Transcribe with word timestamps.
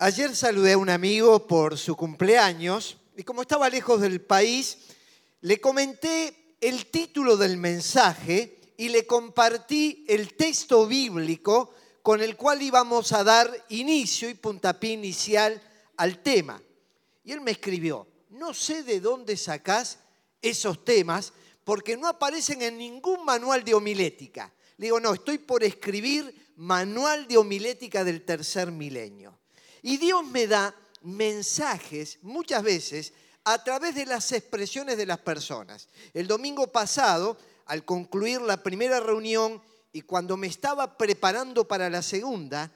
Ayer 0.00 0.36
saludé 0.36 0.74
a 0.74 0.78
un 0.78 0.90
amigo 0.90 1.48
por 1.48 1.76
su 1.76 1.96
cumpleaños 1.96 2.98
y 3.16 3.24
como 3.24 3.42
estaba 3.42 3.68
lejos 3.68 4.00
del 4.00 4.20
país, 4.20 4.78
le 5.40 5.60
comenté 5.60 6.54
el 6.60 6.86
título 6.86 7.36
del 7.36 7.56
mensaje 7.56 8.60
y 8.76 8.90
le 8.90 9.08
compartí 9.08 10.04
el 10.06 10.34
texto 10.34 10.86
bíblico 10.86 11.74
con 12.00 12.22
el 12.22 12.36
cual 12.36 12.62
íbamos 12.62 13.10
a 13.10 13.24
dar 13.24 13.52
inicio 13.70 14.30
y 14.30 14.34
puntapié 14.34 14.92
inicial 14.92 15.60
al 15.96 16.22
tema. 16.22 16.62
Y 17.24 17.32
él 17.32 17.40
me 17.40 17.50
escribió, 17.50 18.06
no 18.30 18.54
sé 18.54 18.84
de 18.84 19.00
dónde 19.00 19.36
sacás 19.36 19.98
esos 20.40 20.84
temas 20.84 21.32
porque 21.64 21.96
no 21.96 22.06
aparecen 22.06 22.62
en 22.62 22.78
ningún 22.78 23.24
manual 23.24 23.64
de 23.64 23.74
homilética. 23.74 24.54
Le 24.76 24.86
digo, 24.86 25.00
no, 25.00 25.14
estoy 25.14 25.38
por 25.38 25.64
escribir 25.64 26.52
manual 26.54 27.26
de 27.26 27.36
homilética 27.36 28.04
del 28.04 28.24
tercer 28.24 28.70
milenio. 28.70 29.36
Y 29.82 29.96
Dios 29.96 30.24
me 30.26 30.46
da 30.46 30.74
mensajes 31.02 32.18
muchas 32.22 32.62
veces 32.62 33.12
a 33.44 33.62
través 33.62 33.94
de 33.94 34.06
las 34.06 34.30
expresiones 34.32 34.96
de 34.96 35.06
las 35.06 35.18
personas. 35.18 35.88
El 36.12 36.26
domingo 36.26 36.66
pasado, 36.66 37.38
al 37.66 37.84
concluir 37.84 38.40
la 38.40 38.62
primera 38.62 39.00
reunión 39.00 39.62
y 39.92 40.02
cuando 40.02 40.36
me 40.36 40.46
estaba 40.46 40.98
preparando 40.98 41.66
para 41.66 41.88
la 41.88 42.02
segunda, 42.02 42.70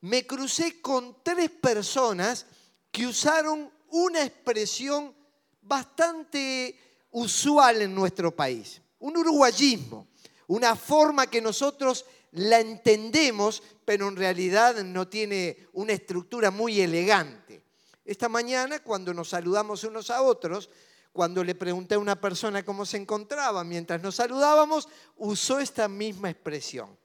me 0.00 0.26
crucé 0.26 0.80
con 0.80 1.16
tres 1.22 1.50
personas 1.50 2.46
que 2.90 3.06
usaron 3.06 3.70
una 3.90 4.22
expresión 4.22 5.14
bastante 5.62 6.78
usual 7.10 7.82
en 7.82 7.94
nuestro 7.94 8.34
país, 8.34 8.80
un 8.98 9.16
uruguayismo, 9.16 10.08
una 10.46 10.76
forma 10.76 11.26
que 11.26 11.40
nosotros 11.40 12.04
la 12.32 12.60
entendemos, 12.60 13.62
pero 13.84 14.08
en 14.08 14.16
realidad 14.16 14.82
no 14.84 15.08
tiene 15.08 15.68
una 15.72 15.92
estructura 15.92 16.50
muy 16.50 16.80
elegante. 16.80 17.62
Esta 18.04 18.28
mañana, 18.28 18.82
cuando 18.82 19.12
nos 19.12 19.30
saludamos 19.30 19.84
unos 19.84 20.10
a 20.10 20.22
otros, 20.22 20.70
cuando 21.12 21.42
le 21.42 21.54
pregunté 21.54 21.94
a 21.94 21.98
una 21.98 22.20
persona 22.20 22.64
cómo 22.64 22.86
se 22.86 22.96
encontraba 22.96 23.64
mientras 23.64 24.02
nos 24.02 24.14
saludábamos, 24.14 24.88
usó 25.16 25.58
esta 25.58 25.88
misma 25.88 26.30
expresión. 26.30 26.96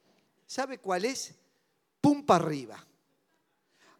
¿Sabe 0.45 0.77
cuál 0.77 1.05
es? 1.05 1.33
Pum 1.99 2.25
para 2.25 2.45
arriba. 2.45 2.85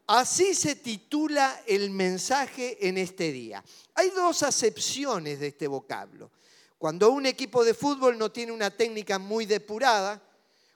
Así 0.05 0.53
se 0.53 0.75
titula 0.75 1.61
el 1.66 1.89
mensaje 1.89 2.88
en 2.88 2.97
este 2.97 3.31
día. 3.31 3.63
Hay 3.95 4.09
dos 4.09 4.44
acepciones 4.44 5.39
de 5.39 5.47
este 5.47 5.67
vocablo. 5.67 6.31
Cuando 6.77 7.09
un 7.11 7.25
equipo 7.25 7.63
de 7.63 7.73
fútbol 7.73 8.17
no 8.17 8.31
tiene 8.31 8.51
una 8.51 8.69
técnica 8.69 9.17
muy 9.17 9.45
depurada, 9.45 10.21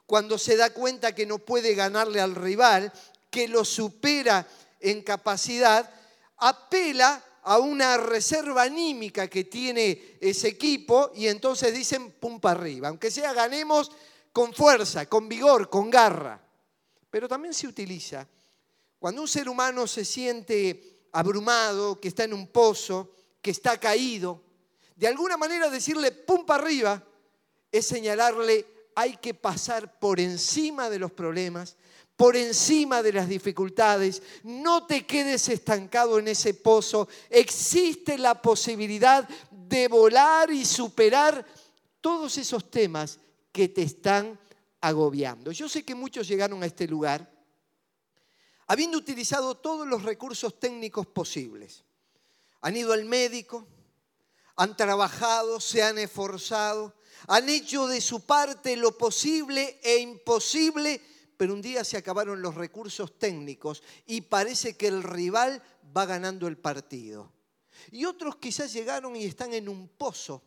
cuando 0.08 0.39
se 0.39 0.55
da 0.55 0.72
cuenta 0.72 1.13
que 1.13 1.25
no 1.25 1.38
puede 1.38 1.75
ganarle 1.75 2.22
al 2.22 2.33
rival, 2.33 2.91
que 3.30 3.47
lo 3.47 3.63
supera 3.63 4.47
en 4.80 5.03
capacidad, 5.03 5.88
apela 6.38 7.23
a 7.44 7.59
una 7.59 7.97
reserva 7.97 8.63
anímica 8.63 9.28
que 9.28 9.44
tiene 9.44 10.17
ese 10.22 10.47
equipo 10.47 11.11
y 11.13 11.28
entonces 11.28 11.73
dicen 11.73 12.11
pum 12.11 12.39
para 12.39 12.59
arriba, 12.59 12.88
aunque 12.88 13.11
sea 13.11 13.33
ganemos 13.33 13.91
con 14.31 14.53
fuerza, 14.53 15.08
con 15.08 15.28
vigor, 15.28 15.69
con 15.69 15.89
garra. 15.89 16.41
Pero 17.09 17.28
también 17.28 17.53
se 17.53 17.67
utiliza 17.67 18.28
cuando 19.00 19.22
un 19.22 19.28
ser 19.28 19.50
humano 19.50 19.88
se 19.88 20.05
siente 20.05 21.08
abrumado, 21.11 22.00
que 22.00 22.08
está 22.08 22.23
en 22.23 22.33
un 22.33 22.47
pozo, 22.47 23.13
que 23.41 23.52
está 23.52 23.78
caído, 23.78 24.41
de 24.95 25.08
alguna 25.08 25.38
manera 25.38 25.69
decirle 25.69 26.11
pum 26.11 26.45
para 26.45 26.63
arriba 26.63 27.03
es 27.72 27.85
señalarle 27.85 28.77
hay 28.98 29.16
que 29.17 29.36
pasar 29.36 30.00
por 30.00 30.20
encima 30.20 30.90
de 30.90 30.98
los 30.98 31.12
problemas, 31.12 31.78
por 32.16 32.36
encima 32.36 33.03
de 33.03 33.14
las 33.14 33.30
dificultades. 33.30 34.23
No 34.42 34.88
te 34.88 35.06
quedes 35.06 35.50
estancado 35.50 36.17
en 36.17 36.28
ese 36.30 36.56
pozo. 36.56 37.08
Existe 37.30 38.18
la 38.18 38.42
posibilidad 38.42 39.30
de 39.52 39.88
volar 39.88 40.50
y 40.50 40.66
superar 40.66 41.45
todos 42.02 42.40
esos 42.40 42.72
temas 42.72 43.19
que 43.52 43.69
te 43.69 43.84
están 43.84 44.40
agobiando. 44.81 45.52
Yo 45.52 45.69
sé 45.69 45.85
que 45.85 45.94
muchos 45.94 46.28
llegaron 46.28 46.64
a 46.64 46.66
este 46.66 46.88
lugar 46.88 47.31
habiendo 48.66 48.97
utilizado 48.97 49.53
todos 49.53 49.85
los 49.85 50.02
recursos 50.02 50.59
técnicos 50.59 51.06
posibles. 51.06 51.84
Han 52.62 52.75
ido 52.75 52.94
al 52.94 53.06
médico, 53.06 53.68
han 54.56 54.75
trabajado, 54.75 55.59
se 55.59 55.84
han 55.84 56.00
esforzado, 56.00 56.97
han 57.28 57.50
hecho 57.50 57.88
de 57.88 58.01
su 58.01 58.25
parte 58.25 58.75
lo 58.78 58.97
posible 58.97 59.79
e 59.81 59.97
imposible, 59.97 61.01
pero 61.35 61.53
un 61.53 61.61
día 61.61 61.83
se 61.83 61.97
acabaron 61.97 62.41
los 62.41 62.55
recursos 62.55 63.17
técnicos 63.17 63.83
y 64.05 64.22
parece 64.22 64.78
que 64.78 64.88
el 64.88 65.03
rival 65.03 65.61
va 65.95 66.05
ganando 66.05 66.47
el 66.47 66.57
partido. 66.57 67.31
Y 67.91 68.05
otros 68.05 68.38
quizás 68.38 68.73
llegaron 68.73 69.16
y 69.16 69.25
están 69.25 69.53
en 69.53 69.69
un 69.69 69.88
pozo 69.88 70.44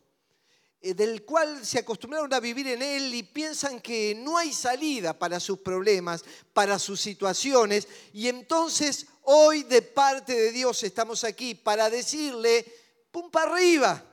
eh, 0.82 0.94
del 0.94 1.24
cual 1.24 1.64
se 1.64 1.78
acostumbraron 1.78 2.32
a 2.32 2.40
vivir 2.40 2.66
en 2.68 2.80
él 2.80 3.14
y 3.14 3.22
piensan 3.22 3.80
que 3.80 4.14
no 4.16 4.38
hay 4.38 4.52
salida 4.52 5.18
para 5.18 5.38
sus 5.38 5.58
problemas, 5.58 6.24
para 6.54 6.78
sus 6.78 7.00
situaciones. 7.00 7.86
Y 8.14 8.28
entonces 8.28 9.06
hoy 9.24 9.62
de 9.64 9.82
parte 9.82 10.34
de 10.34 10.52
Dios 10.52 10.82
estamos 10.82 11.24
aquí 11.24 11.54
para 11.54 11.90
decirle, 11.90 12.64
pum 13.10 13.30
para 13.30 13.52
arriba, 13.52 14.09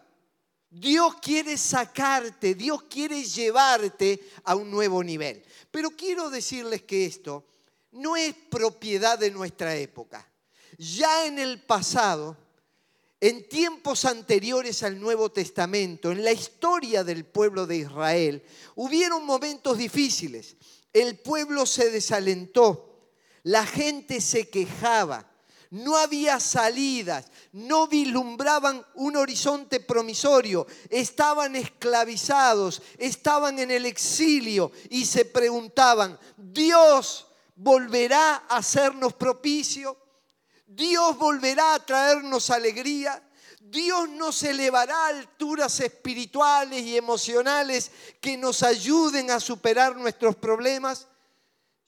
Dios 0.69 1.15
quiere 1.21 1.57
sacarte, 1.57 2.55
Dios 2.55 2.83
quiere 2.83 3.23
llevarte 3.23 4.31
a 4.43 4.55
un 4.55 4.69
nuevo 4.69 5.03
nivel. 5.03 5.43
Pero 5.71 5.91
quiero 5.91 6.29
decirles 6.29 6.83
que 6.83 7.05
esto 7.05 7.45
no 7.91 8.15
es 8.15 8.35
propiedad 8.49 9.17
de 9.17 9.31
nuestra 9.31 9.75
época. 9.75 10.27
Ya 10.77 11.25
en 11.25 11.39
el 11.39 11.61
pasado, 11.63 12.37
en 13.19 13.47
tiempos 13.47 14.05
anteriores 14.05 14.83
al 14.83 14.99
Nuevo 14.99 15.31
Testamento, 15.31 16.11
en 16.11 16.23
la 16.23 16.31
historia 16.31 17.03
del 17.03 17.25
pueblo 17.25 17.65
de 17.65 17.77
Israel, 17.77 18.43
hubieron 18.75 19.25
momentos 19.25 19.77
difíciles. 19.77 20.55
El 20.93 21.17
pueblo 21.17 21.65
se 21.65 21.89
desalentó, 21.89 23.09
la 23.43 23.65
gente 23.65 24.21
se 24.21 24.49
quejaba, 24.49 25.31
no 25.71 25.97
había 25.97 26.39
salidas, 26.39 27.31
no 27.57 27.87
vislumbraban 27.87 28.85
un 28.95 29.15
horizonte 29.15 29.79
promisorio, 29.79 30.67
estaban 30.91 31.55
esclavizados, 31.55 32.83
estaban 32.99 33.57
en 33.57 33.71
el 33.71 33.87
exilio 33.87 34.71
y 34.91 35.05
se 35.05 35.25
preguntaban, 35.25 36.19
¿Dios 36.37 37.25
volverá 37.55 38.43
a 38.47 38.57
hacernos 38.57 39.13
propicio? 39.13 39.97
¿Dios 40.67 41.17
volverá 41.17 41.73
a 41.73 41.83
traernos 41.83 42.51
alegría? 42.51 43.23
Dios 43.59 44.07
nos 44.07 44.43
elevará 44.43 44.95
a 44.95 45.07
alturas 45.07 45.79
espirituales 45.79 46.83
y 46.83 46.95
emocionales 46.95 47.89
que 48.21 48.37
nos 48.37 48.61
ayuden 48.61 49.31
a 49.31 49.39
superar 49.39 49.97
nuestros 49.97 50.35
problemas. 50.35 51.07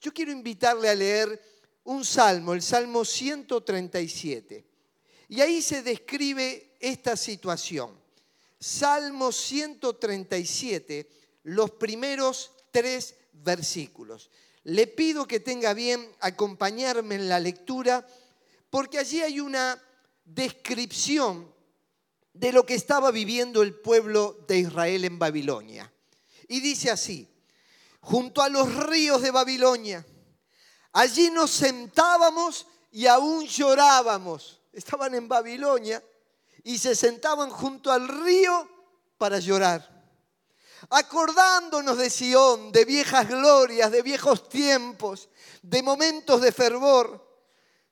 Yo 0.00 0.12
quiero 0.12 0.32
invitarle 0.32 0.88
a 0.88 0.94
leer 0.96 1.40
un 1.84 2.04
salmo, 2.04 2.54
el 2.54 2.62
Salmo 2.62 3.04
137. 3.04 4.69
Y 5.30 5.40
ahí 5.40 5.62
se 5.62 5.82
describe 5.82 6.76
esta 6.78 7.16
situación. 7.16 7.98
Salmo 8.58 9.32
137, 9.32 11.08
los 11.44 11.70
primeros 11.70 12.52
tres 12.70 13.14
versículos. 13.32 14.28
Le 14.64 14.86
pido 14.86 15.26
que 15.26 15.40
tenga 15.40 15.72
bien 15.72 16.06
acompañarme 16.20 17.14
en 17.14 17.30
la 17.30 17.40
lectura 17.40 18.06
porque 18.68 18.98
allí 18.98 19.22
hay 19.22 19.40
una 19.40 19.82
descripción 20.26 21.50
de 22.34 22.52
lo 22.52 22.66
que 22.66 22.74
estaba 22.74 23.10
viviendo 23.10 23.62
el 23.62 23.74
pueblo 23.74 24.44
de 24.46 24.58
Israel 24.58 25.06
en 25.06 25.18
Babilonia. 25.18 25.90
Y 26.48 26.60
dice 26.60 26.90
así, 26.90 27.26
junto 28.00 28.42
a 28.42 28.50
los 28.50 28.86
ríos 28.86 29.22
de 29.22 29.30
Babilonia, 29.30 30.04
Allí 30.92 31.30
nos 31.30 31.50
sentábamos 31.50 32.66
y 32.90 33.06
aún 33.06 33.46
llorábamos. 33.46 34.59
Estaban 34.72 35.14
en 35.14 35.28
Babilonia 35.28 36.02
y 36.64 36.78
se 36.78 36.94
sentaban 36.94 37.50
junto 37.50 37.90
al 37.90 38.06
río 38.06 38.68
para 39.16 39.38
llorar. 39.38 39.88
Acordándonos 40.90 41.98
de 41.98 42.08
Sión, 42.08 42.72
de 42.72 42.84
viejas 42.84 43.28
glorias, 43.28 43.90
de 43.90 44.02
viejos 44.02 44.48
tiempos, 44.48 45.28
de 45.62 45.82
momentos 45.82 46.40
de 46.40 46.52
fervor 46.52 47.28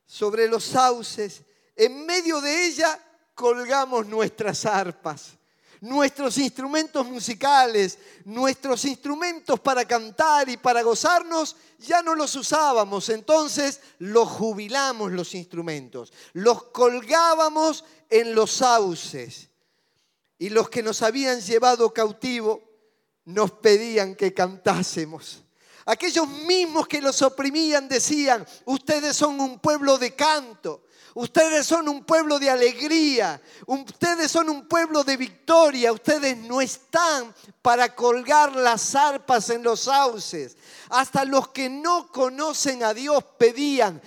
sobre 0.06 0.48
los 0.48 0.64
sauces, 0.64 1.42
en 1.76 2.06
medio 2.06 2.40
de 2.40 2.66
ella 2.66 2.98
colgamos 3.34 4.06
nuestras 4.06 4.64
arpas 4.64 5.37
nuestros 5.80 6.38
instrumentos 6.38 7.06
musicales, 7.06 7.98
nuestros 8.24 8.84
instrumentos 8.84 9.60
para 9.60 9.84
cantar 9.84 10.48
y 10.48 10.56
para 10.56 10.82
gozarnos, 10.82 11.56
ya 11.78 12.02
no 12.02 12.14
los 12.14 12.34
usábamos. 12.34 13.08
Entonces 13.08 13.80
los 13.98 14.28
jubilamos 14.28 15.12
los 15.12 15.34
instrumentos, 15.34 16.12
los 16.32 16.64
colgábamos 16.64 17.84
en 18.10 18.34
los 18.34 18.52
sauces. 18.52 19.48
Y 20.38 20.50
los 20.50 20.70
que 20.70 20.82
nos 20.82 21.02
habían 21.02 21.40
llevado 21.40 21.92
cautivo 21.92 22.62
nos 23.24 23.50
pedían 23.52 24.14
que 24.14 24.32
cantásemos. 24.32 25.42
Aquellos 25.84 26.28
mismos 26.28 26.86
que 26.86 27.00
los 27.00 27.22
oprimían 27.22 27.88
decían, 27.88 28.46
ustedes 28.66 29.16
son 29.16 29.40
un 29.40 29.58
pueblo 29.58 29.96
de 29.96 30.14
canto, 30.14 30.84
ustedes 31.14 31.66
son 31.66 31.88
un 31.88 32.04
pueblo 32.04 32.38
de 32.38 32.50
alegría, 32.50 33.40
ustedes 33.66 34.30
son 34.30 34.48
un 34.48 34.66
pueblo 34.66 35.04
de 35.04 35.16
victoria, 35.16 35.92
ustedes 35.92 36.36
no 36.36 36.60
están 36.60 37.34
para 37.62 37.94
colgar 37.94 38.54
las 38.54 38.94
arpas 38.94 39.50
en 39.50 39.62
los 39.62 39.80
sauces. 39.80 40.56
Hasta 40.90 41.24
los 41.24 41.48
que 41.48 41.68
no 41.68 42.08
conocen 42.12 42.82
a 42.82 42.94
Dios 42.94 43.24
pedían, 43.38 44.00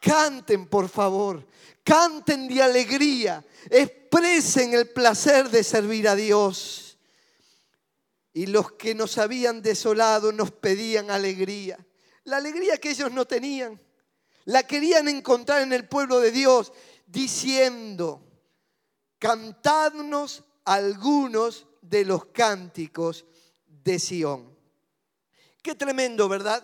canten 0.00 0.66
por 0.66 0.88
favor, 0.88 1.46
canten 1.82 2.48
de 2.48 2.62
alegría, 2.62 3.44
expresen 3.70 4.74
el 4.74 4.88
placer 4.90 5.50
de 5.50 5.64
servir 5.64 6.08
a 6.08 6.14
Dios. 6.14 6.98
Y 8.32 8.46
los 8.46 8.72
que 8.72 8.94
nos 8.94 9.16
habían 9.16 9.62
desolado 9.62 10.30
nos 10.30 10.50
pedían 10.50 11.10
alegría. 11.10 11.78
La 12.24 12.36
alegría 12.36 12.76
que 12.76 12.90
ellos 12.90 13.10
no 13.10 13.24
tenían. 13.24 13.80
La 14.46 14.62
querían 14.62 15.08
encontrar 15.08 15.62
en 15.62 15.72
el 15.72 15.88
pueblo 15.88 16.18
de 16.20 16.30
Dios 16.30 16.72
diciendo, 17.06 18.22
cantadnos 19.18 20.44
algunos 20.64 21.66
de 21.82 22.04
los 22.04 22.26
cánticos 22.26 23.24
de 23.66 23.98
Sión. 23.98 24.56
Qué 25.62 25.74
tremendo, 25.74 26.28
¿verdad? 26.28 26.62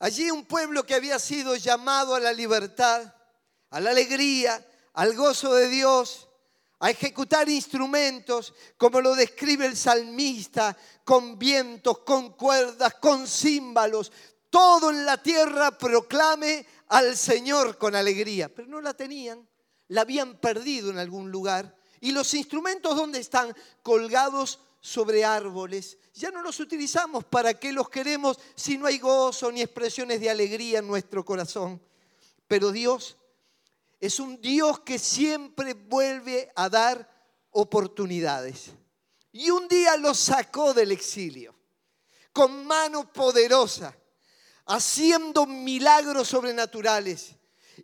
Allí 0.00 0.30
un 0.30 0.44
pueblo 0.44 0.84
que 0.84 0.94
había 0.94 1.18
sido 1.18 1.56
llamado 1.56 2.14
a 2.14 2.20
la 2.20 2.32
libertad, 2.32 3.14
a 3.70 3.80
la 3.80 3.90
alegría, 3.90 4.64
al 4.94 5.14
gozo 5.14 5.54
de 5.54 5.68
Dios, 5.68 6.28
a 6.80 6.90
ejecutar 6.90 7.48
instrumentos, 7.48 8.54
como 8.76 9.00
lo 9.00 9.14
describe 9.14 9.66
el 9.66 9.76
salmista, 9.76 10.76
con 11.04 11.38
vientos, 11.38 11.98
con 12.00 12.32
cuerdas, 12.34 12.94
con 12.94 13.26
címbalos. 13.26 14.12
Todo 14.50 14.90
en 14.90 15.04
la 15.04 15.22
tierra 15.22 15.76
proclame 15.76 16.66
al 16.88 17.16
Señor 17.16 17.76
con 17.78 17.94
alegría. 17.94 18.52
Pero 18.52 18.68
no 18.68 18.80
la 18.80 18.94
tenían, 18.94 19.46
la 19.88 20.02
habían 20.02 20.38
perdido 20.38 20.90
en 20.90 20.98
algún 20.98 21.30
lugar. 21.30 21.76
¿Y 22.00 22.12
los 22.12 22.32
instrumentos 22.34 22.96
dónde 22.96 23.18
están? 23.18 23.54
Colgados 23.82 24.60
sobre 24.80 25.24
árboles. 25.24 25.98
Ya 26.14 26.30
no 26.30 26.42
los 26.42 26.60
utilizamos. 26.60 27.24
¿Para 27.24 27.54
qué 27.54 27.72
los 27.72 27.88
queremos 27.88 28.38
si 28.54 28.78
no 28.78 28.86
hay 28.86 28.98
gozo 28.98 29.52
ni 29.52 29.62
expresiones 29.62 30.20
de 30.20 30.30
alegría 30.30 30.78
en 30.78 30.86
nuestro 30.86 31.24
corazón? 31.24 31.82
Pero 32.46 32.72
Dios 32.72 33.16
es 34.00 34.20
un 34.20 34.40
Dios 34.40 34.80
que 34.80 34.98
siempre 34.98 35.74
vuelve 35.74 36.50
a 36.54 36.68
dar 36.68 37.08
oportunidades. 37.50 38.70
Y 39.32 39.50
un 39.50 39.68
día 39.68 39.96
los 39.96 40.18
sacó 40.18 40.72
del 40.72 40.92
exilio 40.92 41.58
con 42.32 42.64
mano 42.66 43.12
poderosa, 43.12 43.96
haciendo 44.68 45.46
milagros 45.46 46.28
sobrenaturales. 46.28 47.34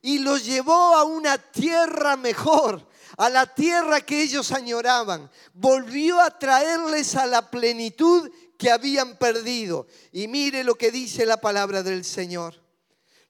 Y 0.02 0.18
los 0.18 0.44
llevó 0.44 0.94
a 0.94 1.04
una 1.04 1.38
tierra 1.38 2.16
mejor, 2.16 2.86
a 3.16 3.30
la 3.30 3.46
tierra 3.46 4.00
que 4.00 4.22
ellos 4.22 4.52
añoraban. 4.52 5.30
Volvió 5.52 6.20
a 6.20 6.38
traerles 6.38 7.14
a 7.16 7.26
la 7.26 7.50
plenitud 7.50 8.30
que 8.58 8.70
habían 8.70 9.16
perdido. 9.16 9.86
Y 10.12 10.28
mire 10.28 10.62
lo 10.62 10.74
que 10.74 10.90
dice 10.90 11.26
la 11.26 11.38
palabra 11.38 11.82
del 11.82 12.04
Señor. 12.04 12.62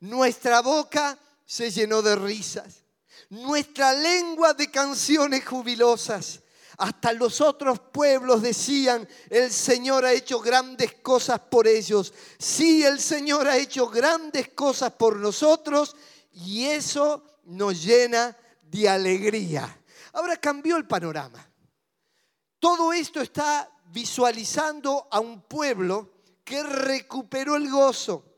Nuestra 0.00 0.60
boca 0.60 1.18
se 1.46 1.70
llenó 1.70 2.02
de 2.02 2.16
risas, 2.16 2.84
nuestra 3.30 3.92
lengua 3.92 4.52
de 4.54 4.70
canciones 4.70 5.44
jubilosas. 5.44 6.40
Hasta 6.78 7.12
los 7.12 7.40
otros 7.40 7.78
pueblos 7.78 8.42
decían, 8.42 9.08
el 9.30 9.50
Señor 9.50 10.04
ha 10.04 10.12
hecho 10.12 10.40
grandes 10.40 10.94
cosas 10.94 11.40
por 11.40 11.68
ellos. 11.68 12.12
Sí, 12.38 12.82
el 12.84 13.00
Señor 13.00 13.48
ha 13.48 13.56
hecho 13.56 13.88
grandes 13.88 14.48
cosas 14.50 14.92
por 14.92 15.16
nosotros 15.16 15.96
y 16.32 16.66
eso 16.66 17.24
nos 17.44 17.82
llena 17.82 18.36
de 18.62 18.88
alegría. 18.88 19.82
Ahora 20.12 20.36
cambió 20.36 20.76
el 20.76 20.86
panorama. 20.86 21.48
Todo 22.58 22.92
esto 22.92 23.20
está 23.20 23.70
visualizando 23.86 25.06
a 25.10 25.20
un 25.20 25.42
pueblo 25.42 26.10
que 26.44 26.62
recuperó 26.62 27.56
el 27.56 27.70
gozo 27.70 28.34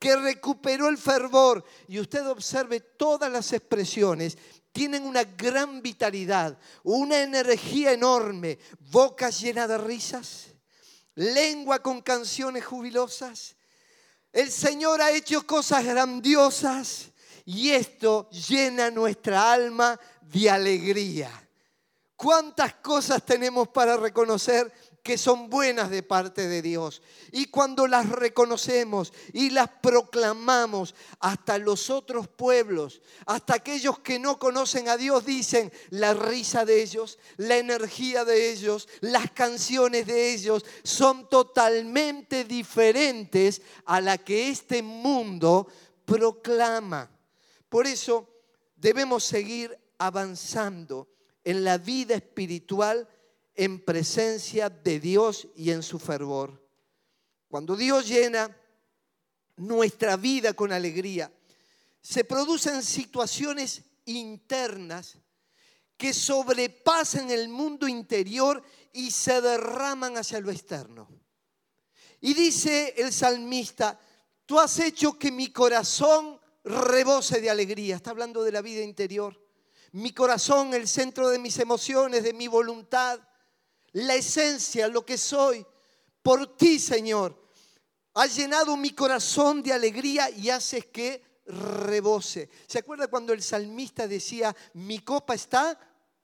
que 0.00 0.16
recuperó 0.16 0.88
el 0.88 0.98
fervor. 0.98 1.62
Y 1.86 2.00
usted 2.00 2.26
observe 2.26 2.80
todas 2.80 3.30
las 3.30 3.52
expresiones. 3.52 4.36
Tienen 4.72 5.04
una 5.04 5.24
gran 5.24 5.82
vitalidad, 5.82 6.58
una 6.84 7.20
energía 7.20 7.92
enorme, 7.92 8.58
bocas 8.78 9.40
llenas 9.40 9.68
de 9.68 9.78
risas, 9.78 10.46
lengua 11.14 11.80
con 11.80 12.00
canciones 12.02 12.64
jubilosas. 12.64 13.56
El 14.32 14.50
Señor 14.50 15.02
ha 15.02 15.10
hecho 15.10 15.44
cosas 15.46 15.84
grandiosas 15.84 17.10
y 17.44 17.70
esto 17.70 18.30
llena 18.30 18.90
nuestra 18.90 19.52
alma 19.52 19.98
de 20.20 20.48
alegría. 20.48 21.30
¿Cuántas 22.14 22.74
cosas 22.74 23.24
tenemos 23.24 23.68
para 23.68 23.96
reconocer 23.96 24.72
que 25.02 25.16
son 25.16 25.48
buenas 25.48 25.90
de 25.90 26.02
parte 26.02 26.48
de 26.48 26.62
Dios. 26.62 27.02
Y 27.32 27.46
cuando 27.46 27.86
las 27.86 28.08
reconocemos 28.08 29.12
y 29.32 29.50
las 29.50 29.68
proclamamos 29.68 30.94
hasta 31.20 31.58
los 31.58 31.90
otros 31.90 32.28
pueblos, 32.28 33.00
hasta 33.26 33.54
aquellos 33.54 33.98
que 34.00 34.18
no 34.18 34.38
conocen 34.38 34.88
a 34.88 34.96
Dios, 34.96 35.24
dicen 35.24 35.72
la 35.90 36.14
risa 36.14 36.64
de 36.64 36.82
ellos, 36.82 37.18
la 37.36 37.56
energía 37.56 38.24
de 38.24 38.50
ellos, 38.50 38.88
las 39.00 39.30
canciones 39.30 40.06
de 40.06 40.32
ellos 40.32 40.64
son 40.82 41.28
totalmente 41.28 42.44
diferentes 42.44 43.62
a 43.86 44.00
la 44.00 44.18
que 44.18 44.50
este 44.50 44.82
mundo 44.82 45.66
proclama. 46.04 47.10
Por 47.68 47.86
eso 47.86 48.28
debemos 48.76 49.24
seguir 49.24 49.78
avanzando 49.98 51.08
en 51.44 51.64
la 51.64 51.78
vida 51.78 52.14
espiritual 52.14 53.08
en 53.54 53.84
presencia 53.84 54.68
de 54.70 55.00
Dios 55.00 55.48
y 55.56 55.70
en 55.70 55.82
su 55.82 55.98
fervor. 55.98 56.66
Cuando 57.48 57.76
Dios 57.76 58.06
llena 58.08 58.56
nuestra 59.56 60.16
vida 60.16 60.52
con 60.54 60.72
alegría, 60.72 61.32
se 62.00 62.24
producen 62.24 62.82
situaciones 62.82 63.82
internas 64.06 65.18
que 65.96 66.14
sobrepasan 66.14 67.30
el 67.30 67.48
mundo 67.48 67.86
interior 67.86 68.62
y 68.92 69.10
se 69.10 69.40
derraman 69.40 70.16
hacia 70.16 70.40
lo 70.40 70.50
externo. 70.50 71.08
Y 72.20 72.34
dice 72.34 72.94
el 72.96 73.12
salmista, 73.12 73.98
tú 74.46 74.58
has 74.58 74.78
hecho 74.78 75.18
que 75.18 75.30
mi 75.30 75.52
corazón 75.52 76.40
rebose 76.64 77.40
de 77.40 77.50
alegría. 77.50 77.96
Está 77.96 78.10
hablando 78.10 78.42
de 78.42 78.52
la 78.52 78.62
vida 78.62 78.82
interior. 78.82 79.38
Mi 79.92 80.12
corazón, 80.12 80.72
el 80.74 80.86
centro 80.86 81.28
de 81.28 81.38
mis 81.38 81.58
emociones, 81.58 82.22
de 82.22 82.32
mi 82.32 82.46
voluntad, 82.46 83.20
la 83.92 84.14
esencia, 84.14 84.88
lo 84.88 85.04
que 85.04 85.18
soy, 85.18 85.66
por 86.22 86.56
ti, 86.56 86.78
Señor. 86.78 87.40
Has 88.14 88.36
llenado 88.36 88.76
mi 88.76 88.90
corazón 88.90 89.62
de 89.62 89.72
alegría 89.72 90.30
y 90.30 90.50
haces 90.50 90.86
que 90.86 91.42
rebose. 91.46 92.48
¿Se 92.66 92.78
acuerda 92.78 93.08
cuando 93.08 93.32
el 93.32 93.42
salmista 93.42 94.06
decía, 94.06 94.54
mi 94.74 95.00
copa 95.00 95.34
está 95.34 95.78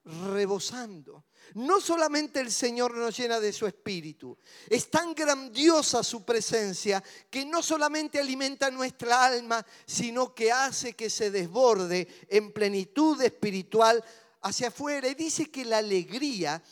rebosando? 0.05 1.25
No 1.55 1.81
solamente 1.81 2.41
el 2.41 2.51
Señor 2.51 2.97
nos 2.97 3.17
llena 3.17 3.39
de 3.39 3.53
su 3.53 3.67
espíritu, 3.67 4.37
es 4.69 4.91
tan 4.91 5.15
grandiosa 5.15 6.03
su 6.03 6.25
presencia 6.25 7.03
que 7.31 7.45
no 7.45 7.63
solamente 7.63 8.19
alimenta 8.19 8.71
nuestra 8.71 9.25
alma, 9.25 9.65
sino 9.87 10.35
que 10.35 10.51
hace 10.51 10.95
que 10.95 11.09
se 11.09 11.31
desborde 11.31 12.09
en 12.29 12.53
plenitud 12.53 13.23
espiritual 13.23 14.05
hacia 14.43 14.69
afuera. 14.69 15.09
Y 15.09 15.15
dice 15.15 15.51
que 15.51 15.65
la 15.65 15.79
alegría 15.79 16.63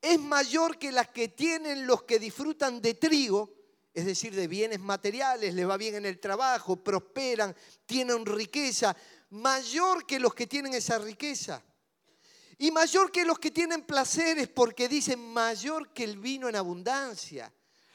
es 0.00 0.18
mayor 0.18 0.78
que 0.78 0.92
las 0.92 1.08
que 1.08 1.28
tienen 1.28 1.86
los 1.86 2.04
que 2.04 2.18
disfrutan 2.18 2.80
de 2.80 2.94
trigo, 2.94 3.52
es 3.92 4.06
decir, 4.06 4.34
de 4.34 4.46
bienes 4.46 4.80
materiales, 4.80 5.52
les 5.54 5.68
va 5.68 5.76
bien 5.76 5.96
en 5.96 6.06
el 6.06 6.18
trabajo, 6.18 6.76
prosperan, 6.82 7.54
tienen 7.84 8.24
riqueza, 8.24 8.96
mayor 9.30 10.06
que 10.06 10.18
los 10.18 10.34
que 10.34 10.46
tienen 10.46 10.74
esa 10.74 10.98
riqueza. 10.98 11.62
Y 12.58 12.70
mayor 12.70 13.10
que 13.10 13.24
los 13.24 13.38
que 13.38 13.50
tienen 13.50 13.82
placeres, 13.82 14.48
porque 14.48 14.88
dicen 14.88 15.18
mayor 15.32 15.92
que 15.92 16.04
el 16.04 16.18
vino 16.18 16.48
en 16.48 16.56
abundancia. 16.56 17.52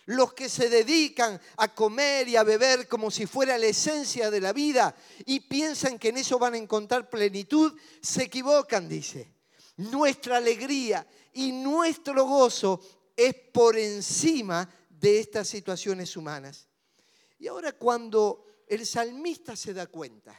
Los 0.07 0.33
que 0.33 0.49
se 0.49 0.69
dedican 0.69 1.39
a 1.57 1.73
comer 1.73 2.27
y 2.27 2.35
a 2.35 2.43
beber 2.43 2.87
como 2.87 3.09
si 3.09 3.25
fuera 3.25 3.57
la 3.57 3.65
esencia 3.65 4.29
de 4.29 4.41
la 4.41 4.53
vida 4.53 4.95
y 5.25 5.39
piensan 5.39 5.97
que 5.97 6.09
en 6.09 6.17
eso 6.17 6.37
van 6.37 6.53
a 6.53 6.57
encontrar 6.57 7.09
plenitud, 7.09 7.73
se 8.01 8.23
equivocan, 8.23 8.87
dice. 8.87 9.33
Nuestra 9.77 10.37
alegría 10.37 11.05
y 11.35 11.51
nuestro 11.51 12.25
gozo 12.25 12.81
es 13.15 13.35
por 13.53 13.77
encima 13.77 14.69
de 14.89 15.19
estas 15.19 15.47
situaciones 15.47 16.15
humanas. 16.15 16.67
Y 17.37 17.47
ahora 17.47 17.73
cuando 17.73 18.63
el 18.67 18.85
salmista 18.85 19.55
se 19.55 19.73
da 19.73 19.87
cuenta 19.87 20.37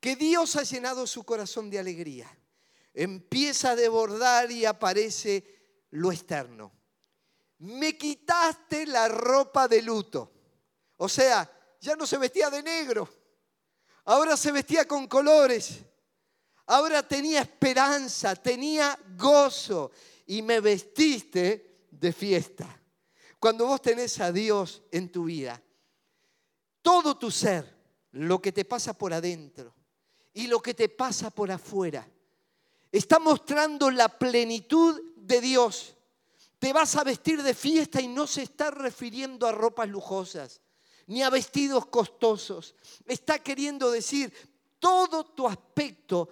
que 0.00 0.16
Dios 0.16 0.56
ha 0.56 0.62
llenado 0.62 1.06
su 1.06 1.24
corazón 1.24 1.68
de 1.68 1.78
alegría, 1.78 2.26
empieza 2.94 3.72
a 3.72 3.76
desbordar 3.76 4.50
y 4.50 4.64
aparece 4.64 5.86
lo 5.90 6.10
externo. 6.10 6.72
Me 7.58 7.98
quitaste 7.98 8.86
la 8.86 9.08
ropa 9.08 9.68
de 9.68 9.82
luto. 9.82 10.32
O 10.96 11.08
sea, 11.08 11.76
ya 11.80 11.96
no 11.96 12.06
se 12.06 12.16
vestía 12.16 12.48
de 12.48 12.62
negro, 12.62 13.08
ahora 14.06 14.38
se 14.38 14.52
vestía 14.52 14.88
con 14.88 15.06
colores, 15.06 15.80
ahora 16.68 17.06
tenía 17.06 17.40
esperanza, 17.40 18.36
tenía 18.36 18.98
gozo 19.16 19.90
y 20.26 20.42
me 20.42 20.60
vestiste 20.60 21.86
de 21.90 22.12
fiesta. 22.12 22.80
Cuando 23.38 23.66
vos 23.66 23.82
tenés 23.82 24.20
a 24.20 24.32
Dios 24.32 24.82
en 24.90 25.10
tu 25.10 25.24
vida, 25.24 25.60
todo 26.82 27.18
tu 27.18 27.30
ser, 27.30 27.76
lo 28.12 28.40
que 28.40 28.52
te 28.52 28.64
pasa 28.64 28.94
por 28.94 29.12
adentro 29.12 29.74
y 30.32 30.46
lo 30.46 30.60
que 30.60 30.74
te 30.74 30.88
pasa 30.88 31.30
por 31.30 31.50
afuera, 31.50 32.08
está 32.92 33.18
mostrando 33.18 33.90
la 33.90 34.08
plenitud 34.08 35.00
de 35.16 35.40
Dios. 35.40 35.94
Te 36.58 36.72
vas 36.72 36.96
a 36.96 37.04
vestir 37.04 37.42
de 37.42 37.54
fiesta 37.54 38.00
y 38.00 38.08
no 38.08 38.26
se 38.26 38.42
está 38.42 38.70
refiriendo 38.70 39.46
a 39.46 39.52
ropas 39.52 39.88
lujosas 39.88 40.60
ni 41.06 41.22
a 41.22 41.30
vestidos 41.30 41.86
costosos. 41.86 42.74
Está 43.06 43.38
queriendo 43.38 43.90
decir, 43.90 44.32
todo 44.78 45.24
tu 45.24 45.48
aspecto 45.48 46.28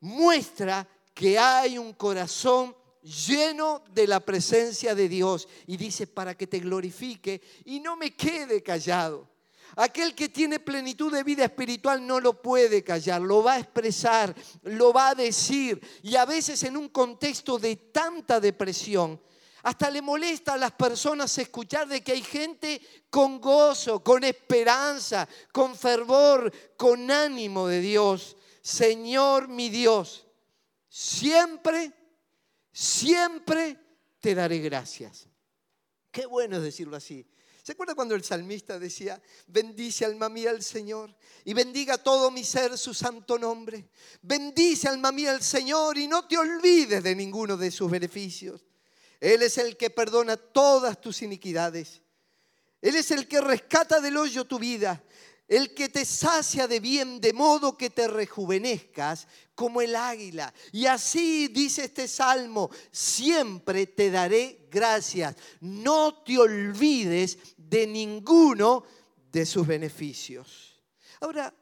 muestra 0.00 0.88
que 1.14 1.38
hay 1.38 1.78
un 1.78 1.92
corazón 1.92 2.74
lleno 3.02 3.82
de 3.92 4.06
la 4.06 4.20
presencia 4.20 4.94
de 4.94 5.08
Dios. 5.08 5.48
Y 5.66 5.76
dice, 5.76 6.06
para 6.06 6.36
que 6.36 6.46
te 6.46 6.58
glorifique 6.58 7.40
y 7.64 7.80
no 7.80 7.96
me 7.96 8.14
quede 8.14 8.62
callado. 8.62 9.28
Aquel 9.76 10.14
que 10.14 10.28
tiene 10.28 10.58
plenitud 10.58 11.12
de 11.12 11.22
vida 11.22 11.44
espiritual 11.44 12.04
no 12.04 12.18
lo 12.18 12.42
puede 12.42 12.82
callar, 12.82 13.20
lo 13.20 13.42
va 13.42 13.54
a 13.54 13.58
expresar, 13.60 14.34
lo 14.62 14.92
va 14.92 15.10
a 15.10 15.14
decir. 15.14 15.80
Y 16.02 16.16
a 16.16 16.24
veces 16.24 16.62
en 16.64 16.76
un 16.76 16.88
contexto 16.88 17.58
de 17.58 17.76
tanta 17.76 18.40
depresión, 18.40 19.20
hasta 19.62 19.90
le 19.90 20.02
molesta 20.02 20.54
a 20.54 20.58
las 20.58 20.72
personas 20.72 21.36
escuchar 21.38 21.86
de 21.86 22.02
que 22.02 22.12
hay 22.12 22.22
gente 22.22 22.80
con 23.10 23.40
gozo, 23.40 24.02
con 24.02 24.24
esperanza, 24.24 25.28
con 25.52 25.76
fervor, 25.76 26.52
con 26.76 27.10
ánimo 27.10 27.68
de 27.68 27.80
Dios. 27.80 28.36
Señor 28.62 29.48
mi 29.48 29.70
Dios, 29.70 30.26
siempre, 30.88 31.92
siempre 32.72 33.78
te 34.20 34.34
daré 34.34 34.58
gracias. 34.58 35.26
Qué 36.10 36.26
bueno 36.26 36.56
es 36.56 36.62
decirlo 36.62 36.96
así. 36.96 37.26
¿Se 37.62 37.72
acuerda 37.72 37.94
cuando 37.94 38.14
el 38.14 38.24
salmista 38.24 38.78
decía, 38.78 39.22
bendice 39.46 40.04
alma 40.04 40.28
mía 40.28 40.50
al 40.50 40.62
Señor 40.62 41.14
y 41.44 41.54
bendiga 41.54 41.98
todo 41.98 42.30
mi 42.30 42.42
ser 42.42 42.76
su 42.76 42.94
santo 42.94 43.38
nombre? 43.38 43.90
Bendice 44.22 44.88
alma 44.88 45.12
mía 45.12 45.30
al 45.30 45.42
Señor 45.42 45.98
y 45.98 46.08
no 46.08 46.26
te 46.26 46.38
olvides 46.38 47.02
de 47.02 47.14
ninguno 47.14 47.56
de 47.56 47.70
sus 47.70 47.90
beneficios. 47.90 48.64
Él 49.20 49.42
es 49.42 49.58
el 49.58 49.76
que 49.76 49.90
perdona 49.90 50.36
todas 50.36 51.00
tus 51.00 51.22
iniquidades. 51.22 52.00
Él 52.80 52.96
es 52.96 53.10
el 53.10 53.28
que 53.28 53.40
rescata 53.42 54.00
del 54.00 54.16
hoyo 54.16 54.46
tu 54.46 54.58
vida, 54.58 55.04
el 55.50 55.74
que 55.74 55.88
te 55.88 56.04
sacia 56.04 56.68
de 56.68 56.78
bien, 56.78 57.20
de 57.20 57.32
modo 57.32 57.76
que 57.76 57.90
te 57.90 58.06
rejuvenezcas 58.06 59.26
como 59.56 59.82
el 59.82 59.96
águila. 59.96 60.54
Y 60.70 60.86
así 60.86 61.48
dice 61.48 61.86
este 61.86 62.06
salmo, 62.06 62.70
siempre 62.92 63.88
te 63.88 64.12
daré 64.12 64.68
gracias. 64.70 65.34
No 65.60 66.22
te 66.22 66.38
olvides 66.38 67.36
de 67.56 67.84
ninguno 67.88 68.84
de 69.32 69.44
sus 69.44 69.66
beneficios. 69.66 70.80
Ahora, 71.20 71.52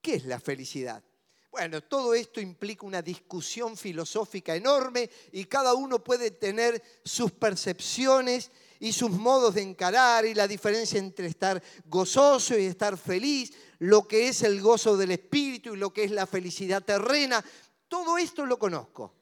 ¿qué 0.00 0.14
es 0.14 0.24
la 0.24 0.40
felicidad? 0.40 1.04
Bueno, 1.50 1.82
todo 1.82 2.14
esto 2.14 2.40
implica 2.40 2.86
una 2.86 3.02
discusión 3.02 3.76
filosófica 3.76 4.56
enorme 4.56 5.10
y 5.32 5.44
cada 5.44 5.74
uno 5.74 6.02
puede 6.02 6.30
tener 6.30 6.82
sus 7.04 7.32
percepciones 7.32 8.50
y 8.80 8.92
sus 8.92 9.10
modos 9.10 9.54
de 9.54 9.62
encarar 9.62 10.24
y 10.24 10.34
la 10.34 10.48
diferencia 10.48 10.98
entre 10.98 11.26
estar 11.26 11.62
gozoso 11.84 12.58
y 12.58 12.64
estar 12.64 12.96
feliz, 12.96 13.52
lo 13.78 14.08
que 14.08 14.28
es 14.28 14.42
el 14.42 14.60
gozo 14.60 14.96
del 14.96 15.12
espíritu 15.12 15.74
y 15.74 15.78
lo 15.78 15.92
que 15.92 16.04
es 16.04 16.10
la 16.10 16.26
felicidad 16.26 16.82
terrena. 16.82 17.44
Todo 17.86 18.16
esto 18.16 18.46
lo 18.46 18.58
conozco, 18.58 19.14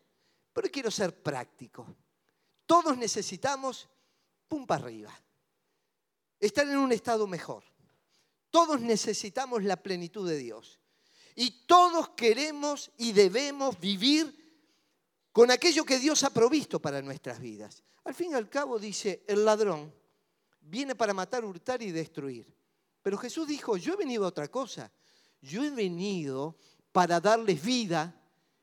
pero 0.53 0.71
quiero 0.71 0.93
ser 0.93 1.23
práctico. 1.23 1.87
Todos 2.67 2.97
necesitamos 2.97 3.89
pum 4.47 4.65
para 4.65 4.85
arriba, 4.85 5.13
estar 6.39 6.67
en 6.67 6.77
un 6.79 6.93
estado 6.93 7.27
mejor. 7.27 7.65
Todos 8.51 8.81
necesitamos 8.81 9.65
la 9.65 9.77
plenitud 9.77 10.29
de 10.29 10.39
Dios. 10.39 10.79
Y 11.35 11.67
todos 11.67 12.11
queremos 12.11 12.91
y 12.97 13.13
debemos 13.13 13.79
vivir 13.79 14.35
con 15.33 15.51
aquello 15.51 15.85
que 15.85 15.99
Dios 15.99 16.25
ha 16.25 16.31
provisto 16.31 16.81
para 16.81 17.03
nuestras 17.03 17.41
vidas. 17.41 17.83
Al 18.09 18.15
fin 18.15 18.31
y 18.31 18.35
al 18.37 18.49
cabo 18.49 18.79
dice, 18.79 19.23
el 19.27 19.45
ladrón 19.45 19.93
viene 20.63 20.95
para 20.95 21.13
matar, 21.13 21.45
hurtar 21.45 21.83
y 21.83 21.91
destruir. 21.91 22.51
Pero 23.03 23.19
Jesús 23.19 23.47
dijo, 23.47 23.77
yo 23.77 23.93
he 23.93 23.97
venido 23.97 24.25
a 24.25 24.29
otra 24.29 24.49
cosa. 24.49 24.91
Yo 25.43 25.63
he 25.63 25.69
venido 25.69 26.57
para 26.91 27.21
darles 27.21 27.63
vida 27.63 28.19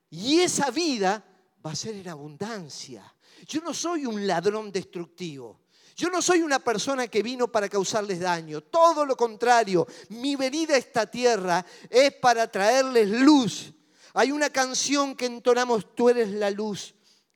y 0.09 0.39
esa 0.39 0.71
vida 0.71 1.23
va 1.63 1.73
a 1.73 1.75
ser 1.75 1.93
en 1.93 2.09
abundancia. 2.09 3.15
Yo 3.45 3.61
no 3.61 3.71
soy 3.71 4.07
un 4.07 4.25
ladrón 4.25 4.71
destructivo. 4.71 5.61
Yo 5.95 6.09
no 6.09 6.23
soy 6.23 6.41
una 6.41 6.57
persona 6.57 7.07
que 7.07 7.21
vino 7.21 7.47
para 7.47 7.69
causarles 7.69 8.21
daño, 8.21 8.61
todo 8.61 9.05
lo 9.05 9.15
contrario, 9.15 9.85
mi 10.09 10.35
venida 10.35 10.73
a 10.73 10.79
esta 10.79 11.05
tierra 11.05 11.63
es 11.87 12.15
para 12.15 12.51
traerles 12.51 13.07
luz. 13.11 13.71
Hay 14.15 14.31
una 14.31 14.49
canción 14.49 15.15
que 15.15 15.27
entonamos, 15.27 15.93
tú 15.93 16.09
eres 16.09 16.31
la 16.31 16.49
luz 16.49 16.94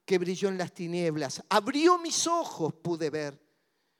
que 0.09 0.17
brilló 0.17 0.49
en 0.49 0.57
las 0.57 0.73
tinieblas. 0.73 1.43
Abrió 1.49 1.99
mis 1.99 2.25
ojos, 2.25 2.73
pude 2.73 3.11
ver. 3.11 3.39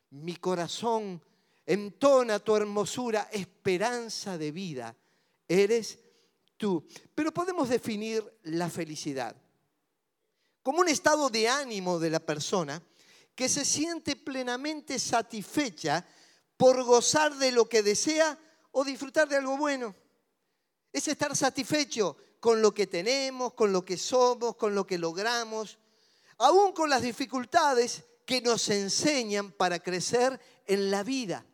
Mi 0.10 0.38
corazón 0.38 1.24
entona 1.68 2.40
tu 2.40 2.56
hermosura, 2.56 3.30
esperanza 3.32 4.36
de 4.36 4.52
vida. 4.52 4.98
Eres 5.48 6.00
tú. 6.58 6.84
Pero 7.14 7.32
podemos 7.32 7.70
definir 7.70 8.24
la 8.42 8.72
felicidad 8.72 9.36
como 10.64 10.80
un 10.80 10.90
estado 10.90 11.30
de 11.30 11.48
ánimo 11.48 12.00
de 12.00 12.10
la 12.10 12.20
persona 12.20 12.82
que 13.36 13.48
se 13.48 13.64
siente 13.64 14.16
plenamente 14.16 14.98
satisfecha 14.98 16.04
por 16.58 16.84
gozar 16.86 17.36
de 17.36 17.52
lo 17.52 17.70
que 17.70 17.84
desea 17.84 18.36
o 18.72 18.84
disfrutar 18.84 19.30
de 19.30 19.36
algo 19.36 19.58
bueno. 19.58 19.96
Es 20.92 21.08
estar 21.08 21.38
satisfecho 21.38 22.18
con 22.40 22.64
lo 22.64 22.74
que 22.74 22.88
tenemos, 22.88 23.54
con 23.54 23.72
lo 23.72 23.86
que 23.86 23.96
somos, 23.96 24.56
con 24.56 24.74
lo 24.74 24.88
que 24.88 24.98
logramos, 24.98 25.78
aún 26.40 26.74
con 26.74 26.90
las 26.90 27.02
dificultades 27.02 28.04
que 28.26 28.42
nos 28.42 28.70
enseñan 28.70 29.52
para 29.52 29.80
crecer 29.80 30.40
en 30.66 30.90
la 30.92 31.04
vida. 31.04 31.46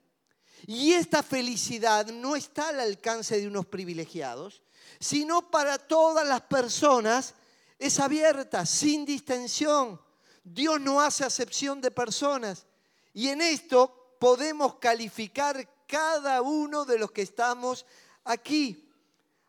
Y 0.67 0.93
esta 0.93 1.21
felicidad 1.21 2.07
no 2.07 2.35
está 2.35 2.69
al 2.69 2.79
alcance 2.79 3.39
de 3.39 3.47
unos 3.47 3.65
privilegiados, 3.65 4.63
sino 4.99 5.49
para 5.51 5.77
todas 5.77 6.27
las 6.27 6.41
personas 6.41 7.33
es 7.77 7.99
abierta, 7.99 8.65
sin 8.65 9.05
distensión. 9.05 10.01
Dios 10.43 10.79
no 10.79 11.01
hace 11.01 11.23
acepción 11.23 11.81
de 11.81 11.91
personas. 11.91 12.65
Y 13.13 13.29
en 13.29 13.41
esto 13.41 14.15
podemos 14.19 14.75
calificar 14.75 15.85
cada 15.87 16.41
uno 16.41 16.85
de 16.85 16.99
los 16.99 17.11
que 17.11 17.21
estamos 17.21 17.85
aquí. 18.23 18.91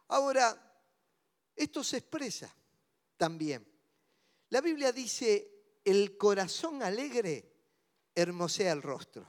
Ahora, 0.09 0.57
esto 1.55 1.83
se 1.83 1.99
expresa 1.99 2.55
también. 3.17 3.76
La 4.51 4.61
Biblia 4.61 4.93
dice, 4.93 5.51
el 5.85 6.17
corazón 6.17 6.83
alegre 6.83 7.53
hermosea 8.15 8.73
el 8.73 8.83
rostro. 8.83 9.29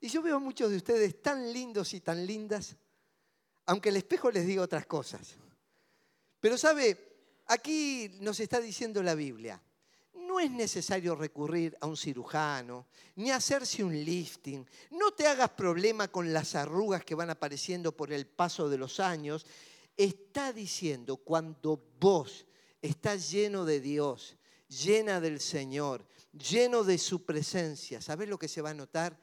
Y 0.00 0.08
yo 0.08 0.22
veo 0.22 0.36
a 0.36 0.40
muchos 0.40 0.70
de 0.70 0.76
ustedes 0.76 1.22
tan 1.22 1.52
lindos 1.52 1.94
y 1.94 2.00
tan 2.00 2.26
lindas, 2.26 2.76
aunque 3.66 3.88
el 3.88 3.96
espejo 3.96 4.30
les 4.30 4.46
diga 4.46 4.62
otras 4.62 4.86
cosas. 4.86 5.34
Pero 6.38 6.58
sabe, 6.58 7.16
aquí 7.46 8.16
nos 8.20 8.38
está 8.40 8.60
diciendo 8.60 9.02
la 9.02 9.14
Biblia, 9.14 9.60
no 10.14 10.38
es 10.38 10.50
necesario 10.50 11.14
recurrir 11.14 11.76
a 11.80 11.86
un 11.86 11.96
cirujano, 11.96 12.86
ni 13.16 13.30
hacerse 13.30 13.82
un 13.82 13.94
lifting. 14.04 14.68
No 14.90 15.12
te 15.12 15.26
hagas 15.26 15.50
problema 15.50 16.08
con 16.08 16.32
las 16.32 16.54
arrugas 16.54 17.04
que 17.04 17.14
van 17.14 17.30
apareciendo 17.30 17.96
por 17.96 18.12
el 18.12 18.26
paso 18.26 18.68
de 18.68 18.78
los 18.78 19.00
años. 19.00 19.46
Está 19.96 20.52
diciendo, 20.52 21.16
cuando 21.16 21.82
vos 21.98 22.46
estás 22.86 23.30
lleno 23.30 23.64
de 23.64 23.80
Dios, 23.80 24.36
llena 24.68 25.20
del 25.20 25.40
Señor, 25.40 26.06
lleno 26.32 26.84
de 26.84 26.98
su 26.98 27.24
presencia, 27.24 28.00
¿sabes 28.00 28.28
lo 28.28 28.38
que 28.38 28.48
se 28.48 28.62
va 28.62 28.70
a 28.70 28.74
notar? 28.74 29.18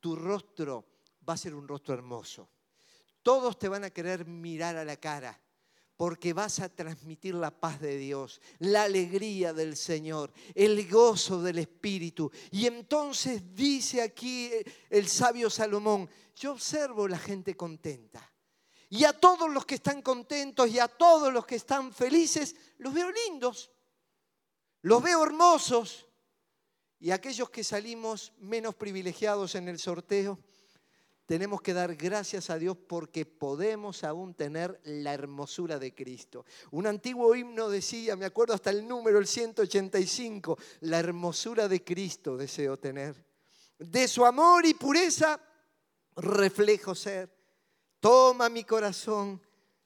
Tu 0.00 0.16
rostro 0.16 0.86
va 1.28 1.34
a 1.34 1.38
ser 1.38 1.54
un 1.54 1.66
rostro 1.66 1.94
hermoso. 1.94 2.48
Todos 3.22 3.58
te 3.58 3.68
van 3.68 3.84
a 3.84 3.90
querer 3.90 4.26
mirar 4.26 4.76
a 4.76 4.84
la 4.84 4.96
cara 4.96 5.40
porque 5.96 6.32
vas 6.32 6.60
a 6.60 6.68
transmitir 6.68 7.34
la 7.34 7.50
paz 7.50 7.80
de 7.80 7.96
Dios, 7.96 8.40
la 8.58 8.82
alegría 8.82 9.52
del 9.52 9.76
Señor, 9.76 10.32
el 10.54 10.88
gozo 10.88 11.42
del 11.42 11.58
Espíritu. 11.58 12.30
Y 12.50 12.66
entonces 12.66 13.54
dice 13.54 14.02
aquí 14.02 14.50
el 14.90 15.08
sabio 15.08 15.48
Salomón, 15.48 16.08
yo 16.36 16.52
observo 16.52 17.08
la 17.08 17.18
gente 17.18 17.56
contenta. 17.56 18.30
Y 18.88 19.04
a 19.04 19.12
todos 19.12 19.50
los 19.50 19.66
que 19.66 19.76
están 19.76 20.00
contentos 20.02 20.68
y 20.68 20.78
a 20.78 20.88
todos 20.88 21.32
los 21.32 21.44
que 21.44 21.56
están 21.56 21.92
felices, 21.92 22.54
los 22.78 22.94
veo 22.94 23.10
lindos, 23.10 23.70
los 24.82 25.02
veo 25.02 25.24
hermosos. 25.24 26.06
Y 26.98 27.10
aquellos 27.10 27.50
que 27.50 27.64
salimos 27.64 28.32
menos 28.38 28.74
privilegiados 28.74 29.54
en 29.54 29.68
el 29.68 29.78
sorteo, 29.78 30.38
tenemos 31.26 31.60
que 31.60 31.74
dar 31.74 31.96
gracias 31.96 32.50
a 32.50 32.58
Dios 32.58 32.76
porque 32.76 33.26
podemos 33.26 34.04
aún 34.04 34.34
tener 34.34 34.80
la 34.84 35.12
hermosura 35.12 35.80
de 35.80 35.92
Cristo. 35.92 36.46
Un 36.70 36.86
antiguo 36.86 37.34
himno 37.34 37.68
decía, 37.68 38.14
me 38.14 38.26
acuerdo 38.26 38.54
hasta 38.54 38.70
el 38.70 38.86
número, 38.86 39.18
el 39.18 39.26
185, 39.26 40.56
la 40.82 41.00
hermosura 41.00 41.66
de 41.66 41.82
Cristo 41.82 42.36
deseo 42.36 42.78
tener. 42.78 43.26
De 43.76 44.06
su 44.06 44.24
amor 44.24 44.64
y 44.64 44.74
pureza 44.74 45.40
reflejo 46.14 46.94
ser. 46.94 47.35
Toma 48.00 48.48
mi 48.48 48.64
corazón, 48.64 49.40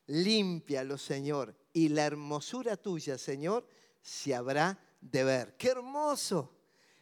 límpialo, 0.06 0.98
Señor, 0.98 1.56
y 1.72 1.88
la 1.88 2.04
hermosura 2.04 2.76
tuya, 2.76 3.16
Señor, 3.16 3.66
se 4.02 4.34
habrá 4.34 4.78
de 5.00 5.24
ver. 5.24 5.56
¡Qué 5.56 5.68
hermoso! 5.68 6.56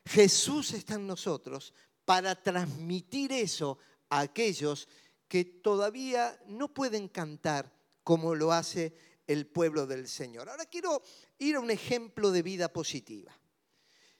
Jesús 0.05 0.73
está 0.73 0.95
en 0.95 1.07
nosotros 1.07 1.75
para 2.05 2.35
transmitir 2.43 3.33
eso 3.33 3.79
a 4.09 4.21
aquellos 4.21 4.89
que 5.29 5.45
todavía 5.45 6.41
no 6.47 6.73
pueden 6.73 7.09
cantar 7.09 7.73
como 8.03 8.35
lo 8.35 8.53
hace 8.53 8.95
el 9.27 9.47
pueblo 9.47 9.87
del 9.87 10.09
Señor. 10.09 10.49
Ahora 10.49 10.65
quiero 10.65 11.03
ir 11.39 11.57
a 11.57 11.61
un 11.61 11.71
ejemplo 11.71 12.31
de 12.31 12.43
vida 12.43 12.73
positiva. 12.73 13.39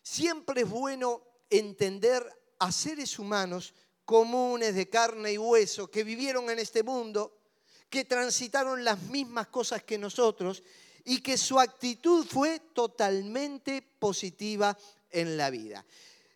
Siempre 0.03 0.63
es 0.63 0.69
bueno 0.69 1.23
entender 1.49 2.23
a 2.59 2.71
seres 2.71 3.19
humanos 3.19 3.75
comunes 4.09 4.75
de 4.75 4.89
carne 4.89 5.35
y 5.35 5.37
hueso 5.37 5.91
que 5.91 6.03
vivieron 6.03 6.49
en 6.49 6.59
este 6.59 6.83
mundo, 6.83 7.43
que 7.91 8.07
transitaron 8.07 8.83
las 8.83 9.03
mismas 9.03 9.49
cosas 9.49 9.83
que 9.83 9.99
nosotros 9.99 10.63
y 11.05 11.21
que 11.21 11.37
su 11.37 11.61
actitud 11.61 12.25
fue 12.25 12.59
totalmente 12.73 13.83
positiva 13.83 14.75
en 15.11 15.37
la 15.37 15.51
vida. 15.51 15.85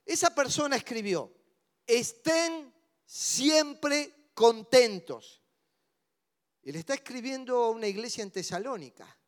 Esa 0.04 0.34
persona 0.34 0.76
escribió, 0.76 1.32
estén 1.86 2.70
siempre 3.06 4.28
contentos. 4.34 5.40
Y 6.64 6.72
le 6.72 6.78
está 6.78 6.92
escribiendo 6.92 7.56
a 7.64 7.70
una 7.70 7.86
iglesia 7.86 8.22
en 8.22 8.32
Tesalónica. 8.32 9.18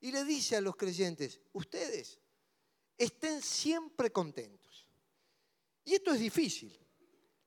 Y 0.00 0.12
le 0.12 0.22
dice 0.24 0.56
a 0.56 0.60
los 0.60 0.76
creyentes, 0.76 1.40
ustedes 1.54 2.18
estén 2.98 3.40
siempre 3.40 4.12
contentos. 4.12 4.86
Y 5.82 5.94
esto 5.94 6.12
es 6.12 6.20
difícil. 6.20 6.85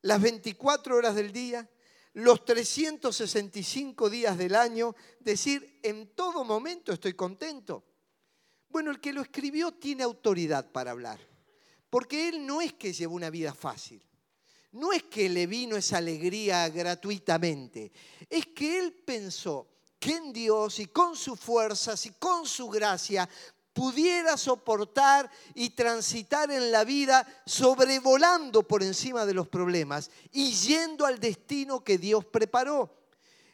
Las 0.02 0.22
24 0.22 0.96
horas 0.96 1.16
del 1.16 1.32
día, 1.32 1.70
los 2.14 2.46
365 2.46 4.10
días 4.10 4.38
del 4.38 4.56
año, 4.56 4.96
decir, 5.20 5.80
en 5.84 6.16
todo 6.16 6.44
momento 6.44 6.92
estoy 6.92 7.14
contento. 7.14 7.86
Bueno, 8.70 8.92
el 8.92 9.00
que 9.00 9.14
lo 9.14 9.22
escribió 9.22 9.74
tiene 9.74 10.04
autoridad 10.04 10.72
para 10.72 10.92
hablar, 10.92 11.20
porque 11.90 12.30
él 12.30 12.46
no 12.46 12.62
es 12.62 12.74
que 12.74 12.94
llevó 12.94 13.16
una 13.16 13.30
vida 13.30 13.54
fácil 13.54 14.02
no 14.72 14.94
es 14.94 15.04
que 15.04 15.30
le 15.30 15.48
vino 15.48 15.76
esa 15.76 15.98
alegría 15.98 16.70
gratuitamente, 16.70 17.92
es 18.30 18.48
que 18.48 18.78
él 18.80 18.94
pensó 18.94 19.68
que 20.00 20.16
en 20.16 20.32
Dios 20.32 20.80
y 20.80 20.88
con 20.88 21.16
sus 21.16 21.40
fuerzas 21.40 22.06
y 22.06 22.12
con 22.12 22.46
su 22.46 22.70
gracia 22.70 23.28
pudiera 23.80 24.36
soportar 24.36 25.32
y 25.56 25.70
transitar 25.70 26.52
en 26.52 26.70
la 26.70 26.84
vida 26.84 27.26
sobrevolando 27.46 28.64
por 28.64 28.84
encima 28.84 29.26
de 29.26 29.34
los 29.34 29.48
problemas 29.48 30.12
y 30.34 30.52
yendo 30.52 31.06
al 31.06 31.18
destino 31.18 31.82
que 31.82 31.98
Dios 31.98 32.26
preparó. 32.26 32.94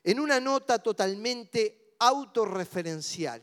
En 0.03 0.19
una 0.19 0.39
nota 0.39 0.79
totalmente 0.79 1.93
autorreferencial, 1.99 3.39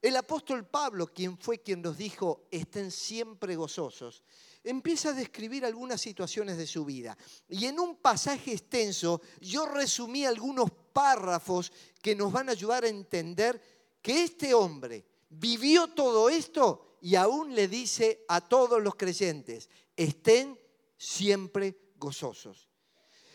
el 0.00 0.16
apóstol 0.16 0.66
Pablo, 0.66 1.06
quien 1.06 1.38
fue 1.38 1.58
quien 1.58 1.80
nos 1.80 1.96
dijo, 1.96 2.48
estén 2.50 2.90
siempre 2.90 3.54
gozosos, 3.54 4.24
empieza 4.64 5.10
a 5.10 5.12
describir 5.12 5.64
algunas 5.64 6.00
situaciones 6.00 6.56
de 6.56 6.66
su 6.66 6.84
vida. 6.84 7.16
Y 7.48 7.66
en 7.66 7.78
un 7.78 7.94
pasaje 7.94 8.50
extenso 8.50 9.22
yo 9.40 9.66
resumí 9.66 10.24
algunos 10.24 10.68
párrafos 10.92 11.70
que 12.02 12.16
nos 12.16 12.32
van 12.32 12.48
a 12.48 12.52
ayudar 12.52 12.82
a 12.82 12.88
entender 12.88 13.62
que 14.02 14.24
este 14.24 14.52
hombre 14.52 15.11
vivió 15.32 15.88
todo 15.88 16.28
esto 16.28 16.98
y 17.00 17.16
aún 17.16 17.54
le 17.54 17.68
dice 17.68 18.24
a 18.28 18.40
todos 18.40 18.82
los 18.82 18.94
creyentes, 18.94 19.68
estén 19.96 20.58
siempre 20.96 21.92
gozosos. 21.96 22.68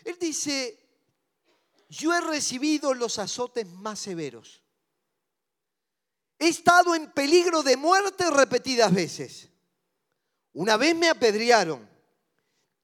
Él 0.04 0.16
dice, 0.18 0.78
yo 1.88 2.14
he 2.14 2.20
recibido 2.20 2.94
los 2.94 3.18
azotes 3.18 3.66
más 3.66 3.98
severos. 3.98 4.62
He 6.38 6.48
estado 6.48 6.94
en 6.94 7.10
peligro 7.12 7.62
de 7.62 7.76
muerte 7.76 8.30
repetidas 8.30 8.94
veces. 8.94 9.48
Una 10.52 10.76
vez 10.76 10.94
me 10.94 11.08
apedrearon, 11.08 11.88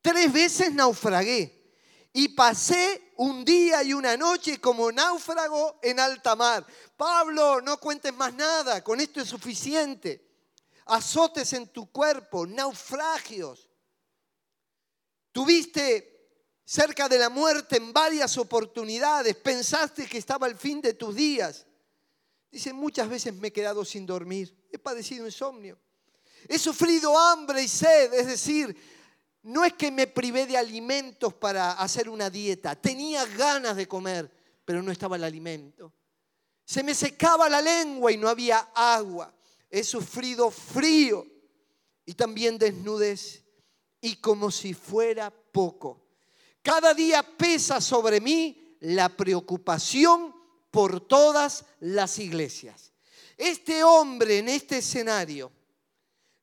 tres 0.02 0.32
veces 0.32 0.72
naufragué 0.74 1.72
y 2.12 2.28
pasé 2.28 3.03
un 3.16 3.44
día 3.44 3.82
y 3.82 3.92
una 3.92 4.16
noche 4.16 4.60
como 4.60 4.90
náufrago 4.90 5.78
en 5.82 6.00
alta 6.00 6.34
mar. 6.34 6.66
Pablo, 6.96 7.60
no 7.60 7.78
cuentes 7.78 8.12
más 8.14 8.34
nada, 8.34 8.82
con 8.82 9.00
esto 9.00 9.20
es 9.20 9.28
suficiente. 9.28 10.24
Azotes 10.86 11.52
en 11.52 11.68
tu 11.68 11.90
cuerpo, 11.90 12.46
naufragios. 12.46 13.68
Tuviste 15.32 16.14
cerca 16.64 17.08
de 17.08 17.18
la 17.18 17.28
muerte 17.28 17.76
en 17.76 17.92
varias 17.92 18.38
oportunidades, 18.38 19.36
pensaste 19.36 20.06
que 20.06 20.18
estaba 20.18 20.46
el 20.46 20.56
fin 20.56 20.80
de 20.80 20.94
tus 20.94 21.14
días. 21.14 21.66
Dice, 22.50 22.72
muchas 22.72 23.08
veces 23.08 23.34
me 23.34 23.48
he 23.48 23.52
quedado 23.52 23.84
sin 23.84 24.06
dormir, 24.06 24.56
he 24.70 24.78
padecido 24.78 25.26
insomnio. 25.26 25.78
He 26.48 26.58
sufrido 26.58 27.18
hambre 27.18 27.62
y 27.62 27.68
sed, 27.68 28.12
es 28.14 28.26
decir, 28.26 28.76
no 29.44 29.64
es 29.64 29.74
que 29.74 29.90
me 29.90 30.06
privé 30.06 30.46
de 30.46 30.56
alimentos 30.56 31.34
para 31.34 31.72
hacer 31.72 32.08
una 32.08 32.30
dieta, 32.30 32.74
tenía 32.74 33.26
ganas 33.26 33.76
de 33.76 33.86
comer, 33.86 34.30
pero 34.64 34.82
no 34.82 34.90
estaba 34.90 35.16
el 35.16 35.24
alimento. 35.24 35.92
Se 36.64 36.82
me 36.82 36.94
secaba 36.94 37.48
la 37.50 37.60
lengua 37.60 38.10
y 38.10 38.16
no 38.16 38.28
había 38.28 38.70
agua. 38.74 39.34
He 39.70 39.84
sufrido 39.84 40.50
frío 40.50 41.26
y 42.06 42.14
también 42.14 42.56
desnudez 42.56 43.44
y 44.00 44.16
como 44.16 44.50
si 44.50 44.72
fuera 44.72 45.30
poco. 45.30 46.06
Cada 46.62 46.94
día 46.94 47.22
pesa 47.22 47.82
sobre 47.82 48.22
mí 48.22 48.76
la 48.80 49.10
preocupación 49.10 50.34
por 50.70 51.00
todas 51.00 51.66
las 51.80 52.18
iglesias. 52.18 52.94
Este 53.36 53.84
hombre 53.84 54.38
en 54.38 54.48
este 54.48 54.78
escenario 54.78 55.52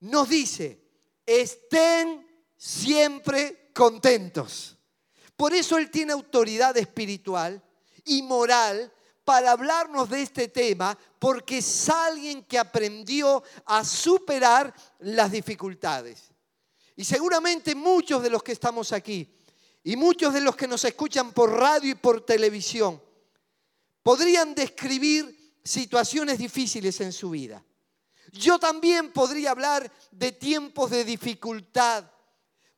nos 0.01 0.29
dice, 0.29 0.83
estén 1.25 2.30
siempre 2.61 3.71
contentos. 3.73 4.77
Por 5.35 5.51
eso 5.51 5.79
Él 5.79 5.89
tiene 5.89 6.13
autoridad 6.13 6.77
espiritual 6.77 7.59
y 8.05 8.21
moral 8.21 8.93
para 9.25 9.53
hablarnos 9.53 10.07
de 10.11 10.21
este 10.21 10.47
tema, 10.47 10.95
porque 11.17 11.57
es 11.57 11.89
alguien 11.89 12.43
que 12.43 12.59
aprendió 12.59 13.41
a 13.65 13.83
superar 13.83 14.71
las 14.99 15.31
dificultades. 15.31 16.29
Y 16.95 17.03
seguramente 17.03 17.73
muchos 17.73 18.21
de 18.21 18.29
los 18.29 18.43
que 18.43 18.51
estamos 18.51 18.91
aquí 18.91 19.27
y 19.83 19.95
muchos 19.95 20.31
de 20.31 20.41
los 20.41 20.55
que 20.55 20.67
nos 20.67 20.85
escuchan 20.85 21.31
por 21.31 21.51
radio 21.51 21.89
y 21.89 21.95
por 21.95 22.23
televisión 22.23 23.01
podrían 24.03 24.53
describir 24.53 25.55
situaciones 25.63 26.37
difíciles 26.37 27.01
en 27.01 27.11
su 27.11 27.31
vida. 27.31 27.63
Yo 28.31 28.59
también 28.59 29.11
podría 29.11 29.49
hablar 29.49 29.91
de 30.11 30.31
tiempos 30.31 30.91
de 30.91 31.03
dificultad, 31.03 32.05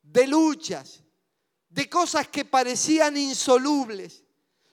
de 0.03 0.27
luchas, 0.27 1.01
de 1.69 1.89
cosas 1.89 2.27
que 2.27 2.45
parecían 2.45 3.17
insolubles, 3.17 4.23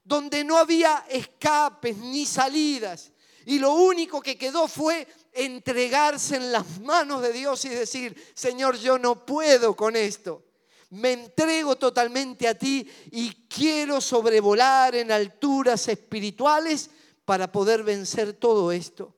donde 0.04 0.44
no 0.44 0.58
había 0.58 1.06
escapes 1.08 1.96
ni 1.96 2.26
salidas. 2.26 3.12
Y 3.46 3.58
lo 3.58 3.72
único 3.72 4.20
que 4.20 4.36
quedó 4.36 4.68
fue 4.68 5.06
entregarse 5.32 6.36
en 6.36 6.52
las 6.52 6.80
manos 6.80 7.22
de 7.22 7.32
Dios 7.32 7.64
y 7.64 7.70
decir, 7.70 8.32
Señor, 8.34 8.76
yo 8.76 8.98
no 8.98 9.24
puedo 9.24 9.74
con 9.74 9.96
esto. 9.96 10.44
Me 10.90 11.12
entrego 11.12 11.76
totalmente 11.76 12.48
a 12.48 12.58
ti 12.58 12.86
y 13.12 13.46
quiero 13.48 14.00
sobrevolar 14.00 14.94
en 14.96 15.12
alturas 15.12 15.86
espirituales 15.88 16.90
para 17.24 17.50
poder 17.50 17.84
vencer 17.84 18.32
todo 18.32 18.72
esto. 18.72 19.14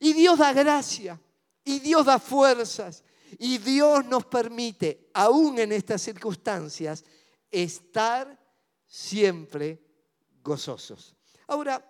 Y 0.00 0.14
Dios 0.14 0.38
da 0.38 0.52
gracia, 0.52 1.20
y 1.64 1.80
Dios 1.80 2.06
da 2.06 2.18
fuerzas, 2.18 3.04
y 3.38 3.58
Dios 3.58 4.04
nos 4.06 4.26
permite, 4.26 5.10
aún 5.14 5.58
en 5.58 5.72
estas 5.72 6.02
circunstancias, 6.02 7.04
estar 7.50 8.38
siempre 8.86 9.82
gozosos. 10.42 11.14
Ahora, 11.48 11.84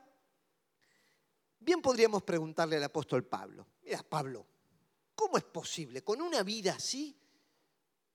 bien 1.61 1.81
podríamos 1.81 2.23
preguntarle 2.23 2.77
al 2.77 2.85
apóstol 2.85 3.25
Pablo, 3.25 3.67
mira 3.83 4.03
Pablo, 4.03 4.47
¿cómo 5.15 5.39
es 5.39 5.45
posible 5.45 6.03
con 6.03 6.21
una 6.21 6.43
vida 6.43 6.75
así 6.75 7.17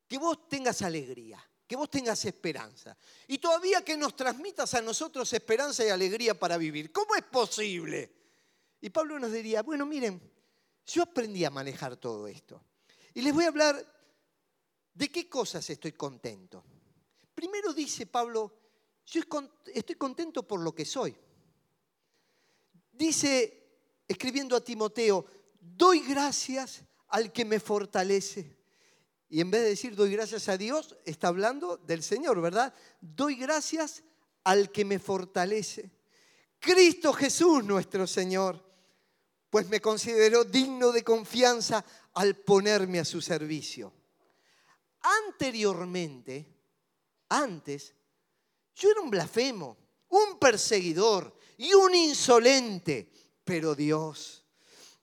que 0.08 0.17
vos 0.17 0.48
tengas 0.48 0.82
alegría? 0.82 1.44
que 1.72 1.78
vos 1.78 1.89
tengas 1.89 2.26
esperanza. 2.26 2.98
Y 3.30 3.38
todavía 3.38 3.82
que 3.82 3.96
nos 3.96 4.13
transmitas 4.13 4.74
a 4.74 4.82
nosotros 4.82 5.32
esperanza 5.32 5.86
y 5.86 5.88
alegría 5.88 6.38
para 6.38 6.58
vivir. 6.58 6.91
¿Cómo 6.91 7.15
es 7.15 7.24
posible? 7.24 8.13
Y 8.82 8.89
Pablo 8.89 9.17
nos 9.17 9.32
diría, 9.32 9.62
bueno, 9.62 9.86
miren, 9.86 10.22
yo 10.86 11.04
aprendí 11.04 11.46
a 11.46 11.50
manejar 11.50 11.96
todo 11.96 12.28
esto. 12.28 12.62
Y 13.13 13.21
les 13.21 13.34
voy 13.34 13.45
a 13.45 13.50
hablar 13.50 13.86
de 14.93 15.10
qué 15.10 15.30
cosas 15.30 15.69
estoy 15.69 15.93
contento. 15.93 16.63
Primero 17.34 17.74
dice 17.74 18.06
Pablo, 18.06 18.54
Yo 19.06 19.21
estoy 19.74 19.95
contento 19.95 20.47
por 20.47 20.60
lo 20.60 20.74
que 20.74 20.86
soy. 20.86 21.15
Dice, 22.91 24.04
escribiendo 24.08 24.56
a 24.56 24.63
Timoteo, 24.63 25.26
doy 25.60 26.02
gracias 26.02 26.84
al 27.08 27.32
que 27.32 27.45
me 27.45 27.60
fortalece. 27.60 28.58
Y 29.28 29.39
en 29.41 29.50
vez 29.50 29.62
de 29.62 29.69
decir 29.69 29.95
doy 29.95 30.12
gracias 30.12 30.50
a 30.50 30.58
Dios, 30.58 30.97
está 31.06 31.30
hablando 31.30 31.78
del 31.78 32.04
Señor, 32.04 32.41
¿verdad? 32.41 32.74
Doy 33.00 33.36
gracias 33.36 34.04
al 34.43 34.71
que 34.71 34.86
me 34.86 35.00
fortalece. 35.00 35.89
Cristo 36.60 37.13
Jesús 37.13 37.63
nuestro 37.63 38.06
Señor, 38.06 38.63
pues 39.50 39.67
me 39.67 39.82
consideró 39.82 40.43
digno 40.43 40.91
de 40.91 41.04
confianza 41.04 41.84
al 42.13 42.36
ponerme 42.36 43.00
a 43.00 43.06
su 43.06 43.21
servicio. 43.21 43.93
Anteriormente, 45.28 46.47
antes, 47.30 47.95
yo 48.76 48.91
era 48.91 49.02
un 49.02 49.10
blasfemo, 49.10 49.78
un 50.10 50.38
perseguidor 50.39 51.36
y 51.58 51.74
un 51.74 51.95
insolente, 51.95 53.12
pero 53.43 53.76
Dios, 53.76 54.41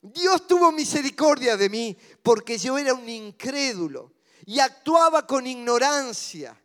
Dios 0.01 0.47
tuvo 0.47 0.71
misericordia 0.71 1.57
de 1.57 1.69
mí 1.69 1.97
porque 2.23 2.59
yo 2.59 2.79
era 2.79 2.95
un 2.95 3.09
incrédulo 3.09 4.15
y 4.47 4.61
actuaba 4.61 5.27
con 5.27 5.47
ignorancia. 5.47 6.61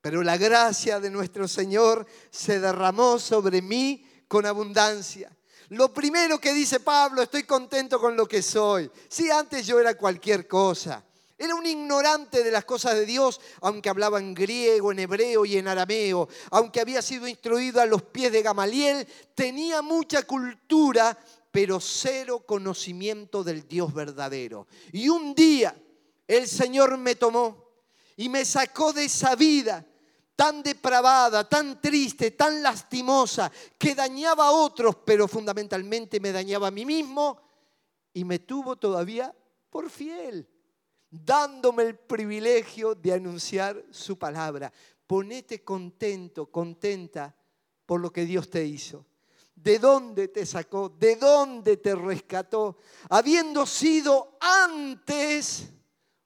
Pero 0.00 0.22
la 0.22 0.36
gracia 0.36 1.00
de 1.00 1.08
nuestro 1.08 1.48
Señor 1.48 2.06
se 2.30 2.60
derramó 2.60 3.18
sobre 3.18 3.62
mí 3.62 4.06
con 4.28 4.44
abundancia. 4.44 5.34
Lo 5.74 5.92
primero 5.92 6.38
que 6.40 6.52
dice 6.52 6.78
Pablo, 6.78 7.22
estoy 7.22 7.42
contento 7.42 7.98
con 7.98 8.16
lo 8.16 8.26
que 8.26 8.42
soy. 8.42 8.88
Si 9.08 9.28
antes 9.28 9.66
yo 9.66 9.80
era 9.80 9.96
cualquier 9.96 10.46
cosa. 10.46 11.04
Era 11.36 11.56
un 11.56 11.66
ignorante 11.66 12.44
de 12.44 12.52
las 12.52 12.64
cosas 12.64 12.94
de 12.94 13.04
Dios, 13.04 13.40
aunque 13.60 13.88
hablaba 13.88 14.20
en 14.20 14.34
griego, 14.34 14.92
en 14.92 15.00
hebreo 15.00 15.44
y 15.44 15.56
en 15.56 15.66
arameo, 15.66 16.28
aunque 16.52 16.80
había 16.80 17.02
sido 17.02 17.26
instruido 17.26 17.80
a 17.80 17.86
los 17.86 18.02
pies 18.02 18.30
de 18.30 18.42
Gamaliel, 18.42 19.04
tenía 19.34 19.82
mucha 19.82 20.22
cultura, 20.22 21.18
pero 21.50 21.80
cero 21.80 22.44
conocimiento 22.46 23.42
del 23.42 23.66
Dios 23.66 23.92
verdadero. 23.92 24.68
Y 24.92 25.08
un 25.08 25.34
día 25.34 25.76
el 26.28 26.46
Señor 26.46 26.96
me 26.98 27.16
tomó 27.16 27.68
y 28.16 28.28
me 28.28 28.44
sacó 28.44 28.92
de 28.92 29.06
esa 29.06 29.34
vida 29.34 29.84
tan 30.36 30.62
depravada, 30.62 31.48
tan 31.48 31.80
triste, 31.80 32.32
tan 32.32 32.62
lastimosa, 32.62 33.50
que 33.78 33.94
dañaba 33.94 34.48
a 34.48 34.52
otros, 34.52 34.96
pero 35.04 35.28
fundamentalmente 35.28 36.20
me 36.20 36.32
dañaba 36.32 36.68
a 36.68 36.72
mí 36.72 36.84
mismo, 36.84 37.40
y 38.12 38.24
me 38.24 38.38
tuvo 38.38 38.76
todavía 38.76 39.34
por 39.70 39.90
fiel 39.90 40.48
dándome 41.22 41.84
el 41.84 41.96
privilegio 41.96 42.94
de 42.94 43.12
anunciar 43.12 43.84
su 43.90 44.18
palabra. 44.18 44.72
Ponete 45.06 45.62
contento, 45.62 46.46
contenta 46.46 47.34
por 47.86 48.00
lo 48.00 48.12
que 48.12 48.24
Dios 48.24 48.50
te 48.50 48.64
hizo. 48.64 49.06
¿De 49.54 49.78
dónde 49.78 50.28
te 50.28 50.44
sacó? 50.44 50.88
¿De 50.88 51.16
dónde 51.16 51.76
te 51.76 51.94
rescató? 51.94 52.78
Habiendo 53.10 53.64
sido 53.66 54.36
antes 54.40 55.68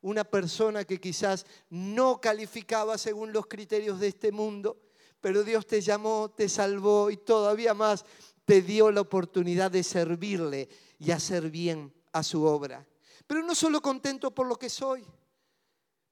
una 0.01 0.25
persona 0.25 0.85
que 0.85 1.01
quizás 1.01 1.47
no 1.71 2.21
calificaba 2.21 2.99
según 2.99 3.33
los 3.33 3.47
criterios 3.47 4.01
de 4.01 4.09
este 4.09 4.33
mundo, 4.33 4.81
pero 5.21 5.43
Dios 5.43 5.67
te 5.67 5.81
llamó, 5.81 6.31
te 6.31 6.49
salvó 6.49 7.11
y 7.11 7.17
todavía 7.17 7.75
más 7.75 8.05
te 8.45 8.63
dio 8.63 8.91
la 8.91 9.01
oportunidad 9.01 9.71
de 9.71 9.83
servirle 9.83 10.69
y 10.99 11.11
hacer 11.11 11.51
bien 11.51 11.93
a 12.13 12.23
su 12.23 12.45
obra 12.45 12.87
pero 13.29 13.43
no 13.43 13.55
solo 13.55 13.81
contento 13.83 14.35
por 14.35 14.47
lo 14.47 14.59
que 14.59 14.71
soy. 14.71 15.07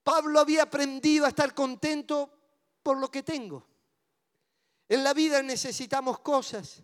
Pablo 0.04 0.38
había 0.38 0.64
aprendido 0.64 1.24
a 1.24 1.30
estar 1.30 1.54
contento 1.54 2.30
por 2.82 2.98
lo 2.98 3.10
que 3.10 3.22
tengo. 3.22 3.66
En 4.86 5.02
la 5.02 5.14
vida 5.14 5.42
necesitamos 5.42 6.20
cosas 6.20 6.82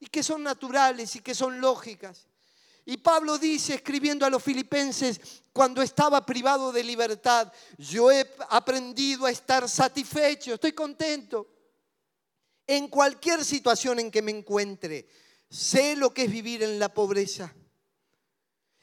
y 0.00 0.06
que 0.06 0.24
son 0.24 0.42
naturales 0.42 1.14
y 1.14 1.20
que 1.20 1.34
son 1.34 1.60
lógicas. 1.60 2.28
Y 2.84 2.96
Pablo 2.96 3.38
dice, 3.38 3.74
escribiendo 3.74 4.26
a 4.26 4.30
los 4.30 4.42
filipenses, 4.42 5.20
cuando 5.52 5.82
estaba 5.82 6.26
privado 6.26 6.72
de 6.72 6.82
libertad, 6.82 7.52
yo 7.78 8.10
he 8.10 8.28
aprendido 8.48 9.26
a 9.26 9.30
estar 9.30 9.68
satisfecho, 9.68 10.54
estoy 10.54 10.72
contento. 10.72 11.48
En 12.66 12.88
cualquier 12.88 13.44
situación 13.44 14.00
en 14.00 14.10
que 14.10 14.22
me 14.22 14.32
encuentre, 14.32 15.08
sé 15.48 15.94
lo 15.94 16.12
que 16.12 16.24
es 16.24 16.30
vivir 16.30 16.62
en 16.62 16.78
la 16.78 16.92
pobreza 16.92 17.54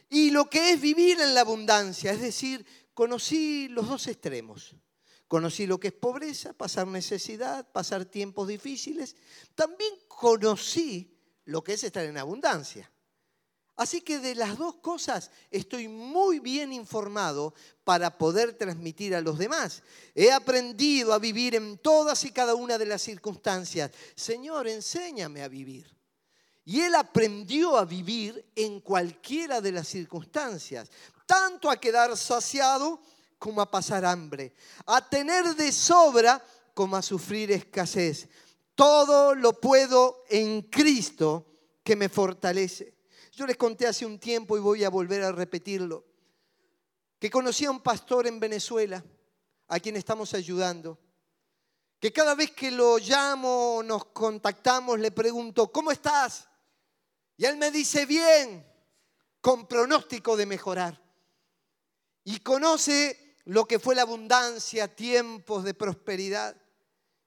y 0.10 0.32
lo 0.32 0.50
que 0.50 0.72
es 0.72 0.82
vivir 0.82 1.20
en 1.20 1.34
la 1.34 1.42
abundancia. 1.42 2.12
Es 2.12 2.22
decir, 2.22 2.66
conocí 2.94 3.68
los 3.70 3.88
dos 3.88 4.08
extremos. 4.08 4.76
Conocí 5.28 5.68
lo 5.68 5.80
que 5.80 5.90
es 5.90 5.94
pobreza, 5.94 6.54
pasar 6.54 6.88
necesidad, 6.88 7.72
pasar 7.72 8.06
tiempos 8.06 8.48
difíciles. 8.48 9.16
También 9.54 9.92
conocí 10.08 11.16
lo 11.46 11.64
que 11.64 11.74
es 11.74 11.84
estar 11.84 12.04
en 12.04 12.18
abundancia. 12.18 12.92
Así 13.80 14.02
que 14.02 14.20
de 14.20 14.36
las 14.36 14.58
dos 14.58 14.76
cosas 14.76 15.32
estoy 15.50 15.88
muy 15.88 16.40
bien 16.40 16.74
informado 16.74 17.54
para 17.86 18.18
poder 18.18 18.52
transmitir 18.52 19.16
a 19.16 19.22
los 19.22 19.38
demás. 19.38 19.84
He 20.14 20.34
aprendido 20.34 21.14
a 21.14 21.18
vivir 21.18 21.56
en 21.56 21.78
todas 21.78 22.26
y 22.26 22.32
cada 22.32 22.56
una 22.56 22.78
de 22.78 22.86
las 22.86 23.02
circunstancias. 23.02 23.92
Señor, 24.16 24.68
enséñame 24.68 25.44
a 25.44 25.48
vivir. 25.48 25.88
Y 26.66 26.82
él 26.82 26.94
aprendió 26.94 27.78
a 27.78 27.86
vivir 27.86 28.52
en 28.54 28.82
cualquiera 28.82 29.62
de 29.62 29.72
las 29.72 29.88
circunstancias, 29.88 30.92
tanto 31.26 31.70
a 31.70 31.80
quedar 31.80 32.18
saciado 32.18 33.00
como 33.38 33.62
a 33.62 33.72
pasar 33.72 34.04
hambre, 34.04 34.54
a 34.88 35.08
tener 35.08 35.56
de 35.56 35.72
sobra 35.72 36.44
como 36.74 36.98
a 36.98 37.02
sufrir 37.02 37.54
escasez. 37.54 38.28
Todo 38.76 39.36
lo 39.36 39.54
puedo 39.54 40.26
en 40.28 40.64
Cristo 40.64 41.46
que 41.82 41.96
me 41.96 42.10
fortalece. 42.10 42.99
Yo 43.40 43.48
les 43.48 43.56
conté 43.56 43.88
hace 43.88 44.06
un 44.06 44.20
tiempo 44.20 44.58
y 44.58 44.60
voy 44.60 44.84
a 44.84 44.90
volver 44.90 45.24
a 45.24 45.32
repetirlo, 45.32 46.04
que 47.18 47.30
conocí 47.30 47.64
a 47.64 47.72
un 47.72 47.80
pastor 47.80 48.28
en 48.28 48.38
Venezuela, 48.38 49.02
a 49.70 49.80
quien 49.80 49.96
estamos 49.96 50.34
ayudando, 50.34 51.00
que 52.02 52.12
cada 52.12 52.36
vez 52.36 52.52
que 52.52 52.70
lo 52.70 52.98
llamo, 52.98 53.82
nos 53.86 54.08
contactamos, 54.08 55.00
le 55.00 55.12
pregunto, 55.12 55.72
¿cómo 55.72 55.90
estás? 55.90 56.50
Y 57.38 57.46
él 57.46 57.56
me 57.56 57.72
dice, 57.72 58.06
bien, 58.06 58.68
con 59.40 59.70
pronóstico 59.70 60.36
de 60.36 60.46
mejorar. 60.46 61.02
Y 62.26 62.42
conoce 62.42 63.38
lo 63.46 63.64
que 63.64 63.80
fue 63.80 63.96
la 63.96 64.02
abundancia, 64.02 64.94
tiempos 64.94 65.64
de 65.64 65.74
prosperidad. 65.74 66.58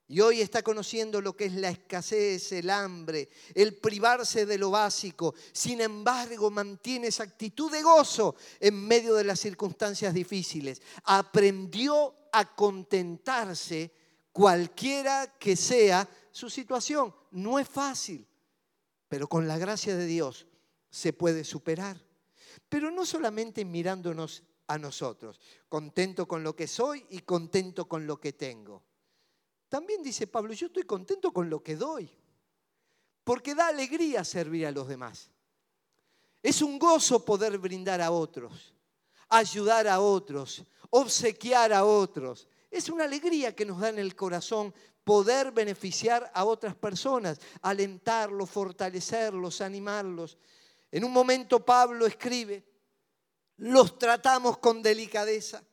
Y 0.07 0.19
hoy 0.19 0.41
está 0.41 0.61
conociendo 0.61 1.21
lo 1.21 1.35
que 1.35 1.45
es 1.45 1.53
la 1.53 1.69
escasez, 1.69 2.51
el 2.51 2.69
hambre, 2.69 3.29
el 3.55 3.77
privarse 3.77 4.45
de 4.45 4.57
lo 4.57 4.71
básico. 4.71 5.33
Sin 5.51 5.81
embargo, 5.81 6.51
mantiene 6.51 7.07
esa 7.07 7.23
actitud 7.23 7.71
de 7.71 7.81
gozo 7.81 8.35
en 8.59 8.85
medio 8.85 9.15
de 9.15 9.23
las 9.23 9.39
circunstancias 9.39 10.13
difíciles. 10.13 10.81
Aprendió 11.05 12.15
a 12.31 12.53
contentarse 12.53 13.91
cualquiera 14.31 15.37
que 15.39 15.55
sea 15.55 16.07
su 16.31 16.49
situación. 16.49 17.13
No 17.31 17.57
es 17.57 17.67
fácil 17.67 18.27
pero 19.13 19.27
con 19.27 19.47
la 19.47 19.59
gracia 19.59 19.95
de 19.95 20.07
Dios 20.07 20.47
se 20.89 21.13
puede 21.13 21.43
superar. 21.43 22.03
Pero 22.67 22.89
no 22.89 23.05
solamente 23.05 23.63
mirándonos 23.63 24.41
a 24.65 24.79
nosotros, 24.79 25.39
contento 25.69 26.27
con 26.27 26.41
lo 26.41 26.55
que 26.55 26.65
soy 26.65 27.05
y 27.11 27.19
contento 27.19 27.87
con 27.87 28.07
lo 28.07 28.19
que 28.19 28.33
tengo. 28.33 28.81
También 29.73 30.03
dice 30.03 30.27
Pablo, 30.27 30.53
yo 30.53 30.67
estoy 30.67 30.83
contento 30.83 31.33
con 31.33 31.49
lo 31.49 31.63
que 31.63 31.75
doy, 31.75 32.07
porque 33.23 33.55
da 33.55 33.69
alegría 33.69 34.23
servir 34.23 34.67
a 34.67 34.71
los 34.71 34.87
demás. 34.87 35.31
Es 36.43 36.61
un 36.61 36.77
gozo 36.77 37.25
poder 37.25 37.57
brindar 37.57 37.99
a 37.99 38.11
otros, 38.11 38.75
ayudar 39.29 39.87
a 39.87 39.99
otros, 39.99 40.63
obsequiar 40.91 41.73
a 41.73 41.85
otros. 41.85 42.47
Es 42.69 42.87
una 42.87 43.05
alegría 43.05 43.55
que 43.55 43.65
nos 43.65 43.79
da 43.79 43.89
en 43.89 43.97
el 43.97 44.15
corazón 44.15 44.71
poder 45.03 45.51
beneficiar 45.51 46.31
a 46.35 46.45
otras 46.45 46.75
personas, 46.75 47.39
alentarlos, 47.63 48.51
fortalecerlos, 48.51 49.59
animarlos. 49.59 50.37
En 50.91 51.03
un 51.03 51.11
momento 51.11 51.65
Pablo 51.65 52.05
escribe, 52.05 52.63
los 53.57 53.97
tratamos 53.97 54.59
con 54.59 54.83
delicadeza, 54.83 55.63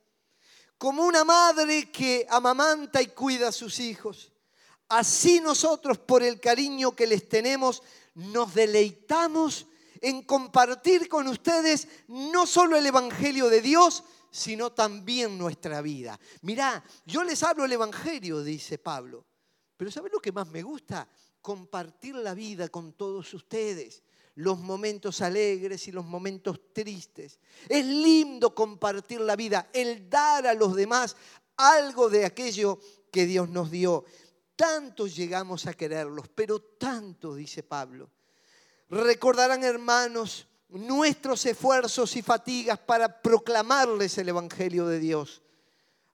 como 0.81 1.03
una 1.03 1.23
madre 1.23 1.91
que 1.91 2.25
amamanta 2.27 3.03
y 3.03 3.09
cuida 3.09 3.49
a 3.49 3.51
sus 3.51 3.79
hijos. 3.79 4.31
Así 4.89 5.39
nosotros, 5.39 5.99
por 5.99 6.23
el 6.23 6.39
cariño 6.39 6.95
que 6.95 7.05
les 7.05 7.29
tenemos, 7.29 7.83
nos 8.15 8.55
deleitamos 8.55 9.67
en 10.01 10.23
compartir 10.23 11.07
con 11.07 11.27
ustedes 11.27 11.87
no 12.07 12.47
solo 12.47 12.75
el 12.77 12.85
Evangelio 12.87 13.47
de 13.47 13.61
Dios, 13.61 14.03
sino 14.31 14.71
también 14.71 15.37
nuestra 15.37 15.83
vida. 15.83 16.19
Mirá, 16.41 16.83
yo 17.05 17.23
les 17.23 17.43
hablo 17.43 17.65
el 17.65 17.73
Evangelio, 17.73 18.41
dice 18.43 18.79
Pablo, 18.79 19.23
pero 19.77 19.91
¿sabes 19.91 20.11
lo 20.11 20.19
que 20.19 20.31
más 20.31 20.47
me 20.47 20.63
gusta? 20.63 21.07
Compartir 21.43 22.15
la 22.15 22.33
vida 22.33 22.69
con 22.69 22.93
todos 22.93 23.31
ustedes, 23.35 24.01
los 24.35 24.59
momentos 24.59 25.21
alegres 25.21 25.87
y 25.87 25.91
los 25.91 26.05
momentos 26.05 26.59
tristes. 26.73 27.39
Es 27.67 27.85
lindo 27.85 28.55
compartir 28.55 29.21
la 29.21 29.35
vida, 29.35 29.69
el 29.73 30.09
dar 30.09 30.47
a 30.47 30.53
los 30.53 30.75
demás 30.75 31.15
algo 31.57 32.09
de 32.09 32.25
aquello 32.25 32.79
que 33.11 33.25
Dios 33.25 33.49
nos 33.49 33.71
dio. 33.71 34.05
tanto 34.55 35.07
llegamos 35.07 35.65
a 35.65 35.73
quererlos, 35.73 36.27
pero 36.33 36.59
tanto, 36.59 37.33
dice 37.33 37.63
Pablo. 37.63 38.11
Recordarán, 38.89 39.63
hermanos, 39.63 40.47
nuestros 40.69 41.45
esfuerzos 41.45 42.15
y 42.15 42.21
fatigas 42.21 42.77
para 42.77 43.21
proclamarles 43.21 44.17
el 44.17 44.29
Evangelio 44.29 44.85
de 44.85 44.99
Dios 44.99 45.41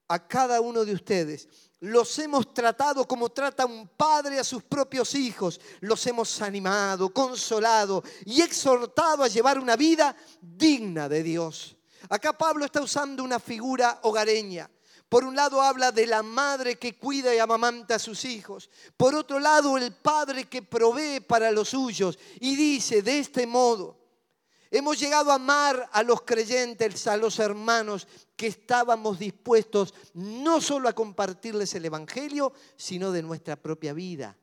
a 0.08 0.28
cada 0.28 0.62
uno 0.62 0.86
de 0.86 0.94
ustedes. 0.94 1.48
Los 1.80 2.18
hemos 2.18 2.54
tratado 2.54 3.08
como 3.08 3.30
trata 3.30 3.66
un 3.66 3.88
padre 3.88 4.40
a 4.40 4.44
sus 4.44 4.64
propios 4.64 5.14
hijos. 5.14 5.62
Los 5.80 6.06
hemos 6.08 6.42
animado, 6.42 7.14
consolado 7.14 8.04
y 8.26 8.42
exhortado 8.42 9.24
a 9.24 9.28
llevar 9.28 9.60
una 9.60 9.76
vida 9.76 10.16
digna 10.42 11.08
de 11.08 11.22
Dios. 11.22 11.78
Acá 12.10 12.36
Pablo 12.36 12.66
está 12.66 12.82
usando 12.82 13.24
una 13.24 13.40
figura 13.40 14.00
hogareña. 14.04 14.70
Por 15.10 15.24
un 15.24 15.36
lado 15.36 15.62
habla 15.62 15.92
de 15.92 16.06
la 16.06 16.22
madre 16.22 16.78
que 16.78 16.98
cuida 16.98 17.34
y 17.34 17.40
amamanta 17.40 17.96
a 17.96 18.00
sus 18.00 18.26
hijos. 18.26 18.70
Por 18.98 19.16
otro 19.16 19.40
lado, 19.40 19.78
el 19.78 19.94
padre 19.94 20.50
que 20.50 20.62
provee 20.62 21.22
para 21.22 21.52
los 21.52 21.70
suyos. 21.70 22.20
Y 22.42 22.56
dice, 22.56 23.02
de 23.02 23.20
este 23.20 23.48
modo, 23.48 23.98
hemos 24.72 25.00
llegado 25.00 25.32
a 25.32 25.36
amar 25.36 25.90
a 25.92 26.04
los 26.04 26.22
creyentes, 26.22 27.08
a 27.08 27.18
los 27.18 27.40
hermanos, 27.40 28.08
que 28.36 28.48
estábamos 28.48 29.20
dispuestos 29.20 29.94
no 30.14 30.62
solo 30.62 30.90
a 30.90 30.94
compartirles 30.94 31.74
el 31.76 31.86
Evangelio, 31.86 32.54
sino 32.76 33.12
de 33.12 33.24
nuestra 33.24 33.56
propia 33.56 33.94
vida. 33.94 34.38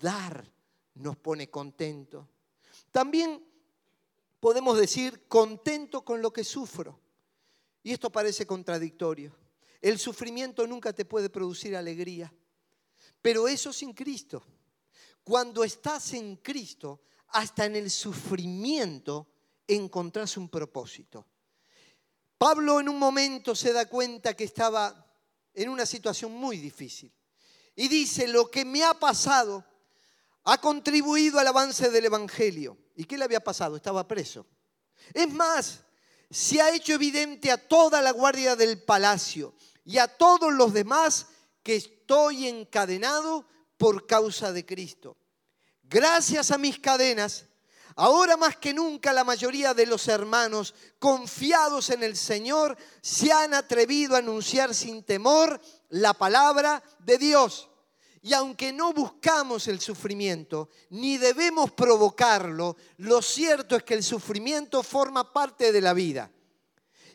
Dar 0.00 0.50
nos 0.94 1.16
pone 1.16 1.50
contento. 1.50 2.28
También 2.90 3.44
podemos 4.40 4.78
decir 4.78 5.26
contento 5.28 6.04
con 6.04 6.22
lo 6.22 6.32
que 6.32 6.44
sufro. 6.44 6.98
Y 7.82 7.92
esto 7.92 8.10
parece 8.10 8.46
contradictorio. 8.46 9.34
El 9.80 9.98
sufrimiento 9.98 10.66
nunca 10.66 10.92
te 10.92 11.04
puede 11.04 11.30
producir 11.30 11.74
alegría, 11.74 12.32
pero 13.22 13.48
eso 13.48 13.72
sin 13.72 13.94
Cristo. 13.94 14.42
Cuando 15.24 15.64
estás 15.64 16.12
en 16.12 16.36
Cristo, 16.36 17.00
hasta 17.28 17.64
en 17.64 17.76
el 17.76 17.90
sufrimiento 17.90 19.28
encontrás 19.74 20.36
un 20.36 20.48
propósito. 20.48 21.26
Pablo 22.38 22.80
en 22.80 22.88
un 22.88 22.98
momento 22.98 23.54
se 23.54 23.72
da 23.72 23.86
cuenta 23.86 24.34
que 24.34 24.44
estaba 24.44 25.06
en 25.52 25.68
una 25.68 25.84
situación 25.84 26.32
muy 26.32 26.56
difícil 26.58 27.12
y 27.76 27.88
dice, 27.88 28.28
lo 28.28 28.50
que 28.50 28.64
me 28.64 28.84
ha 28.84 28.94
pasado 28.94 29.64
ha 30.44 30.58
contribuido 30.60 31.38
al 31.38 31.46
avance 31.46 31.90
del 31.90 32.06
Evangelio. 32.06 32.78
¿Y 32.96 33.04
qué 33.04 33.16
le 33.16 33.24
había 33.24 33.40
pasado? 33.40 33.76
Estaba 33.76 34.06
preso. 34.06 34.46
Es 35.14 35.32
más, 35.32 35.84
se 36.30 36.60
ha 36.60 36.74
hecho 36.74 36.94
evidente 36.94 37.50
a 37.50 37.68
toda 37.68 38.02
la 38.02 38.12
guardia 38.12 38.56
del 38.56 38.82
palacio 38.82 39.54
y 39.84 39.98
a 39.98 40.08
todos 40.08 40.52
los 40.52 40.72
demás 40.72 41.26
que 41.62 41.76
estoy 41.76 42.48
encadenado 42.48 43.46
por 43.76 44.06
causa 44.06 44.52
de 44.52 44.64
Cristo. 44.64 45.16
Gracias 45.82 46.50
a 46.50 46.58
mis 46.58 46.78
cadenas, 46.78 47.46
ahora 47.96 48.36
más 48.36 48.56
que 48.56 48.74
nunca 48.74 49.12
la 49.12 49.24
mayoría 49.24 49.74
de 49.74 49.86
los 49.86 50.08
hermanos 50.08 50.74
confiados 50.98 51.90
en 51.90 52.02
el 52.02 52.16
Señor 52.16 52.76
se 53.00 53.32
han 53.32 53.54
atrevido 53.54 54.14
a 54.14 54.18
anunciar 54.18 54.74
sin 54.74 55.02
temor 55.02 55.60
la 55.88 56.14
palabra 56.14 56.82
de 56.98 57.18
Dios. 57.18 57.68
Y 58.22 58.34
aunque 58.34 58.72
no 58.72 58.92
buscamos 58.92 59.66
el 59.68 59.80
sufrimiento, 59.80 60.68
ni 60.90 61.16
debemos 61.16 61.70
provocarlo, 61.70 62.76
lo 62.98 63.22
cierto 63.22 63.76
es 63.76 63.82
que 63.82 63.94
el 63.94 64.02
sufrimiento 64.02 64.82
forma 64.82 65.32
parte 65.32 65.72
de 65.72 65.80
la 65.80 65.94
vida. 65.94 66.30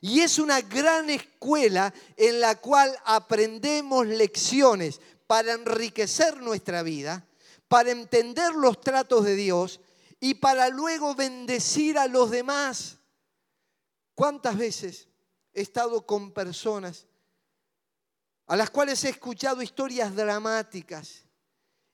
Y 0.02 0.22
es 0.22 0.40
una 0.40 0.62
gran 0.62 1.10
escuela 1.10 1.94
en 2.18 2.40
la 2.40 2.56
cual 2.56 2.96
aprendemos 3.06 4.08
lecciones 4.08 5.00
para 5.28 5.54
enriquecer 5.54 6.42
nuestra 6.42 6.84
vida, 6.84 7.26
para 7.68 7.92
entender 7.92 8.54
los 8.54 8.82
tratos 8.82 9.26
de 9.26 9.36
Dios 9.36 9.80
y 10.20 10.36
para 10.36 10.70
luego 10.70 11.16
bendecir 11.16 11.98
a 11.98 12.08
los 12.08 12.32
demás. 12.32 12.98
¿Cuántas 14.14 14.58
veces 14.58 15.10
he 15.54 15.62
estado 15.62 16.06
con 16.06 16.32
personas 16.32 17.08
a 18.48 18.56
las 18.56 18.70
cuales 18.70 19.04
he 19.04 19.10
escuchado 19.10 19.62
historias 19.62 20.16
dramáticas 20.16 21.26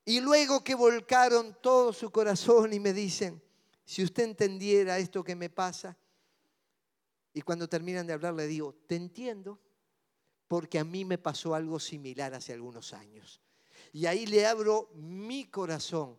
y 0.03 0.19
luego 0.19 0.63
que 0.63 0.75
volcaron 0.75 1.57
todo 1.62 1.93
su 1.93 2.12
corazón 2.12 2.73
y 2.73 2.79
me 2.79 2.93
dicen, 2.93 3.41
si 3.86 4.03
usted 4.03 4.23
entendiera 4.23 4.97
esto 4.97 5.23
que 5.23 5.36
me 5.36 5.49
pasa, 5.49 5.97
y 7.34 7.41
cuando 7.41 7.69
terminan 7.69 8.05
de 8.05 8.13
hablar 8.13 8.34
le 8.34 8.47
digo, 8.47 8.75
te 8.88 8.95
entiendo, 8.95 9.60
porque 10.47 10.79
a 10.79 10.84
mí 10.84 11.05
me 11.05 11.17
pasó 11.17 11.55
algo 11.55 11.79
similar 11.79 12.34
hace 12.34 12.51
algunos 12.51 12.93
años. 12.93 13.41
Y 13.93 14.05
ahí 14.05 14.25
le 14.25 14.45
abro 14.45 14.89
mi 14.95 15.45
corazón 15.45 16.17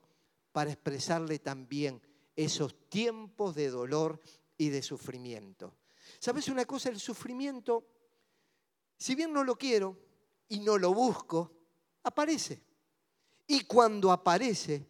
para 0.52 0.70
expresarle 0.70 1.38
también 1.38 2.00
esos 2.36 2.88
tiempos 2.88 3.54
de 3.54 3.70
dolor 3.70 4.20
y 4.56 4.68
de 4.68 4.82
sufrimiento. 4.82 5.74
¿Sabes 6.18 6.48
una 6.48 6.64
cosa? 6.64 6.88
El 6.88 7.00
sufrimiento, 7.00 7.84
si 8.96 9.14
bien 9.14 9.32
no 9.32 9.44
lo 9.44 9.56
quiero 9.56 9.98
y 10.48 10.60
no 10.60 10.78
lo 10.78 10.94
busco, 10.94 11.52
aparece. 12.02 12.62
Y 13.46 13.64
cuando 13.64 14.12
aparece, 14.12 14.86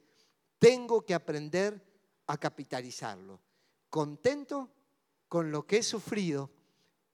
tengo 0.58 1.04
que 1.04 1.14
aprender 1.14 1.82
a 2.26 2.36
capitalizarlo. 2.36 3.40
Contento 3.88 4.70
con 5.28 5.50
lo 5.50 5.66
que 5.66 5.78
he 5.78 5.82
sufrido, 5.82 6.50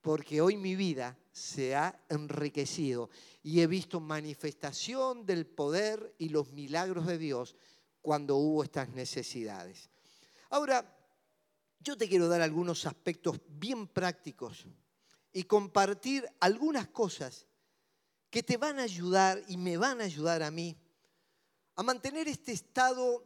porque 0.01 0.41
hoy 0.41 0.57
mi 0.57 0.75
vida 0.75 1.17
se 1.31 1.75
ha 1.75 2.03
enriquecido 2.09 3.09
y 3.41 3.61
he 3.61 3.67
visto 3.67 3.99
manifestación 3.99 5.25
del 5.25 5.45
poder 5.45 6.13
y 6.17 6.29
los 6.29 6.51
milagros 6.51 7.07
de 7.07 7.17
Dios 7.17 7.55
cuando 8.01 8.35
hubo 8.37 8.63
estas 8.63 8.89
necesidades. 8.89 9.89
Ahora, 10.49 10.97
yo 11.79 11.97
te 11.97 12.09
quiero 12.09 12.27
dar 12.27 12.41
algunos 12.41 12.85
aspectos 12.85 13.39
bien 13.47 13.87
prácticos 13.87 14.65
y 15.31 15.43
compartir 15.43 16.27
algunas 16.39 16.87
cosas 16.87 17.47
que 18.29 18.43
te 18.43 18.57
van 18.57 18.79
a 18.79 18.83
ayudar 18.83 19.41
y 19.47 19.57
me 19.57 19.77
van 19.77 20.01
a 20.01 20.05
ayudar 20.05 20.43
a 20.43 20.51
mí 20.51 20.77
a 21.75 21.83
mantener 21.83 22.27
este 22.27 22.51
estado 22.51 23.23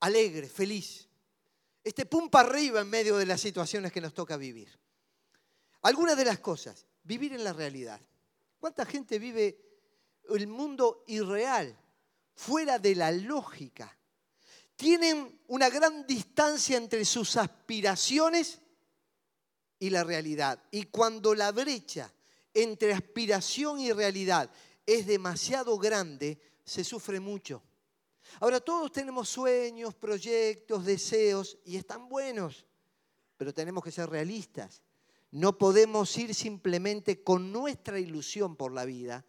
alegre, 0.00 0.48
feliz, 0.48 1.08
este 1.82 2.04
pum 2.06 2.28
para 2.28 2.48
arriba 2.48 2.80
en 2.80 2.90
medio 2.90 3.16
de 3.16 3.26
las 3.26 3.40
situaciones 3.40 3.92
que 3.92 4.00
nos 4.00 4.12
toca 4.12 4.36
vivir. 4.36 4.78
Algunas 5.82 6.16
de 6.16 6.24
las 6.24 6.38
cosas, 6.38 6.86
vivir 7.02 7.32
en 7.32 7.42
la 7.42 7.52
realidad. 7.52 8.00
¿Cuánta 8.60 8.84
gente 8.84 9.18
vive 9.18 9.58
el 10.28 10.46
mundo 10.46 11.04
irreal, 11.06 11.76
fuera 12.34 12.78
de 12.78 12.94
la 12.94 13.10
lógica? 13.10 13.96
Tienen 14.76 15.40
una 15.48 15.68
gran 15.70 16.06
distancia 16.06 16.76
entre 16.76 17.04
sus 17.04 17.36
aspiraciones 17.36 18.60
y 19.78 19.90
la 19.90 20.04
realidad. 20.04 20.62
Y 20.70 20.84
cuando 20.84 21.34
la 21.34 21.52
brecha 21.52 22.12
entre 22.54 22.92
aspiración 22.92 23.80
y 23.80 23.92
realidad 23.92 24.50
es 24.86 25.06
demasiado 25.06 25.78
grande, 25.78 26.40
se 26.64 26.84
sufre 26.84 27.20
mucho. 27.20 27.62
Ahora 28.40 28.60
todos 28.60 28.92
tenemos 28.92 29.28
sueños, 29.28 29.94
proyectos, 29.94 30.84
deseos 30.84 31.58
y 31.64 31.76
están 31.76 32.08
buenos, 32.08 32.66
pero 33.36 33.52
tenemos 33.52 33.84
que 33.84 33.92
ser 33.92 34.08
realistas. 34.08 34.82
No 35.30 35.58
podemos 35.58 36.16
ir 36.18 36.34
simplemente 36.34 37.22
con 37.22 37.52
nuestra 37.52 37.98
ilusión 37.98 38.56
por 38.56 38.72
la 38.72 38.84
vida, 38.84 39.24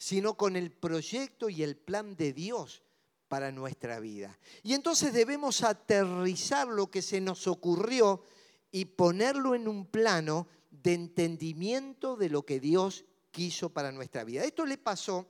sino 0.00 0.34
con 0.34 0.56
el 0.56 0.72
proyecto 0.72 1.50
y 1.50 1.62
el 1.62 1.76
plan 1.76 2.16
de 2.16 2.32
Dios 2.32 2.82
para 3.28 3.52
nuestra 3.52 4.00
vida. 4.00 4.38
Y 4.62 4.72
entonces 4.72 5.12
debemos 5.12 5.62
aterrizar 5.62 6.66
lo 6.68 6.90
que 6.90 7.02
se 7.02 7.20
nos 7.20 7.46
ocurrió 7.46 8.22
y 8.70 8.86
ponerlo 8.86 9.54
en 9.54 9.68
un 9.68 9.84
plano 9.84 10.48
de 10.70 10.94
entendimiento 10.94 12.16
de 12.16 12.30
lo 12.30 12.46
que 12.46 12.60
Dios 12.60 13.04
quiso 13.30 13.74
para 13.74 13.92
nuestra 13.92 14.24
vida. 14.24 14.42
Esto 14.42 14.64
le 14.64 14.78
pasó 14.78 15.28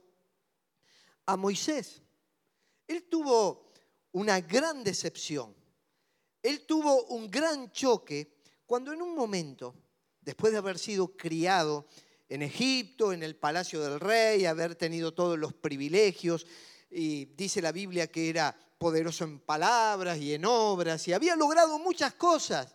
a 1.25 1.35
Moisés. 1.35 2.01
Él 2.87 3.03
tuvo 3.03 3.69
una 4.13 4.39
gran 4.39 4.85
decepción. 4.85 5.53
Él 6.41 6.65
tuvo 6.65 7.07
un 7.07 7.29
gran 7.29 7.73
choque 7.73 8.37
cuando 8.65 8.93
en 8.93 9.01
un 9.01 9.15
momento, 9.15 9.75
después 10.21 10.53
de 10.53 10.59
haber 10.59 10.79
sido 10.79 11.17
criado 11.17 11.87
en 12.31 12.43
Egipto, 12.43 13.11
en 13.11 13.23
el 13.23 13.35
palacio 13.35 13.81
del 13.81 13.99
rey, 13.99 14.45
haber 14.45 14.75
tenido 14.75 15.13
todos 15.13 15.37
los 15.37 15.53
privilegios, 15.53 16.47
y 16.89 17.25
dice 17.25 17.61
la 17.61 17.73
Biblia 17.73 18.07
que 18.07 18.29
era 18.29 18.57
poderoso 18.77 19.25
en 19.25 19.39
palabras 19.39 20.17
y 20.17 20.33
en 20.33 20.45
obras, 20.45 21.05
y 21.09 21.13
había 21.13 21.35
logrado 21.35 21.77
muchas 21.77 22.13
cosas. 22.13 22.73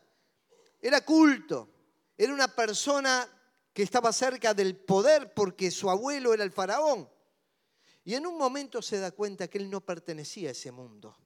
Era 0.79 1.01
culto, 1.01 1.71
era 2.19 2.35
una 2.35 2.55
persona 2.55 3.27
que 3.73 3.83
estaba 3.83 4.12
cerca 4.12 4.53
del 4.53 4.77
poder 4.77 5.33
porque 5.33 5.71
su 5.71 5.88
abuelo 5.88 6.35
era 6.35 6.45
el 6.45 6.53
faraón. 6.53 7.09
Y 8.05 8.12
en 8.12 8.27
un 8.27 8.37
momento 8.37 8.83
se 8.83 8.99
da 8.99 9.11
cuenta 9.11 9.49
que 9.49 9.57
él 9.57 9.71
no 9.71 9.81
pertenecía 9.81 10.51
a 10.51 10.53
ese 10.53 10.71
mundo, 10.71 11.16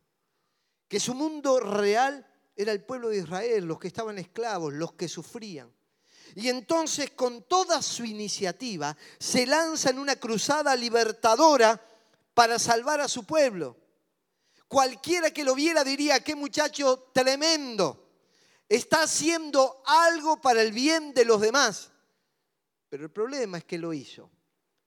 que 0.87 1.01
su 1.01 1.15
mundo 1.15 1.59
real 1.59 2.25
era 2.55 2.71
el 2.71 2.85
pueblo 2.85 3.09
de 3.09 3.19
Israel, 3.19 3.65
los 3.65 3.81
que 3.81 3.89
estaban 3.89 4.19
esclavos, 4.19 4.73
los 4.73 4.93
que 4.93 5.09
sufrían. 5.09 5.75
Y 6.35 6.49
entonces 6.49 7.11
con 7.11 7.43
toda 7.43 7.83
su 7.83 8.05
iniciativa 8.05 8.97
se 9.19 9.47
lanza 9.47 9.91
en 9.91 9.99
una 9.99 10.17
cruzada 10.17 10.75
libertadora 10.77 11.81
para 12.35 12.59
salvar 12.59 13.01
a 13.01 13.09
su 13.09 13.25
pueblo. 13.25 13.77
Cualquiera 14.69 15.31
que 15.31 15.45
lo 15.45 15.55
viera 15.55 15.83
diría, 15.83 16.23
qué 16.23 16.35
muchacho 16.35 17.11
tremendo. 17.13 18.09
Está 18.69 19.03
haciendo 19.03 19.83
algo 19.85 20.41
para 20.41 20.63
el 20.63 20.73
bien 20.73 21.13
de 21.13 21.25
los 21.25 21.41
demás. 21.41 21.91
Pero 22.89 23.05
el 23.05 23.11
problema 23.11 23.59
es 23.59 23.65
que 23.65 23.79
lo 23.79 23.93
hizo, 23.93 24.31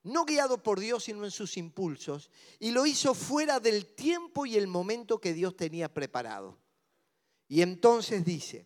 no 0.03 0.25
guiado 0.25 0.61
por 0.61 0.79
Dios, 0.79 1.05
sino 1.05 1.23
en 1.25 1.31
sus 1.31 1.57
impulsos, 1.57 2.29
y 2.59 2.71
lo 2.71 2.85
hizo 2.85 3.13
fuera 3.13 3.59
del 3.59 3.85
tiempo 3.85 4.45
y 4.45 4.55
el 4.57 4.67
momento 4.67 5.19
que 5.19 5.33
Dios 5.33 5.55
tenía 5.55 5.93
preparado. 5.93 6.57
Y 7.47 7.61
entonces 7.61 8.25
dice 8.25 8.65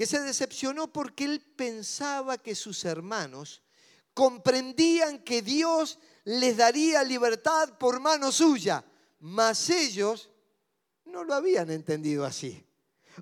que 0.00 0.06
se 0.06 0.20
decepcionó 0.20 0.90
porque 0.90 1.24
él 1.24 1.42
pensaba 1.42 2.38
que 2.38 2.54
sus 2.54 2.86
hermanos 2.86 3.60
comprendían 4.14 5.18
que 5.18 5.42
Dios 5.42 5.98
les 6.24 6.56
daría 6.56 7.04
libertad 7.04 7.76
por 7.76 8.00
mano 8.00 8.32
suya, 8.32 8.82
mas 9.18 9.68
ellos 9.68 10.30
no 11.04 11.22
lo 11.22 11.34
habían 11.34 11.70
entendido 11.70 12.24
así. 12.24 12.66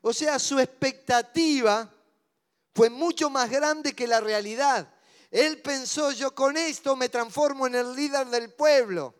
O 0.02 0.12
sea, 0.12 0.38
su 0.38 0.60
expectativa 0.60 1.92
fue 2.72 2.88
mucho 2.90 3.28
más 3.28 3.50
grande 3.50 3.92
que 3.92 4.06
la 4.06 4.20
realidad. 4.20 4.88
Él 5.32 5.60
pensó, 5.60 6.12
yo 6.12 6.32
con 6.32 6.56
esto 6.56 6.94
me 6.94 7.08
transformo 7.08 7.66
en 7.66 7.74
el 7.74 7.92
líder 7.96 8.28
del 8.28 8.52
pueblo. 8.52 9.16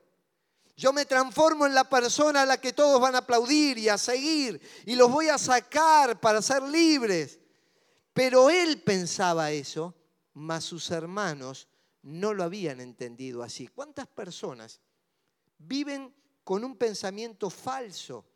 Yo 0.77 0.93
me 0.93 1.07
transformo 1.07 1.67
en 1.67 1.75
la 1.75 1.89
persona 1.89 2.43
a 2.43 2.47
la 2.47 2.61
que 2.61 2.73
todos 2.73 3.01
van 3.01 3.17
a 3.17 3.19
aplaudir 3.19 3.79
y 3.79 3.89
a 3.89 3.99
seguir 3.99 4.61
y 4.87 4.95
los 4.95 5.11
voy 5.11 5.29
a 5.29 5.39
sacar 5.39 6.21
para 6.21 6.41
ser 6.41 6.63
libres. 6.63 7.41
Pero 8.19 8.51
él 8.51 8.83
pensaba 8.83 9.53
eso, 9.53 9.95
mas 10.33 10.65
sus 10.65 10.91
hermanos 10.91 11.69
no 12.03 12.35
lo 12.35 12.43
habían 12.43 12.81
entendido 12.81 13.45
así. 13.45 13.69
¿Cuántas 13.69 14.09
personas 14.09 14.81
viven 15.57 16.13
con 16.43 16.65
un 16.65 16.77
pensamiento 16.77 17.49
falso 17.49 18.27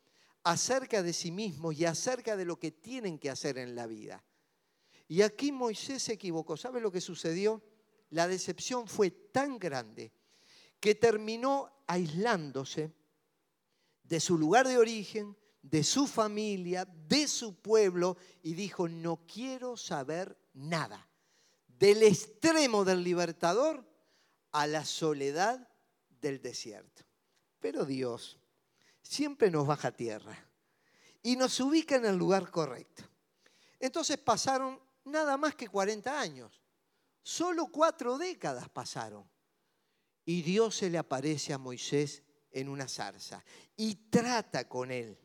acerca 0.45 1.03
de 1.03 1.13
sí 1.13 1.33
mismos 1.33 1.77
y 1.77 1.85
acerca 1.85 2.37
de 2.37 2.45
lo 2.45 2.61
que 2.61 2.71
tienen 2.71 3.19
que 3.19 3.29
hacer 3.29 3.59
en 3.59 3.75
la 3.75 3.89
vida? 3.89 4.25
Y 5.09 5.23
aquí 5.23 5.51
Moisés 5.51 6.05
se 6.05 6.13
equivocó. 6.13 6.57
¿Sabe 6.57 6.81
lo 6.81 6.93
que 6.93 7.01
sucedió? 7.01 7.61
La 8.11 8.29
decepción 8.29 8.87
fue 8.87 9.11
tan 9.11 9.59
grande 9.59 10.13
que 10.79 10.95
terminó 10.95 11.83
aislándose 11.89 12.95
de 14.05 14.21
su 14.21 14.39
lugar 14.39 14.69
de 14.69 14.79
origen, 14.79 15.37
de 15.63 15.85
su 15.85 16.07
familia, 16.07 16.85
de 16.85 17.29
su 17.29 17.55
pueblo, 17.55 18.17
y 18.43 18.55
dijo, 18.55 18.89
no 18.89 19.25
quiero 19.27 19.77
saber 19.77 20.37
nada. 20.53 21.09
Del 21.67 22.03
extremo 22.03 22.85
del 22.85 23.03
libertador 23.03 23.89
a 24.51 24.67
la 24.67 24.85
soledad 24.85 25.69
del 26.21 26.43
desierto. 26.43 27.03
Pero 27.61 27.85
Dios 27.85 28.39
siempre 29.03 29.51
nos 29.51 29.67
baja 29.67 29.93
tierra 29.93 30.37
y 31.23 31.37
nos 31.37 31.59
ubica 31.61 31.97
en 31.97 32.07
el 32.07 32.17
lugar 32.17 32.51
correcto. 32.51 33.05
Entonces 33.79 34.19
pasaron 34.19 34.81
nada 35.05 35.37
más 35.37 35.55
que 35.55 35.69
40 35.69 36.21
años. 36.21 36.61
Solo 37.23 37.67
cuatro 37.67 38.19
décadas 38.19 38.69
pasaron. 38.69 39.29
Y 40.25 40.43
Dios 40.43 40.77
se 40.77 40.91
le 40.91 40.99
aparece 40.99 41.53
a 41.53 41.59
Moisés 41.59 42.23
en 42.51 42.69
una 42.69 42.87
zarza 42.87 43.45
y 43.77 43.95
trata 44.11 44.69
con 44.69 44.91
él 44.91 45.19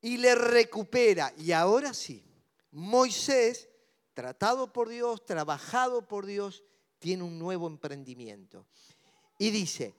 y 0.00 0.16
le 0.16 0.34
recupera. 0.34 1.32
Y 1.36 1.52
ahora 1.52 1.94
sí, 1.94 2.24
Moisés, 2.70 3.68
tratado 4.14 4.72
por 4.72 4.88
Dios, 4.88 5.24
trabajado 5.24 6.06
por 6.06 6.26
Dios, 6.26 6.64
tiene 6.98 7.22
un 7.22 7.38
nuevo 7.38 7.66
emprendimiento. 7.66 8.66
Y 9.38 9.50
dice, 9.50 9.94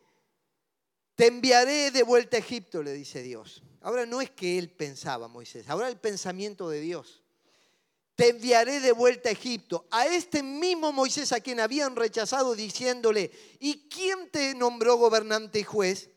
te 1.16 1.28
enviaré 1.28 1.92
de 1.92 2.04
vuelta 2.04 2.38
a 2.38 2.40
Egipto, 2.40 2.84
le 2.84 2.94
dice 2.94 3.24
Dios. 3.24 3.64
Ahora 3.82 4.06
no 4.06 4.22
es 4.22 4.30
que 4.30 4.58
él 4.58 4.70
pensaba, 4.70 5.28
Moisés, 5.28 5.70
ahora 5.70 5.88
el 5.88 5.98
pensamiento 5.98 6.70
de 6.70 6.82
Dios 6.82 7.22
te 8.22 8.30
enviaré 8.30 8.80
de 8.82 8.92
vuelta 8.92 9.30
a 9.30 9.32
Egipto. 9.32 9.88
A 9.90 10.06
este 10.06 10.44
mismo 10.44 10.92
Moisés 10.92 11.32
a 11.32 11.40
quien 11.40 11.60
habían 11.60 11.96
rechazado 11.96 12.54
diciéndole, 12.54 13.32
¿y 13.60 13.90
quién 13.90 14.30
te 14.30 14.54
nombró 14.54 14.98
gobernante 14.98 15.58
y 15.58 15.64
juez? 15.64 16.12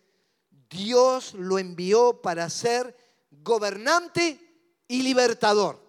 Dios 0.68 1.32
lo 1.32 1.58
envió 1.58 2.20
para 2.20 2.50
ser 2.50 2.94
gobernante 3.42 4.40
y 4.88 5.02
libertador. 5.02 5.82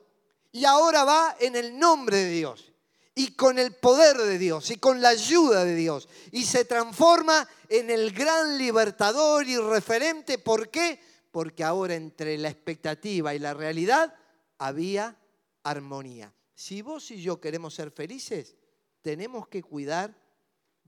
Y 0.52 0.66
ahora 0.66 1.04
va 1.04 1.36
en 1.40 1.56
el 1.56 1.78
nombre 1.78 2.18
de 2.18 2.30
Dios 2.32 2.72
y 3.14 3.34
con 3.36 3.60
el 3.60 3.74
poder 3.74 4.18
de 4.18 4.38
Dios 4.38 4.70
y 4.72 4.78
con 4.78 5.02
la 5.02 5.10
ayuda 5.10 5.64
de 5.64 5.76
Dios. 5.76 6.08
Y 6.32 6.44
se 6.44 6.66
transforma 6.66 7.48
en 7.70 7.90
el 7.90 8.12
gran 8.12 8.58
libertador 8.58 9.48
y 9.48 9.58
referente. 9.58 10.38
¿Por 10.38 10.70
qué? 10.70 11.00
Porque 11.32 11.64
ahora 11.64 11.96
entre 11.96 12.38
la 12.38 12.50
expectativa 12.50 13.34
y 13.34 13.40
la 13.40 13.54
realidad 13.54 14.14
había 14.58 15.18
armonía. 15.64 16.34
Si 16.54 16.82
vos 16.82 17.12
y 17.12 17.22
yo 17.22 17.42
queremos 17.42 17.74
ser 17.74 17.92
felices, 17.92 18.56
tenemos 19.02 19.48
que 19.48 19.62
cuidar 19.62 20.18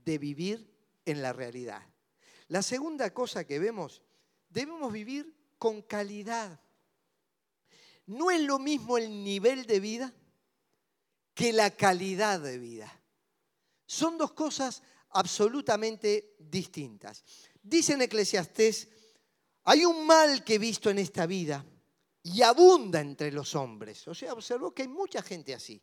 de 0.04 0.18
vivir 0.18 0.74
en 1.04 1.20
la 1.20 1.32
realidad. 1.32 1.82
La 2.48 2.62
segunda 2.62 3.12
cosa 3.12 3.44
que 3.44 3.58
vemos, 3.58 4.02
debemos 4.48 4.92
vivir 4.92 5.37
con 5.58 5.82
calidad. 5.82 6.60
No 8.06 8.30
es 8.30 8.40
lo 8.40 8.58
mismo 8.58 8.96
el 8.96 9.22
nivel 9.22 9.66
de 9.66 9.80
vida 9.80 10.14
que 11.34 11.52
la 11.52 11.70
calidad 11.70 12.40
de 12.40 12.58
vida. 12.58 12.92
Son 13.86 14.18
dos 14.18 14.32
cosas 14.32 14.82
absolutamente 15.10 16.36
distintas. 16.38 17.24
Dice 17.62 17.94
en 17.94 18.02
Eclesiastés, 18.02 18.88
hay 19.64 19.84
un 19.84 20.06
mal 20.06 20.42
que 20.44 20.54
he 20.54 20.58
visto 20.58 20.90
en 20.90 20.98
esta 20.98 21.26
vida 21.26 21.64
y 22.22 22.42
abunda 22.42 23.00
entre 23.00 23.30
los 23.32 23.54
hombres. 23.54 24.06
O 24.08 24.14
sea, 24.14 24.32
observó 24.32 24.74
que 24.74 24.82
hay 24.82 24.88
mucha 24.88 25.22
gente 25.22 25.54
así. 25.54 25.80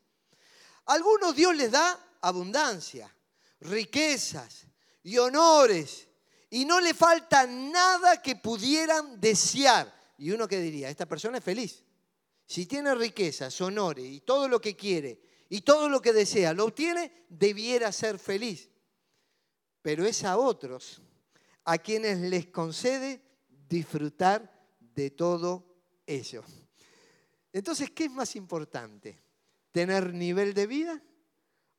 Algunos 0.86 1.36
Dios 1.36 1.56
les 1.56 1.72
da 1.72 2.18
abundancia, 2.22 3.14
riquezas 3.62 4.68
y 5.04 5.18
honores, 5.18 6.08
y 6.56 6.64
no 6.64 6.80
le 6.80 6.94
falta 6.94 7.46
nada 7.46 8.22
que 8.22 8.38
pudieran 8.38 9.20
desear. 9.20 9.94
Y 10.18 10.32
uno 10.32 10.48
que 10.48 10.62
diría, 10.62 10.90
esta 10.90 11.06
persona 11.06 11.40
es 11.40 11.44
feliz. 11.44 11.84
Si 12.46 12.66
tiene 12.66 12.96
riquezas, 12.96 13.60
honores 13.60 14.06
y 14.06 14.22
todo 14.22 14.48
lo 14.48 14.62
que 14.62 14.74
quiere 14.74 15.20
y 15.50 15.64
todo 15.64 15.90
lo 15.90 16.02
que 16.02 16.14
desea, 16.14 16.54
lo 16.54 16.64
obtiene, 16.64 17.26
debiera 17.28 17.92
ser 17.92 18.18
feliz. 18.20 18.70
Pero 19.82 20.06
es 20.06 20.24
a 20.24 20.38
otros 20.38 21.02
a 21.66 21.78
quienes 21.78 22.20
les 22.20 22.46
concede 22.46 23.22
disfrutar 23.68 24.50
de 24.80 25.10
todo 25.10 25.66
eso. 26.08 26.42
Entonces, 27.52 27.92
¿qué 27.92 28.06
es 28.06 28.12
más 28.12 28.34
importante? 28.38 29.20
¿Tener 29.74 30.14
nivel 30.14 30.54
de 30.54 30.68
vida 30.68 31.04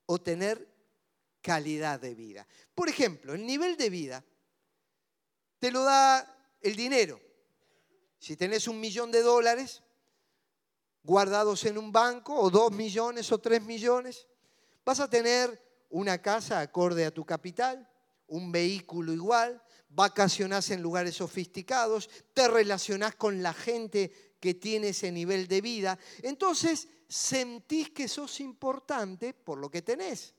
o 0.04 0.18
tener 0.18 0.68
calidad 1.40 1.98
de 1.98 2.14
vida? 2.14 2.46
Por 2.74 2.90
ejemplo, 2.90 3.32
el 3.32 3.46
nivel 3.46 3.78
de 3.78 3.88
vida 3.88 4.22
te 5.58 5.70
lo 5.70 5.82
da 5.82 6.36
el 6.60 6.76
dinero. 6.76 7.20
Si 8.18 8.36
tenés 8.36 8.68
un 8.68 8.80
millón 8.80 9.10
de 9.10 9.22
dólares 9.22 9.82
guardados 11.02 11.64
en 11.64 11.78
un 11.78 11.92
banco, 11.92 12.34
o 12.34 12.50
dos 12.50 12.72
millones 12.72 13.30
o 13.30 13.38
tres 13.38 13.62
millones, 13.62 14.26
vas 14.84 15.00
a 15.00 15.08
tener 15.08 15.62
una 15.90 16.20
casa 16.20 16.60
acorde 16.60 17.04
a 17.04 17.14
tu 17.14 17.24
capital, 17.24 17.88
un 18.26 18.50
vehículo 18.50 19.12
igual, 19.12 19.62
vacacionás 19.88 20.70
en 20.70 20.82
lugares 20.82 21.16
sofisticados, 21.16 22.10
te 22.34 22.48
relacionás 22.48 23.14
con 23.14 23.42
la 23.42 23.54
gente 23.54 24.36
que 24.40 24.54
tiene 24.54 24.88
ese 24.88 25.12
nivel 25.12 25.46
de 25.46 25.60
vida. 25.60 25.98
Entonces 26.22 26.88
sentís 27.08 27.90
que 27.90 28.08
sos 28.08 28.40
importante 28.40 29.32
por 29.32 29.58
lo 29.58 29.70
que 29.70 29.82
tenés. 29.82 30.34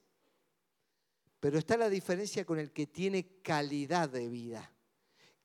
Pero 1.40 1.60
está 1.60 1.78
la 1.78 1.90
diferencia 1.90 2.46
con 2.46 2.60
el 2.60 2.72
que 2.72 2.88
tiene 2.88 3.42
calidad 3.42 4.10
de 4.10 4.28
vida, 4.28 4.72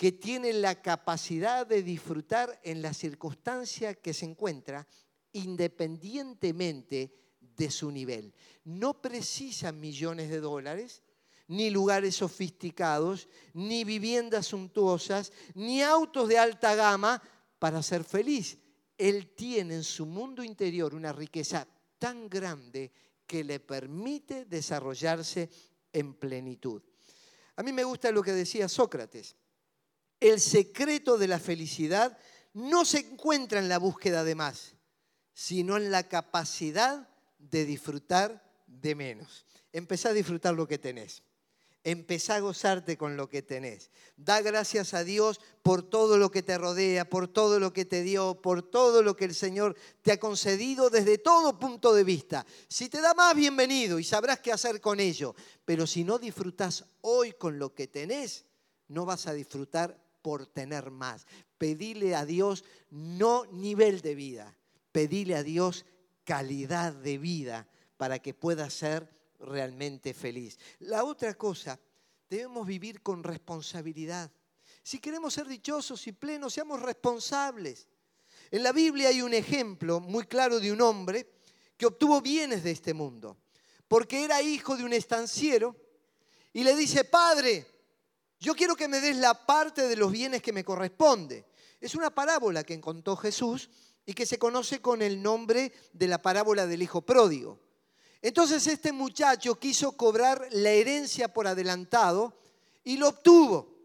que 0.03 0.11
tiene 0.11 0.53
la 0.53 0.82
capacidad 0.82 1.64
de 1.64 1.80
disfrutar 1.80 2.59
en 2.64 2.82
la 2.82 2.92
circunstancia 2.92 3.94
que 3.94 4.12
se 4.12 4.24
encuentra 4.24 4.84
independientemente 5.30 7.14
de 7.38 7.70
su 7.70 7.88
nivel. 7.88 8.34
No 8.64 9.00
precisa 9.00 9.70
millones 9.70 10.28
de 10.28 10.40
dólares, 10.40 11.05
ni 11.46 11.70
lugares 11.70 12.16
sofisticados, 12.16 13.28
ni 13.55 13.84
viviendas 13.84 14.46
suntuosas, 14.46 15.32
ni 15.55 15.82
autos 15.82 16.28
de 16.28 16.36
alta 16.36 16.74
gama 16.74 17.22
para 17.61 17.80
ser 17.80 18.03
feliz. 18.03 18.59
Él 18.98 19.36
tiene 19.36 19.76
en 19.76 19.84
su 19.84 20.05
mundo 20.05 20.42
interior 20.42 20.96
una 20.96 21.12
riqueza 21.12 21.64
tan 22.00 22.28
grande 22.28 22.90
que 23.24 23.44
le 23.44 23.61
permite 23.61 24.46
desarrollarse 24.46 25.48
en 25.92 26.14
plenitud. 26.14 26.82
A 27.55 27.62
mí 27.62 27.72
me 27.72 27.84
gusta 27.84 28.11
lo 28.11 28.20
que 28.24 28.32
decía 28.32 28.68
Sócrates. 28.68 29.36
El 30.23 30.39
secreto 30.39 31.18
de 31.18 31.27
la 31.27 31.41
felicidad 31.41 32.16
no 32.55 32.85
se 32.85 32.99
encuentra 32.99 33.59
en 33.59 33.68
la 33.68 33.81
búsqueda 33.81 34.23
de 34.23 34.37
más, 34.37 34.77
sino 35.35 35.77
en 35.77 35.91
la 35.91 36.09
capacidad 36.09 37.09
de 37.41 37.64
disfrutar 37.64 38.41
de 38.68 38.95
menos. 38.95 39.45
Empezá 39.73 40.11
a 40.11 40.12
disfrutar 40.12 40.55
lo 40.55 40.68
que 40.68 40.79
tenés. 40.79 41.25
Empezá 41.83 42.37
a 42.37 42.41
gozarte 42.41 42.97
con 42.97 43.16
lo 43.16 43.29
que 43.29 43.43
tenés. 43.43 43.91
Da 44.16 44.41
gracias 44.41 44.95
a 44.95 45.03
Dios 45.03 45.41
por 45.64 45.83
todo 45.83 46.16
lo 46.18 46.31
que 46.31 46.45
te 46.45 46.57
rodea, 46.57 47.11
por 47.11 47.27
todo 47.27 47.59
lo 47.59 47.73
que 47.73 47.85
te 47.85 48.03
dio, 48.03 48.41
por 48.41 48.62
todo 48.62 49.03
lo 49.03 49.16
que 49.16 49.25
el 49.25 49.35
Señor 49.35 49.75
te 50.03 50.12
ha 50.12 50.20
concedido 50.20 50.89
desde 50.89 51.18
todo 51.18 51.59
punto 51.59 51.93
de 51.93 52.05
vista. 52.05 52.47
Si 52.68 52.89
te 52.89 53.01
da 53.01 53.12
más, 53.12 53.35
bienvenido 53.35 53.99
y 53.99 54.05
sabrás 54.05 54.39
qué 54.39 54.53
hacer 54.53 54.81
con 54.81 55.01
ello. 55.01 55.35
Pero 55.64 55.85
si 55.85 56.05
no 56.05 56.20
disfrutas 56.20 56.85
hoy 57.01 57.33
con 57.33 57.59
lo 57.59 57.75
que 57.75 57.89
tenés, 57.89 58.45
no 58.87 59.05
vas 59.05 59.27
a 59.27 59.33
disfrutar 59.33 60.01
por 60.23 60.47
tener 60.47 60.91
más. 60.91 61.27
Pedile 61.59 62.14
a 62.14 62.25
Dios 62.25 62.64
no 62.91 63.45
nivel 63.47 64.01
de 64.01 64.14
vida, 64.14 64.57
pedile 64.93 65.35
a 65.35 65.43
Dios 65.43 65.85
calidad 66.25 66.93
de 66.93 67.18
vida 67.18 67.68
para 67.97 68.20
que 68.20 68.33
puedas 68.33 68.73
ser 68.73 69.09
realmente 69.41 70.14
feliz. 70.14 70.59
La 70.79 71.05
otra 71.05 71.35
cosa, 71.35 71.79
debemos 72.31 72.66
vivir 72.66 73.03
con 73.03 73.23
responsabilidad. 73.23 74.31
Si 74.83 74.99
queremos 74.99 75.35
ser 75.35 75.47
dichosos 75.47 76.07
y 76.07 76.12
plenos, 76.12 76.55
seamos 76.55 76.81
responsables. 76.81 77.89
En 78.51 78.62
la 78.62 78.73
Biblia 78.73 79.09
hay 79.09 79.23
un 79.23 79.35
ejemplo 79.35 80.01
muy 80.01 80.25
claro 80.25 80.59
de 80.59 80.73
un 80.73 80.81
hombre 80.81 81.29
que 81.77 81.87
obtuvo 81.87 82.20
bienes 82.20 82.62
de 82.64 82.70
este 82.70 82.95
mundo, 82.95 83.37
porque 83.89 84.25
era 84.25 84.43
hijo 84.43 84.77
de 84.77 84.85
un 84.85 84.93
estanciero 84.93 85.77
y 86.53 86.64
le 86.64 86.77
dice, 86.77 87.05
Padre, 87.05 87.66
yo 88.43 88.57
quiero 88.57 88.74
que 88.74 88.88
me 88.88 89.01
des 89.01 89.16
la 89.16 89.34
parte 89.47 89.86
de 89.86 89.95
los 89.95 90.11
bienes 90.11 90.43
que 90.43 90.53
me 90.53 90.64
corresponde. 90.64 91.47
Es 91.80 91.95
una 91.95 92.11
parábola 92.11 92.64
que 92.64 92.80
contó 92.80 93.16
Jesús 93.16 93.70
y 94.05 94.14
que 94.14 94.26
se 94.26 94.36
conoce 94.36 94.80
con 94.80 95.01
el 95.01 95.22
nombre 95.22 95.72
de 95.93 96.09
la 96.09 96.20
parábola 96.20 96.66
del 96.66 96.82
hijo 96.82 97.03
pródigo. 97.03 97.61
Entonces 98.20 98.66
este 98.66 98.90
muchacho 98.90 99.61
quiso 99.61 99.97
cobrar 99.97 100.49
la 100.51 100.70
herencia 100.70 101.32
por 101.32 101.47
adelantado 101.47 102.36
y 102.82 102.97
lo 102.97 103.11
obtuvo. 103.11 103.76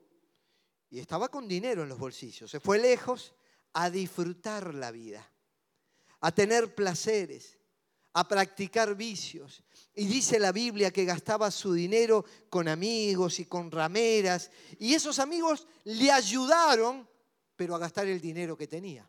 Y 0.89 0.97
estaba 0.99 1.29
con 1.29 1.47
dinero 1.47 1.83
en 1.83 1.89
los 1.89 1.99
bolsillos. 1.99 2.49
Se 2.49 2.59
fue 2.59 2.79
lejos 2.79 3.35
a 3.73 3.91
disfrutar 3.91 4.73
la 4.73 4.89
vida, 4.89 5.31
a 6.19 6.31
tener 6.31 6.73
placeres, 6.73 7.56
a 8.17 8.27
practicar 8.27 8.95
vicios. 8.95 9.61
Y 9.93 10.07
dice 10.07 10.39
la 10.39 10.51
Biblia 10.51 10.89
que 10.89 11.05
gastaba 11.05 11.51
su 11.51 11.73
dinero 11.73 12.25
con 12.49 12.67
amigos 12.67 13.39
y 13.39 13.45
con 13.45 13.69
rameras. 13.69 14.49
Y 14.79 14.95
esos 14.95 15.19
amigos 15.19 15.67
le 15.83 16.11
ayudaron, 16.11 17.07
pero 17.55 17.75
a 17.75 17.77
gastar 17.77 18.07
el 18.07 18.19
dinero 18.19 18.57
que 18.57 18.65
tenía. 18.65 19.07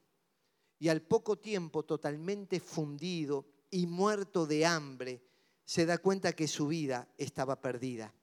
Y 0.78 0.90
al 0.90 1.00
poco 1.00 1.38
tiempo, 1.38 1.84
totalmente 1.84 2.60
fundido, 2.60 3.46
y 3.70 3.86
muerto 3.86 4.46
de 4.46 4.66
hambre, 4.66 5.22
se 5.64 5.86
da 5.86 5.96
cuenta 5.96 6.34
que 6.34 6.46
su 6.46 6.66
vida 6.66 7.08
estaba 7.16 7.58
perdida. 7.62 8.14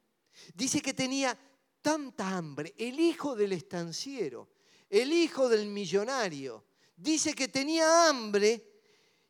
Dice 0.54 0.80
que 0.80 0.94
tenía 0.94 1.36
tanta 1.82 2.36
hambre, 2.36 2.74
el 2.78 3.00
hijo 3.00 3.34
del 3.34 3.52
estanciero, 3.52 4.50
el 4.88 5.12
hijo 5.12 5.48
del 5.48 5.66
millonario, 5.66 6.64
dice 6.96 7.34
que 7.34 7.48
tenía 7.48 8.08
hambre 8.08 8.75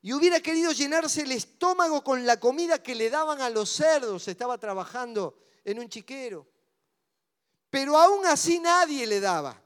y 0.06 0.12
hubiera 0.12 0.38
querido 0.38 0.70
llenarse 0.70 1.22
el 1.22 1.32
estómago 1.32 2.04
con 2.04 2.24
la 2.24 2.38
comida 2.38 2.80
que 2.80 2.94
le 2.94 3.10
daban 3.10 3.40
a 3.40 3.50
los 3.50 3.68
cerdos, 3.70 4.28
estaba 4.28 4.56
trabajando 4.56 5.36
en 5.64 5.80
un 5.80 5.88
chiquero. 5.88 6.46
Pero 7.70 7.98
aún 7.98 8.24
así 8.24 8.60
nadie 8.60 9.04
le 9.04 9.18
daba 9.18 9.60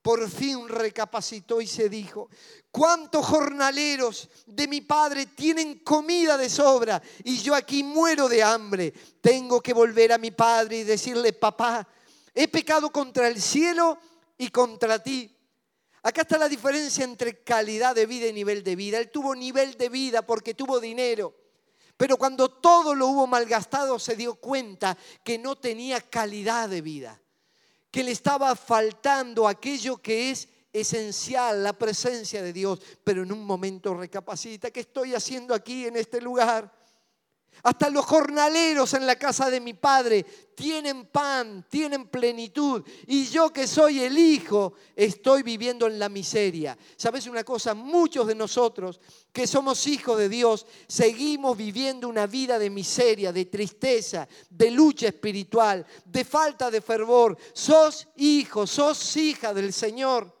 por 0.00 0.30
fin 0.30 0.70
recapacitó 0.70 1.60
y 1.60 1.66
se 1.66 1.90
dijo, 1.90 2.30
¿cuántos 2.70 3.26
jornaleros 3.26 4.30
de 4.46 4.68
mi 4.68 4.80
padre 4.80 5.26
tienen 5.26 5.80
comida 5.80 6.38
de 6.38 6.48
sobra 6.48 7.02
y 7.22 7.36
yo 7.42 7.54
aquí 7.54 7.82
muero 7.82 8.26
de 8.26 8.42
hambre? 8.42 8.90
Tengo 9.20 9.60
que 9.60 9.74
volver 9.74 10.14
a 10.14 10.18
mi 10.18 10.30
padre 10.30 10.78
y 10.78 10.84
decirle, 10.84 11.34
papá, 11.34 11.86
he 12.34 12.48
pecado 12.48 12.88
contra 12.90 13.28
el 13.28 13.38
cielo 13.38 13.98
y 14.38 14.48
contra 14.48 14.98
ti. 15.02 15.33
Acá 16.04 16.22
está 16.22 16.38
la 16.38 16.48
diferencia 16.48 17.02
entre 17.02 17.42
calidad 17.42 17.96
de 17.96 18.06
vida 18.06 18.28
y 18.28 18.32
nivel 18.32 18.62
de 18.62 18.76
vida. 18.76 18.98
Él 18.98 19.10
tuvo 19.10 19.34
nivel 19.34 19.76
de 19.76 19.88
vida 19.88 20.22
porque 20.22 20.54
tuvo 20.54 20.78
dinero. 20.78 21.34
Pero 21.96 22.16
cuando 22.16 22.48
todo 22.48 22.94
lo 22.94 23.08
hubo 23.08 23.26
malgastado 23.26 23.98
se 23.98 24.14
dio 24.14 24.36
cuenta 24.36 24.96
que 25.24 25.38
no 25.38 25.56
tenía 25.56 26.00
calidad 26.00 26.68
de 26.68 26.80
vida 26.80 27.20
que 27.94 28.02
le 28.02 28.10
estaba 28.10 28.56
faltando 28.56 29.46
aquello 29.46 29.98
que 29.98 30.32
es 30.32 30.48
esencial, 30.72 31.62
la 31.62 31.72
presencia 31.72 32.42
de 32.42 32.52
Dios, 32.52 32.80
pero 33.04 33.22
en 33.22 33.30
un 33.30 33.46
momento 33.46 33.94
recapacita, 33.94 34.72
¿qué 34.72 34.80
estoy 34.80 35.14
haciendo 35.14 35.54
aquí 35.54 35.86
en 35.86 35.94
este 35.94 36.20
lugar? 36.20 36.74
Hasta 37.62 37.88
los 37.88 38.04
jornaleros 38.04 38.92
en 38.94 39.06
la 39.06 39.16
casa 39.16 39.48
de 39.48 39.60
mi 39.60 39.72
padre 39.72 40.24
tienen 40.54 41.06
pan, 41.06 41.66
tienen 41.70 42.08
plenitud. 42.08 42.82
Y 43.06 43.26
yo 43.26 43.52
que 43.52 43.66
soy 43.66 44.00
el 44.00 44.18
hijo, 44.18 44.74
estoy 44.94 45.42
viviendo 45.42 45.86
en 45.86 45.98
la 45.98 46.08
miseria. 46.08 46.76
¿Sabes 46.96 47.26
una 47.26 47.44
cosa? 47.44 47.74
Muchos 47.74 48.26
de 48.26 48.34
nosotros 48.34 49.00
que 49.32 49.46
somos 49.46 49.86
hijos 49.86 50.18
de 50.18 50.28
Dios, 50.28 50.66
seguimos 50.86 51.56
viviendo 51.56 52.08
una 52.08 52.26
vida 52.26 52.58
de 52.58 52.70
miseria, 52.70 53.32
de 53.32 53.46
tristeza, 53.46 54.28
de 54.50 54.70
lucha 54.70 55.08
espiritual, 55.08 55.84
de 56.04 56.24
falta 56.24 56.70
de 56.70 56.80
fervor. 56.80 57.36
Sos 57.52 58.08
hijo, 58.16 58.66
sos 58.66 59.16
hija 59.16 59.54
del 59.54 59.72
Señor. 59.72 60.32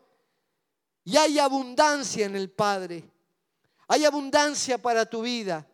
Y 1.04 1.16
hay 1.16 1.38
abundancia 1.38 2.26
en 2.26 2.36
el 2.36 2.50
Padre. 2.50 3.04
Hay 3.88 4.04
abundancia 4.04 4.78
para 4.78 5.04
tu 5.06 5.22
vida. 5.22 5.66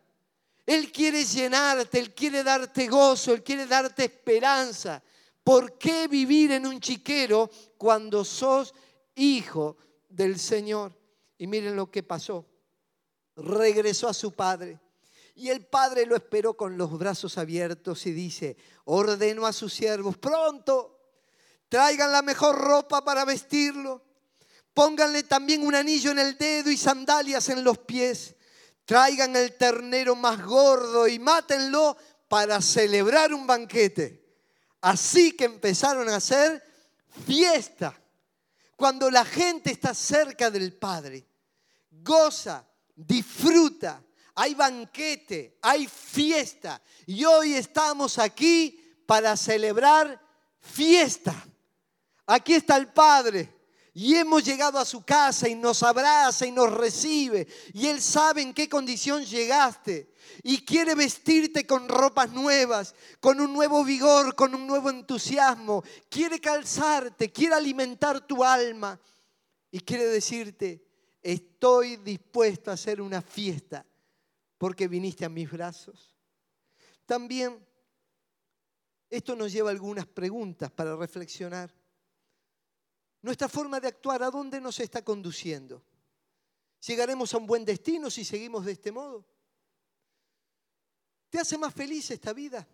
Él 0.73 0.89
quiere 0.89 1.25
llenarte, 1.25 1.99
Él 1.99 2.13
quiere 2.13 2.43
darte 2.43 2.87
gozo, 2.87 3.33
Él 3.33 3.43
quiere 3.43 3.65
darte 3.65 4.05
esperanza. 4.05 5.03
¿Por 5.43 5.77
qué 5.77 6.07
vivir 6.07 6.53
en 6.53 6.65
un 6.65 6.79
chiquero 6.79 7.49
cuando 7.77 8.23
sos 8.23 8.73
hijo 9.15 9.75
del 10.07 10.39
Señor? 10.39 10.97
Y 11.37 11.45
miren 11.47 11.75
lo 11.75 11.91
que 11.91 12.03
pasó. 12.03 12.45
Regresó 13.35 14.07
a 14.07 14.13
su 14.13 14.31
padre. 14.31 14.79
Y 15.35 15.49
el 15.49 15.65
padre 15.65 16.05
lo 16.05 16.15
esperó 16.15 16.55
con 16.55 16.77
los 16.77 16.97
brazos 16.97 17.37
abiertos 17.37 18.05
y 18.05 18.13
dice, 18.13 18.55
ordenó 18.85 19.45
a 19.45 19.51
sus 19.51 19.73
siervos, 19.73 20.17
pronto, 20.17 20.99
traigan 21.67 22.13
la 22.13 22.21
mejor 22.21 22.57
ropa 22.57 23.03
para 23.03 23.25
vestirlo, 23.25 24.01
pónganle 24.73 25.23
también 25.23 25.67
un 25.67 25.75
anillo 25.75 26.11
en 26.11 26.19
el 26.19 26.37
dedo 26.37 26.71
y 26.71 26.77
sandalias 26.77 27.49
en 27.49 27.61
los 27.61 27.77
pies 27.79 28.35
traigan 28.85 29.35
el 29.35 29.57
ternero 29.57 30.15
más 30.15 30.43
gordo 30.43 31.07
y 31.07 31.19
mátenlo 31.19 31.97
para 32.27 32.61
celebrar 32.61 33.33
un 33.33 33.45
banquete. 33.45 34.21
Así 34.81 35.33
que 35.33 35.45
empezaron 35.45 36.09
a 36.09 36.15
hacer 36.15 36.63
fiesta. 37.25 37.97
Cuando 38.75 39.11
la 39.11 39.23
gente 39.25 39.71
está 39.71 39.93
cerca 39.93 40.49
del 40.49 40.73
Padre, 40.73 41.25
goza, 41.91 42.65
disfruta, 42.95 44.01
hay 44.35 44.55
banquete, 44.55 45.57
hay 45.61 45.87
fiesta. 45.87 46.81
Y 47.05 47.23
hoy 47.25 47.53
estamos 47.53 48.17
aquí 48.17 49.03
para 49.05 49.37
celebrar 49.37 50.19
fiesta. 50.59 51.35
Aquí 52.25 52.53
está 52.53 52.77
el 52.77 52.87
Padre 52.87 53.60
y 53.93 54.15
hemos 54.15 54.45
llegado 54.45 54.79
a 54.79 54.85
su 54.85 55.03
casa 55.03 55.49
y 55.49 55.55
nos 55.55 55.83
abraza 55.83 56.45
y 56.45 56.51
nos 56.51 56.71
recibe. 56.71 57.47
Y 57.73 57.87
Él 57.87 58.01
sabe 58.01 58.41
en 58.41 58.53
qué 58.53 58.69
condición 58.69 59.25
llegaste. 59.25 60.13
Y 60.43 60.63
quiere 60.63 60.95
vestirte 60.95 61.67
con 61.67 61.89
ropas 61.89 62.31
nuevas, 62.31 62.95
con 63.19 63.41
un 63.41 63.51
nuevo 63.51 63.83
vigor, 63.83 64.33
con 64.33 64.55
un 64.55 64.65
nuevo 64.65 64.89
entusiasmo. 64.89 65.83
Quiere 66.09 66.39
calzarte, 66.39 67.33
quiere 67.33 67.55
alimentar 67.55 68.25
tu 68.25 68.45
alma. 68.45 68.97
Y 69.71 69.81
quiere 69.81 70.05
decirte, 70.05 70.85
estoy 71.21 71.97
dispuesto 71.97 72.71
a 72.71 72.75
hacer 72.75 73.01
una 73.01 73.21
fiesta 73.21 73.85
porque 74.57 74.87
viniste 74.87 75.25
a 75.25 75.29
mis 75.29 75.51
brazos. 75.51 76.15
También 77.05 77.59
esto 79.09 79.35
nos 79.35 79.51
lleva 79.51 79.69
a 79.69 79.73
algunas 79.73 80.05
preguntas 80.05 80.71
para 80.71 80.95
reflexionar. 80.95 81.80
Nuestra 83.21 83.47
forma 83.47 83.79
de 83.79 83.87
actuar, 83.87 84.23
¿a 84.23 84.31
dónde 84.31 84.59
nos 84.59 84.79
está 84.79 85.03
conduciendo? 85.03 85.83
¿Llegaremos 86.87 87.33
a 87.33 87.37
un 87.37 87.45
buen 87.45 87.63
destino 87.63 88.09
si 88.09 88.25
seguimos 88.25 88.65
de 88.65 88.71
este 88.71 88.91
modo? 88.91 89.25
¿Te 91.29 91.39
hace 91.39 91.57
más 91.57 91.73
feliz 91.73 92.09
esta 92.09 92.33
vida? 92.33 92.67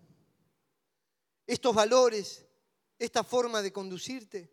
¿Estos 1.45 1.75
valores? 1.75 2.45
¿Esta 2.97 3.23
forma 3.23 3.61
de 3.61 3.73
conducirte? 3.73 4.49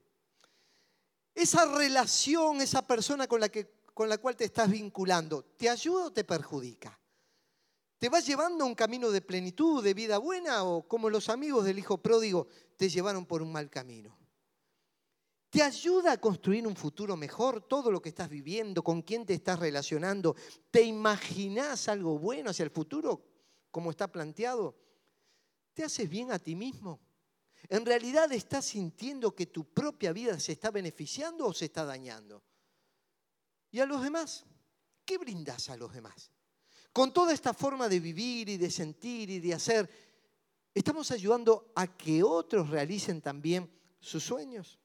¿Esa 1.34 1.64
relación, 1.76 2.60
esa 2.60 2.86
persona 2.86 3.26
con 3.26 3.40
la, 3.40 3.48
que, 3.48 3.84
con 3.94 4.08
la 4.08 4.18
cual 4.18 4.36
te 4.36 4.44
estás 4.44 4.70
vinculando, 4.70 5.44
¿te 5.44 5.68
ayuda 5.68 6.06
o 6.06 6.12
te 6.12 6.24
perjudica? 6.24 6.98
¿Te 7.98 8.08
va 8.08 8.20
llevando 8.20 8.64
a 8.64 8.66
un 8.66 8.74
camino 8.74 9.10
de 9.10 9.22
plenitud, 9.22 9.82
de 9.82 9.94
vida 9.94 10.18
buena 10.18 10.64
o 10.64 10.86
como 10.86 11.08
los 11.08 11.28
amigos 11.28 11.64
del 11.64 11.78
hijo 11.78 11.98
pródigo 11.98 12.48
te 12.76 12.88
llevaron 12.88 13.24
por 13.24 13.40
un 13.40 13.50
mal 13.50 13.70
camino? 13.70 14.23
¿Te 15.54 15.62
ayuda 15.62 16.10
a 16.10 16.16
construir 16.20 16.66
un 16.66 16.74
futuro 16.74 17.16
mejor 17.16 17.68
todo 17.68 17.92
lo 17.92 18.02
que 18.02 18.08
estás 18.08 18.28
viviendo, 18.28 18.82
con 18.82 19.02
quién 19.02 19.24
te 19.24 19.34
estás 19.34 19.60
relacionando? 19.60 20.34
¿Te 20.68 20.82
imaginas 20.82 21.88
algo 21.88 22.18
bueno 22.18 22.50
hacia 22.50 22.64
el 22.64 22.72
futuro 22.72 23.24
como 23.70 23.92
está 23.92 24.10
planteado? 24.10 24.76
¿Te 25.72 25.84
haces 25.84 26.10
bien 26.10 26.32
a 26.32 26.40
ti 26.40 26.56
mismo? 26.56 26.98
¿En 27.68 27.86
realidad 27.86 28.32
estás 28.32 28.64
sintiendo 28.64 29.32
que 29.32 29.46
tu 29.46 29.72
propia 29.72 30.12
vida 30.12 30.40
se 30.40 30.50
está 30.50 30.72
beneficiando 30.72 31.46
o 31.46 31.52
se 31.52 31.66
está 31.66 31.84
dañando? 31.84 32.42
¿Y 33.70 33.78
a 33.78 33.86
los 33.86 34.02
demás? 34.02 34.44
¿Qué 35.04 35.18
brindas 35.18 35.70
a 35.70 35.76
los 35.76 35.94
demás? 35.94 36.32
Con 36.92 37.12
toda 37.12 37.32
esta 37.32 37.54
forma 37.54 37.88
de 37.88 38.00
vivir 38.00 38.48
y 38.48 38.56
de 38.56 38.72
sentir 38.72 39.30
y 39.30 39.38
de 39.38 39.54
hacer, 39.54 39.88
¿estamos 40.74 41.12
ayudando 41.12 41.70
a 41.76 41.96
que 41.96 42.24
otros 42.24 42.70
realicen 42.70 43.22
también 43.22 43.70
sus 44.00 44.24
sueños? 44.24 44.80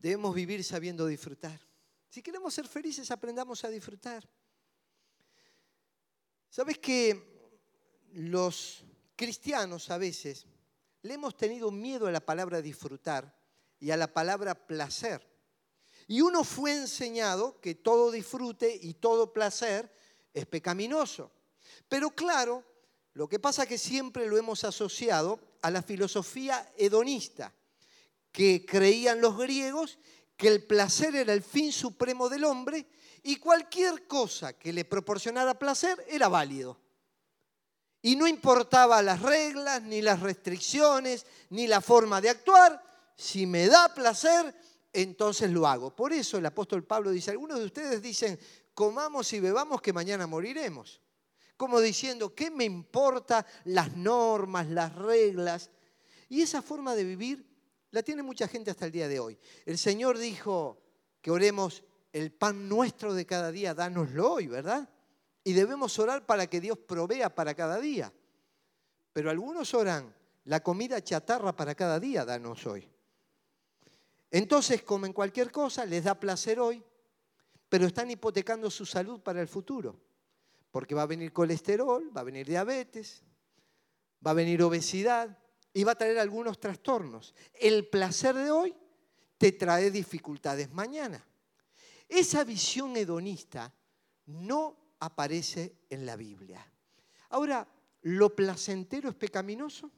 Debemos 0.00 0.34
vivir 0.34 0.64
sabiendo 0.64 1.06
disfrutar. 1.06 1.60
Si 2.08 2.22
queremos 2.22 2.54
ser 2.54 2.66
felices, 2.66 3.10
aprendamos 3.10 3.62
a 3.64 3.68
disfrutar. 3.68 4.28
¿Sabes 6.48 6.78
que 6.78 7.54
los 8.14 8.82
cristianos 9.14 9.90
a 9.90 9.98
veces 9.98 10.46
le 11.02 11.14
hemos 11.14 11.36
tenido 11.36 11.70
miedo 11.70 12.06
a 12.06 12.10
la 12.10 12.20
palabra 12.20 12.60
disfrutar 12.62 13.38
y 13.78 13.90
a 13.90 13.96
la 13.96 14.12
palabra 14.12 14.54
placer? 14.54 15.24
Y 16.08 16.22
uno 16.22 16.42
fue 16.42 16.74
enseñado 16.74 17.60
que 17.60 17.76
todo 17.76 18.10
disfrute 18.10 18.76
y 18.82 18.94
todo 18.94 19.32
placer 19.32 19.92
es 20.32 20.46
pecaminoso. 20.46 21.30
Pero 21.88 22.10
claro, 22.10 22.64
lo 23.12 23.28
que 23.28 23.38
pasa 23.38 23.62
es 23.62 23.68
que 23.68 23.78
siempre 23.78 24.26
lo 24.26 24.38
hemos 24.38 24.64
asociado 24.64 25.38
a 25.62 25.70
la 25.70 25.82
filosofía 25.82 26.72
hedonista, 26.76 27.54
que 28.32 28.64
creían 28.64 29.20
los 29.20 29.36
griegos 29.36 29.98
que 30.36 30.48
el 30.48 30.64
placer 30.64 31.14
era 31.16 31.32
el 31.32 31.42
fin 31.42 31.72
supremo 31.72 32.28
del 32.28 32.44
hombre 32.44 32.86
y 33.22 33.36
cualquier 33.36 34.06
cosa 34.06 34.54
que 34.54 34.72
le 34.72 34.84
proporcionara 34.84 35.58
placer 35.58 36.02
era 36.08 36.28
válido. 36.28 36.80
Y 38.02 38.16
no 38.16 38.26
importaba 38.26 39.02
las 39.02 39.20
reglas, 39.20 39.82
ni 39.82 40.00
las 40.00 40.20
restricciones, 40.20 41.26
ni 41.50 41.66
la 41.66 41.82
forma 41.82 42.20
de 42.20 42.30
actuar, 42.30 42.82
si 43.14 43.46
me 43.46 43.66
da 43.66 43.92
placer, 43.94 44.54
entonces 44.92 45.50
lo 45.50 45.66
hago. 45.66 45.94
Por 45.94 46.12
eso 46.14 46.38
el 46.38 46.46
apóstol 46.46 46.84
Pablo 46.84 47.10
dice, 47.10 47.30
algunos 47.30 47.58
de 47.58 47.66
ustedes 47.66 48.00
dicen, 48.00 48.38
comamos 48.72 49.30
y 49.34 49.40
bebamos 49.40 49.82
que 49.82 49.92
mañana 49.92 50.26
moriremos. 50.26 51.02
Como 51.58 51.80
diciendo, 51.80 52.34
¿qué 52.34 52.50
me 52.50 52.64
importa 52.64 53.44
las 53.64 53.94
normas, 53.94 54.68
las 54.68 54.94
reglas? 54.94 55.70
Y 56.30 56.40
esa 56.40 56.62
forma 56.62 56.94
de 56.94 57.04
vivir 57.04 57.49
la 57.90 58.02
tiene 58.02 58.22
mucha 58.22 58.46
gente 58.46 58.70
hasta 58.70 58.86
el 58.86 58.92
día 58.92 59.08
de 59.08 59.20
hoy. 59.20 59.38
El 59.66 59.78
Señor 59.78 60.18
dijo 60.18 60.80
que 61.20 61.30
oremos 61.30 61.82
el 62.12 62.32
pan 62.32 62.68
nuestro 62.68 63.14
de 63.14 63.26
cada 63.26 63.50
día, 63.50 63.74
dánoslo 63.74 64.32
hoy, 64.32 64.46
¿verdad? 64.46 64.88
Y 65.44 65.52
debemos 65.52 65.98
orar 65.98 66.26
para 66.26 66.46
que 66.46 66.60
Dios 66.60 66.78
provea 66.78 67.34
para 67.34 67.54
cada 67.54 67.78
día. 67.80 68.12
Pero 69.12 69.30
algunos 69.30 69.74
oran 69.74 70.14
la 70.44 70.60
comida 70.60 71.02
chatarra 71.02 71.54
para 71.54 71.74
cada 71.74 71.98
día, 71.98 72.24
danos 72.24 72.66
hoy. 72.66 72.88
Entonces 74.30 74.82
comen 74.82 75.12
cualquier 75.12 75.50
cosa, 75.50 75.84
les 75.84 76.04
da 76.04 76.18
placer 76.18 76.60
hoy, 76.60 76.82
pero 77.68 77.86
están 77.86 78.10
hipotecando 78.10 78.70
su 78.70 78.86
salud 78.86 79.20
para 79.20 79.40
el 79.40 79.48
futuro. 79.48 79.98
Porque 80.70 80.94
va 80.94 81.02
a 81.02 81.06
venir 81.06 81.32
colesterol, 81.32 82.16
va 82.16 82.20
a 82.20 82.24
venir 82.24 82.46
diabetes, 82.46 83.24
va 84.24 84.30
a 84.30 84.34
venir 84.34 84.62
obesidad 84.62 85.36
y 85.72 85.84
va 85.84 85.92
a 85.92 85.98
traer 85.98 86.18
algunos 86.18 86.58
trastornos. 86.58 87.34
El 87.54 87.88
placer 87.88 88.34
de 88.34 88.50
hoy 88.50 88.74
te 89.38 89.52
trae 89.52 89.90
dificultades 89.90 90.70
mañana. 90.72 91.24
Esa 92.08 92.44
visión 92.44 92.96
hedonista 92.96 93.72
no 94.26 94.94
aparece 94.98 95.76
en 95.88 96.06
la 96.06 96.16
Biblia. 96.16 96.66
Ahora, 97.30 97.66
¿lo 98.02 98.34
placentero 98.34 99.08
es 99.08 99.14
pecaminoso? 99.14 99.90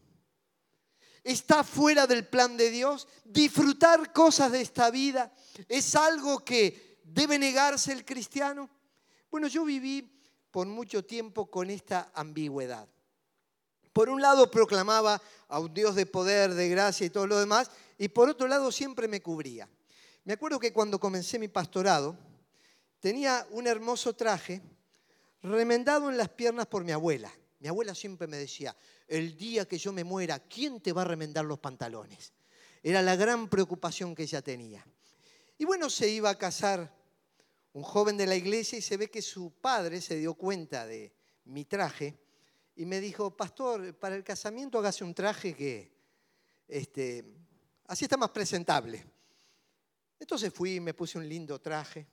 está 1.24 1.62
fuera 1.64 2.06
del 2.06 2.26
plan 2.26 2.56
de 2.56 2.70
Dios. 2.70 3.08
Disfrutar 3.24 4.12
cosas 4.12 4.52
de 4.52 4.60
esta 4.60 4.90
vida 4.90 5.32
es 5.68 5.94
algo 5.94 6.44
que 6.44 7.00
debe 7.04 7.38
negarse 7.38 7.92
el 7.92 8.04
cristiano. 8.04 8.68
Bueno, 9.30 9.46
yo 9.48 9.64
viví 9.64 10.08
por 10.50 10.66
mucho 10.66 11.04
tiempo 11.04 11.50
con 11.50 11.70
esta 11.70 12.10
ambigüedad. 12.14 12.88
Por 13.92 14.08
un 14.08 14.22
lado 14.22 14.50
proclamaba 14.50 15.20
a 15.48 15.58
un 15.58 15.72
Dios 15.74 15.94
de 15.94 16.06
poder, 16.06 16.54
de 16.54 16.68
gracia 16.68 17.06
y 17.06 17.10
todo 17.10 17.26
lo 17.26 17.38
demás, 17.38 17.70
y 17.98 18.08
por 18.08 18.28
otro 18.28 18.48
lado 18.48 18.72
siempre 18.72 19.06
me 19.06 19.20
cubría. 19.20 19.68
Me 20.24 20.32
acuerdo 20.32 20.58
que 20.58 20.72
cuando 20.72 20.98
comencé 20.98 21.38
mi 21.38 21.48
pastorado, 21.48 22.16
tenía 23.00 23.46
un 23.50 23.66
hermoso 23.66 24.14
traje 24.14 24.62
remendado 25.42 26.08
en 26.08 26.16
las 26.16 26.28
piernas 26.28 26.66
por 26.66 26.84
mi 26.84 26.92
abuela. 26.92 27.32
Mi 27.58 27.68
abuela 27.68 27.94
siempre 27.94 28.26
me 28.26 28.36
decía, 28.36 28.76
el 29.08 29.36
día 29.36 29.66
que 29.66 29.78
yo 29.78 29.92
me 29.92 30.04
muera, 30.04 30.38
¿quién 30.40 30.80
te 30.80 30.92
va 30.92 31.02
a 31.02 31.06
remendar 31.06 31.44
los 31.44 31.58
pantalones? 31.58 32.32
Era 32.82 33.02
la 33.02 33.14
gran 33.14 33.48
preocupación 33.48 34.14
que 34.14 34.24
ella 34.24 34.42
tenía. 34.42 34.86
Y 35.58 35.64
bueno, 35.64 35.90
se 35.90 36.08
iba 36.08 36.30
a 36.30 36.38
casar 36.38 36.92
un 37.72 37.82
joven 37.82 38.16
de 38.16 38.26
la 38.26 38.36
iglesia 38.36 38.78
y 38.78 38.82
se 38.82 38.96
ve 38.96 39.10
que 39.10 39.22
su 39.22 39.52
padre 39.52 40.00
se 40.00 40.16
dio 40.16 40.34
cuenta 40.34 40.86
de 40.86 41.12
mi 41.44 41.64
traje 41.64 42.18
y 42.74 42.86
me 42.86 43.00
dijo, 43.00 43.36
pastor, 43.36 43.94
para 43.98 44.16
el 44.16 44.24
casamiento 44.24 44.78
hágase 44.78 45.04
un 45.04 45.14
traje 45.14 45.54
que 45.54 45.92
este, 46.66 47.24
así 47.86 48.04
está 48.04 48.16
más 48.16 48.30
presentable. 48.30 49.04
Entonces 50.18 50.52
fui 50.52 50.76
y 50.76 50.80
me 50.80 50.94
puse 50.94 51.18
un 51.18 51.28
lindo 51.28 51.60
traje 51.60 52.06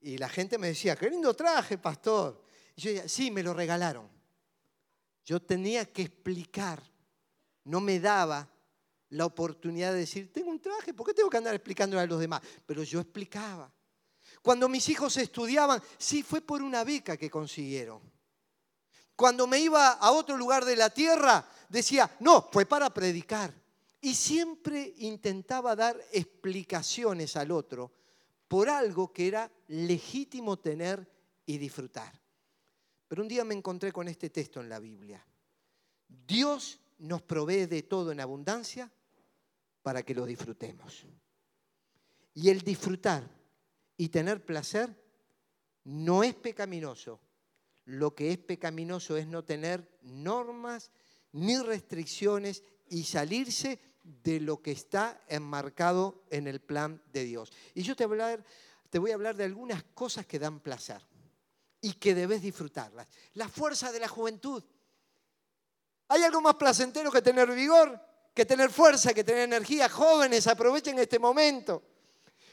y 0.00 0.18
la 0.18 0.28
gente 0.28 0.58
me 0.58 0.68
decía, 0.68 0.96
qué 0.96 1.08
lindo 1.08 1.34
traje, 1.34 1.78
pastor. 1.78 2.44
Y 2.76 2.82
yo 2.82 2.90
decía, 2.90 3.08
sí, 3.08 3.30
me 3.30 3.42
lo 3.42 3.54
regalaron. 3.54 4.08
Yo 5.24 5.40
tenía 5.40 5.90
que 5.90 6.02
explicar, 6.02 6.82
no 7.64 7.80
me 7.80 7.98
daba 7.98 8.46
la 9.08 9.24
oportunidad 9.24 9.92
de 9.92 10.00
decir, 10.00 10.30
tengo 10.32 10.50
un 10.50 10.60
traje, 10.60 10.92
¿por 10.92 11.06
qué 11.06 11.14
tengo 11.14 11.30
que 11.30 11.38
andar 11.38 11.54
explicándole 11.54 12.02
a 12.02 12.06
los 12.06 12.20
demás? 12.20 12.42
Pero 12.66 12.82
yo 12.82 13.00
explicaba. 13.00 13.72
Cuando 14.42 14.68
mis 14.68 14.88
hijos 14.90 15.16
estudiaban, 15.16 15.82
sí, 15.96 16.22
fue 16.22 16.42
por 16.42 16.60
una 16.60 16.84
beca 16.84 17.16
que 17.16 17.30
consiguieron. 17.30 18.02
Cuando 19.16 19.46
me 19.46 19.60
iba 19.60 19.92
a 19.92 20.10
otro 20.10 20.36
lugar 20.36 20.64
de 20.64 20.76
la 20.76 20.90
tierra, 20.90 21.46
decía, 21.68 22.10
no, 22.20 22.48
fue 22.50 22.66
para 22.66 22.90
predicar. 22.90 23.54
Y 24.00 24.14
siempre 24.14 24.94
intentaba 24.98 25.74
dar 25.74 25.98
explicaciones 26.12 27.36
al 27.36 27.50
otro 27.50 27.92
por 28.48 28.68
algo 28.68 29.12
que 29.12 29.28
era 29.28 29.50
legítimo 29.68 30.58
tener 30.58 31.08
y 31.46 31.58
disfrutar. 31.58 32.12
Pero 33.08 33.22
un 33.22 33.28
día 33.28 33.44
me 33.44 33.54
encontré 33.54 33.92
con 33.92 34.08
este 34.08 34.30
texto 34.30 34.60
en 34.60 34.68
la 34.68 34.78
Biblia. 34.78 35.24
Dios 36.08 36.80
nos 36.98 37.22
provee 37.22 37.66
de 37.66 37.82
todo 37.82 38.12
en 38.12 38.20
abundancia 38.20 38.90
para 39.82 40.02
que 40.02 40.14
lo 40.14 40.26
disfrutemos. 40.26 41.06
Y 42.34 42.50
el 42.50 42.62
disfrutar 42.62 43.28
y 43.96 44.08
tener 44.08 44.44
placer 44.44 44.94
no 45.84 46.22
es 46.22 46.34
pecaminoso. 46.34 47.20
Lo 47.86 48.14
que 48.14 48.32
es 48.32 48.38
pecaminoso 48.38 49.16
es 49.16 49.26
no 49.26 49.44
tener 49.44 49.98
normas 50.02 50.90
ni 51.32 51.58
restricciones 51.58 52.62
y 52.88 53.04
salirse 53.04 53.78
de 54.04 54.40
lo 54.40 54.62
que 54.62 54.70
está 54.70 55.20
enmarcado 55.28 56.24
en 56.30 56.46
el 56.46 56.60
plan 56.60 57.02
de 57.12 57.24
Dios. 57.24 57.52
Y 57.74 57.82
yo 57.82 57.96
te 57.96 58.06
voy 58.06 58.20
a 58.20 59.14
hablar, 59.14 59.36
de 59.36 59.44
algunas 59.44 59.82
cosas 59.94 60.26
que 60.26 60.38
dan 60.38 60.60
placer 60.60 61.02
y 61.80 61.94
que 61.94 62.14
debes 62.14 62.42
disfrutarlas. 62.42 63.08
La 63.34 63.48
fuerza 63.48 63.90
de 63.92 64.00
la 64.00 64.08
juventud. 64.08 64.62
¿Hay 66.08 66.22
algo 66.22 66.40
más 66.40 66.54
placentero 66.54 67.10
que 67.10 67.22
tener 67.22 67.50
vigor? 67.50 68.00
Que 68.34 68.44
tener 68.44 68.70
fuerza, 68.70 69.14
que 69.14 69.24
tener 69.24 69.42
energía. 69.42 69.88
Jóvenes, 69.88 70.46
aprovechen 70.46 70.98
este 70.98 71.18
momento. 71.18 71.82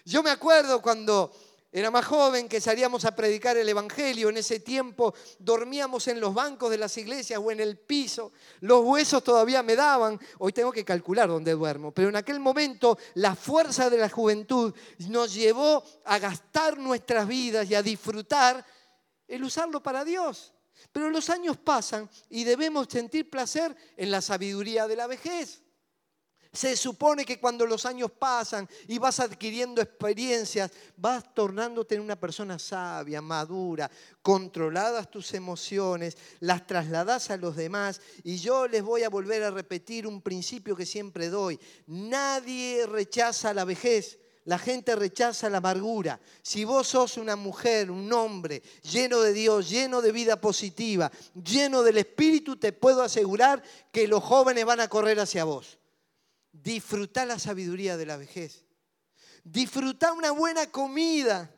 Yo 0.05 0.23
me 0.23 0.31
acuerdo 0.31 0.81
cuando 0.81 1.31
era 1.73 1.89
más 1.89 2.05
joven 2.05 2.49
que 2.49 2.59
salíamos 2.59 3.05
a 3.05 3.15
predicar 3.15 3.55
el 3.55 3.69
Evangelio. 3.69 4.27
En 4.27 4.35
ese 4.35 4.59
tiempo 4.59 5.13
dormíamos 5.39 6.07
en 6.09 6.19
los 6.19 6.33
bancos 6.33 6.69
de 6.69 6.77
las 6.77 6.97
iglesias 6.97 7.39
o 7.41 7.49
en 7.49 7.61
el 7.61 7.77
piso. 7.77 8.33
Los 8.59 8.83
huesos 8.83 9.23
todavía 9.23 9.63
me 9.63 9.77
daban. 9.77 10.19
Hoy 10.39 10.51
tengo 10.51 10.73
que 10.73 10.83
calcular 10.83 11.29
dónde 11.29 11.53
duermo. 11.53 11.93
Pero 11.93 12.09
en 12.09 12.17
aquel 12.17 12.41
momento 12.41 12.97
la 13.13 13.35
fuerza 13.35 13.89
de 13.89 13.97
la 13.97 14.09
juventud 14.09 14.73
nos 15.07 15.33
llevó 15.33 15.81
a 16.03 16.19
gastar 16.19 16.77
nuestras 16.77 17.25
vidas 17.25 17.69
y 17.69 17.75
a 17.75 17.81
disfrutar 17.81 18.65
el 19.25 19.41
usarlo 19.41 19.81
para 19.81 20.03
Dios. 20.03 20.53
Pero 20.91 21.09
los 21.09 21.29
años 21.29 21.55
pasan 21.55 22.09
y 22.29 22.43
debemos 22.43 22.87
sentir 22.89 23.29
placer 23.29 23.73
en 23.95 24.11
la 24.11 24.19
sabiduría 24.19 24.87
de 24.87 24.97
la 24.97 25.07
vejez. 25.07 25.60
Se 26.53 26.75
supone 26.75 27.23
que 27.23 27.39
cuando 27.39 27.65
los 27.65 27.85
años 27.85 28.11
pasan 28.11 28.67
y 28.89 28.97
vas 28.97 29.21
adquiriendo 29.21 29.81
experiencias, 29.81 30.69
vas 30.97 31.33
tornándote 31.33 31.95
en 31.95 32.01
una 32.01 32.19
persona 32.19 32.59
sabia, 32.59 33.21
madura, 33.21 33.89
controladas 34.21 35.09
tus 35.09 35.33
emociones, 35.33 36.17
las 36.41 36.67
trasladas 36.67 37.29
a 37.29 37.37
los 37.37 37.55
demás. 37.55 38.01
Y 38.25 38.37
yo 38.37 38.67
les 38.67 38.83
voy 38.83 39.03
a 39.03 39.09
volver 39.09 39.43
a 39.43 39.51
repetir 39.51 40.05
un 40.05 40.21
principio 40.21 40.75
que 40.75 40.85
siempre 40.85 41.29
doy. 41.29 41.57
Nadie 41.87 42.85
rechaza 42.85 43.53
la 43.53 43.63
vejez, 43.63 44.19
La 44.43 44.57
gente 44.57 44.95
rechaza 44.95 45.49
la 45.49 45.59
amargura. 45.59 46.19
Si 46.41 46.65
vos 46.65 46.87
sos 46.87 47.17
una 47.17 47.35
mujer, 47.35 47.91
un 47.91 48.11
hombre 48.11 48.63
lleno 48.81 49.21
de 49.21 49.33
Dios, 49.33 49.69
lleno 49.69 50.01
de 50.01 50.11
vida 50.11 50.41
positiva, 50.41 51.11
lleno 51.35 51.83
del 51.83 51.99
Espíritu, 51.99 52.57
te 52.57 52.73
puedo 52.73 53.03
asegurar 53.03 53.61
que 53.91 54.07
los 54.07 54.23
jóvenes 54.23 54.65
van 54.65 54.79
a 54.79 54.87
correr 54.87 55.19
hacia 55.19 55.43
vos. 55.43 55.77
Disfrutá 56.63 57.25
la 57.25 57.39
sabiduría 57.39 57.97
de 57.97 58.05
la 58.05 58.17
vejez. 58.17 58.65
Disfrutá 59.43 60.13
una 60.13 60.31
buena 60.31 60.67
comida. 60.67 61.49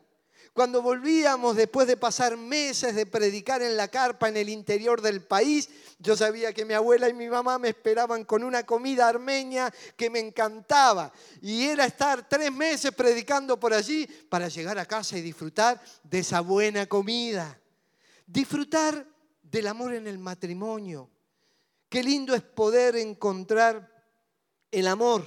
Cuando 0.54 0.82
volvíamos 0.82 1.56
después 1.56 1.88
de 1.88 1.96
pasar 1.96 2.36
meses 2.36 2.94
de 2.94 3.06
predicar 3.06 3.60
en 3.60 3.76
la 3.76 3.88
carpa 3.88 4.28
en 4.28 4.36
el 4.36 4.48
interior 4.48 5.02
del 5.02 5.20
país, 5.20 5.68
yo 5.98 6.16
sabía 6.16 6.52
que 6.52 6.64
mi 6.64 6.74
abuela 6.74 7.08
y 7.08 7.12
mi 7.12 7.28
mamá 7.28 7.58
me 7.58 7.70
esperaban 7.70 8.24
con 8.24 8.44
una 8.44 8.62
comida 8.64 9.08
armenia 9.08 9.74
que 9.96 10.10
me 10.10 10.20
encantaba. 10.20 11.12
Y 11.42 11.64
era 11.64 11.84
estar 11.86 12.28
tres 12.28 12.52
meses 12.52 12.92
predicando 12.92 13.58
por 13.58 13.74
allí 13.74 14.06
para 14.06 14.48
llegar 14.48 14.78
a 14.78 14.86
casa 14.86 15.18
y 15.18 15.22
disfrutar 15.22 15.82
de 16.04 16.20
esa 16.20 16.40
buena 16.40 16.86
comida. 16.86 17.60
Disfrutar 18.24 19.06
del 19.42 19.66
amor 19.66 19.92
en 19.92 20.06
el 20.06 20.18
matrimonio. 20.18 21.10
Qué 21.88 22.02
lindo 22.02 22.34
es 22.34 22.42
poder 22.42 22.96
encontrar 22.96 23.93
el 24.74 24.88
amor 24.88 25.26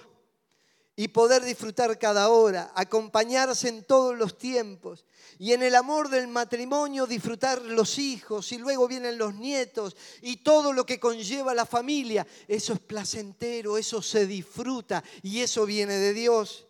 y 0.99 1.09
poder 1.09 1.43
disfrutar 1.43 1.99
cada 1.99 2.29
hora, 2.29 2.71
acompañarse 2.73 3.69
en 3.69 3.83
todos 3.83 4.17
los 4.17 4.35
tiempos 4.35 5.05
y 5.37 5.53
en 5.53 5.61
el 5.61 5.75
amor 5.75 6.09
del 6.09 6.27
matrimonio 6.27 7.05
disfrutar 7.05 7.61
los 7.61 7.99
hijos 7.99 8.51
y 8.51 8.57
luego 8.57 8.87
vienen 8.87 9.19
los 9.19 9.35
nietos 9.35 9.95
y 10.23 10.37
todo 10.37 10.73
lo 10.73 10.87
que 10.87 10.99
conlleva 10.99 11.53
la 11.53 11.67
familia. 11.67 12.25
Eso 12.47 12.73
es 12.73 12.79
placentero, 12.79 13.77
eso 13.77 14.01
se 14.01 14.25
disfruta 14.25 15.03
y 15.21 15.41
eso 15.41 15.67
viene 15.67 15.93
de 15.93 16.13
Dios. 16.13 16.65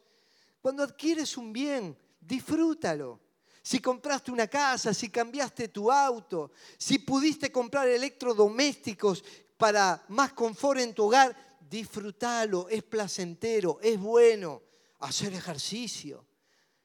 Cuando 0.61 0.83
adquieres 0.83 1.37
un 1.37 1.53
bien, 1.53 1.97
disfrútalo. 2.19 3.21
Si 3.63 3.79
compraste 3.79 4.31
una 4.31 4.47
casa, 4.47 4.93
si 4.93 5.09
cambiaste 5.09 5.69
tu 5.69 5.89
auto, 5.89 6.51
si 6.77 6.99
pudiste 6.99 7.49
comprar 7.49 7.87
electrodomésticos 7.87 9.23
para 9.55 10.03
más 10.09 10.33
confort 10.33 10.81
en 10.81 10.93
tu 10.93 11.05
hogar, 11.05 11.46
disfrútalo, 11.69 12.67
es 12.69 12.83
placentero, 12.83 13.79
es 13.81 13.99
bueno 13.99 14.63
hacer 14.99 15.33
ejercicio. 15.33 16.25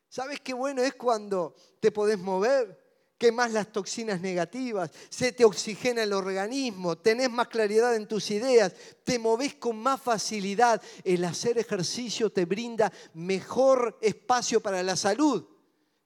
¿Sabes 0.09 0.41
qué 0.41 0.53
bueno 0.53 0.83
es 0.83 0.95
cuando 0.95 1.55
te 1.81 1.91
podés 1.91 2.19
mover? 2.19 2.81
Quemás 3.17 3.53
las 3.53 3.71
toxinas 3.71 4.21
negativas, 4.21 4.91
se 5.09 5.33
te 5.33 5.45
oxigena 5.45 6.03
el 6.03 6.13
organismo, 6.13 6.99
tenés 6.99 7.31
más 7.31 7.47
claridad 7.47 7.95
en 7.95 8.09
tus 8.09 8.31
ideas, 8.33 8.75
te 9.05 9.19
moves 9.19 9.55
con 9.55 9.79
más 9.79 10.03
facilidad. 10.03 10.83
El 11.05 11.25
hacer 11.25 11.57
ejercicio 11.57 12.31
te 12.31 12.45
brinda 12.45 12.93
mejor 13.15 13.97
espacio 14.03 14.61
para 14.61 14.83
la 14.83 14.97
salud. 14.97 15.47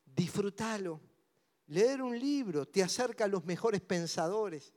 Disfrútalo. 0.04 1.00
Leer 1.68 2.02
un 2.02 2.18
libro 2.18 2.66
te 2.66 2.82
acerca 2.82 3.24
a 3.24 3.28
los 3.28 3.44
mejores 3.44 3.80
pensadores. 3.80 4.72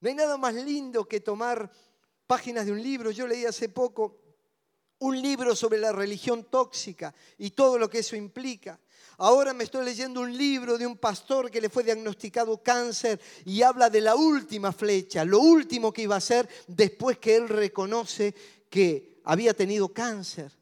No 0.00 0.08
hay 0.08 0.14
nada 0.14 0.38
más 0.38 0.54
lindo 0.54 1.06
que 1.06 1.20
tomar 1.20 1.70
páginas 2.30 2.64
de 2.64 2.70
un 2.70 2.80
libro. 2.80 3.10
Yo 3.10 3.26
leí 3.26 3.44
hace 3.44 3.68
poco 3.68 4.20
un 5.00 5.20
libro 5.20 5.56
sobre 5.56 5.78
la 5.78 5.90
religión 5.90 6.44
tóxica 6.44 7.12
y 7.38 7.50
todo 7.50 7.76
lo 7.76 7.90
que 7.90 7.98
eso 7.98 8.14
implica. 8.14 8.78
Ahora 9.18 9.52
me 9.52 9.64
estoy 9.64 9.84
leyendo 9.84 10.20
un 10.20 10.38
libro 10.38 10.78
de 10.78 10.86
un 10.86 10.96
pastor 10.96 11.50
que 11.50 11.60
le 11.60 11.68
fue 11.68 11.82
diagnosticado 11.82 12.62
cáncer 12.62 13.20
y 13.44 13.62
habla 13.62 13.90
de 13.90 14.00
la 14.00 14.14
última 14.14 14.70
flecha, 14.70 15.24
lo 15.24 15.40
último 15.40 15.92
que 15.92 16.02
iba 16.02 16.14
a 16.14 16.18
hacer 16.18 16.48
después 16.68 17.18
que 17.18 17.34
él 17.34 17.48
reconoce 17.48 18.32
que 18.68 19.20
había 19.24 19.52
tenido 19.52 19.88
cáncer. 19.88 20.56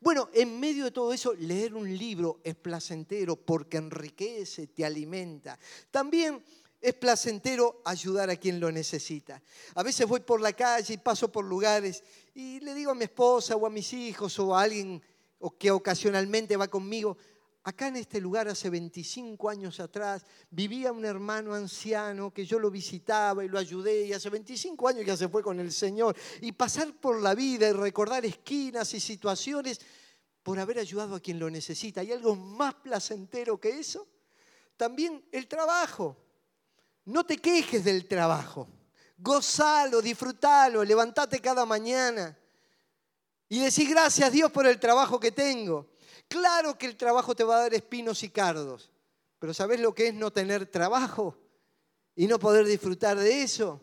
Bueno, 0.00 0.28
en 0.34 0.58
medio 0.58 0.86
de 0.86 0.90
todo 0.90 1.12
eso, 1.12 1.34
leer 1.34 1.76
un 1.76 1.96
libro 1.96 2.40
es 2.42 2.56
placentero 2.56 3.36
porque 3.36 3.76
enriquece, 3.76 4.66
te 4.66 4.84
alimenta. 4.84 5.56
También 5.92 6.42
es 6.86 6.94
placentero 6.94 7.82
ayudar 7.84 8.30
a 8.30 8.36
quien 8.36 8.60
lo 8.60 8.70
necesita. 8.70 9.42
A 9.74 9.82
veces 9.82 10.06
voy 10.06 10.20
por 10.20 10.40
la 10.40 10.52
calle 10.52 10.94
y 10.94 10.98
paso 10.98 11.32
por 11.32 11.44
lugares 11.44 12.04
y 12.32 12.60
le 12.60 12.74
digo 12.74 12.92
a 12.92 12.94
mi 12.94 13.02
esposa 13.02 13.56
o 13.56 13.66
a 13.66 13.70
mis 13.70 13.92
hijos 13.92 14.38
o 14.38 14.54
a 14.54 14.62
alguien 14.62 15.02
que 15.58 15.72
ocasionalmente 15.72 16.56
va 16.56 16.68
conmigo, 16.68 17.16
acá 17.64 17.88
en 17.88 17.96
este 17.96 18.20
lugar 18.20 18.46
hace 18.46 18.70
25 18.70 19.50
años 19.50 19.80
atrás 19.80 20.24
vivía 20.48 20.92
un 20.92 21.04
hermano 21.04 21.54
anciano 21.54 22.32
que 22.32 22.46
yo 22.46 22.60
lo 22.60 22.70
visitaba 22.70 23.44
y 23.44 23.48
lo 23.48 23.58
ayudé 23.58 24.06
y 24.06 24.12
hace 24.12 24.30
25 24.30 24.86
años 24.86 25.04
ya 25.04 25.16
se 25.16 25.28
fue 25.28 25.42
con 25.42 25.58
el 25.58 25.72
Señor. 25.72 26.16
Y 26.40 26.52
pasar 26.52 26.94
por 27.00 27.20
la 27.20 27.34
vida 27.34 27.68
y 27.68 27.72
recordar 27.72 28.24
esquinas 28.24 28.94
y 28.94 29.00
situaciones 29.00 29.80
por 30.44 30.60
haber 30.60 30.78
ayudado 30.78 31.16
a 31.16 31.20
quien 31.20 31.40
lo 31.40 31.50
necesita. 31.50 32.02
¿Hay 32.02 32.12
algo 32.12 32.36
más 32.36 32.74
placentero 32.74 33.58
que 33.58 33.70
eso? 33.70 34.06
También 34.76 35.24
el 35.32 35.48
trabajo. 35.48 36.16
No 37.06 37.24
te 37.24 37.38
quejes 37.38 37.84
del 37.84 38.06
trabajo. 38.06 38.68
Gozalo, 39.18 40.02
disfrútalo, 40.02 40.84
levantate 40.84 41.40
cada 41.40 41.64
mañana 41.64 42.36
y 43.48 43.60
decir 43.60 43.88
gracias 43.88 44.28
a 44.28 44.30
Dios 44.30 44.52
por 44.52 44.66
el 44.66 44.78
trabajo 44.78 45.18
que 45.18 45.32
tengo. 45.32 45.90
Claro 46.28 46.76
que 46.76 46.86
el 46.86 46.96
trabajo 46.96 47.34
te 47.34 47.44
va 47.44 47.56
a 47.56 47.60
dar 47.62 47.74
espinos 47.74 48.22
y 48.22 48.28
cardos, 48.28 48.92
pero 49.38 49.54
¿sabes 49.54 49.80
lo 49.80 49.94
que 49.94 50.08
es 50.08 50.14
no 50.14 50.32
tener 50.32 50.66
trabajo 50.66 51.38
y 52.14 52.26
no 52.26 52.38
poder 52.38 52.66
disfrutar 52.66 53.16
de 53.18 53.42
eso? 53.42 53.80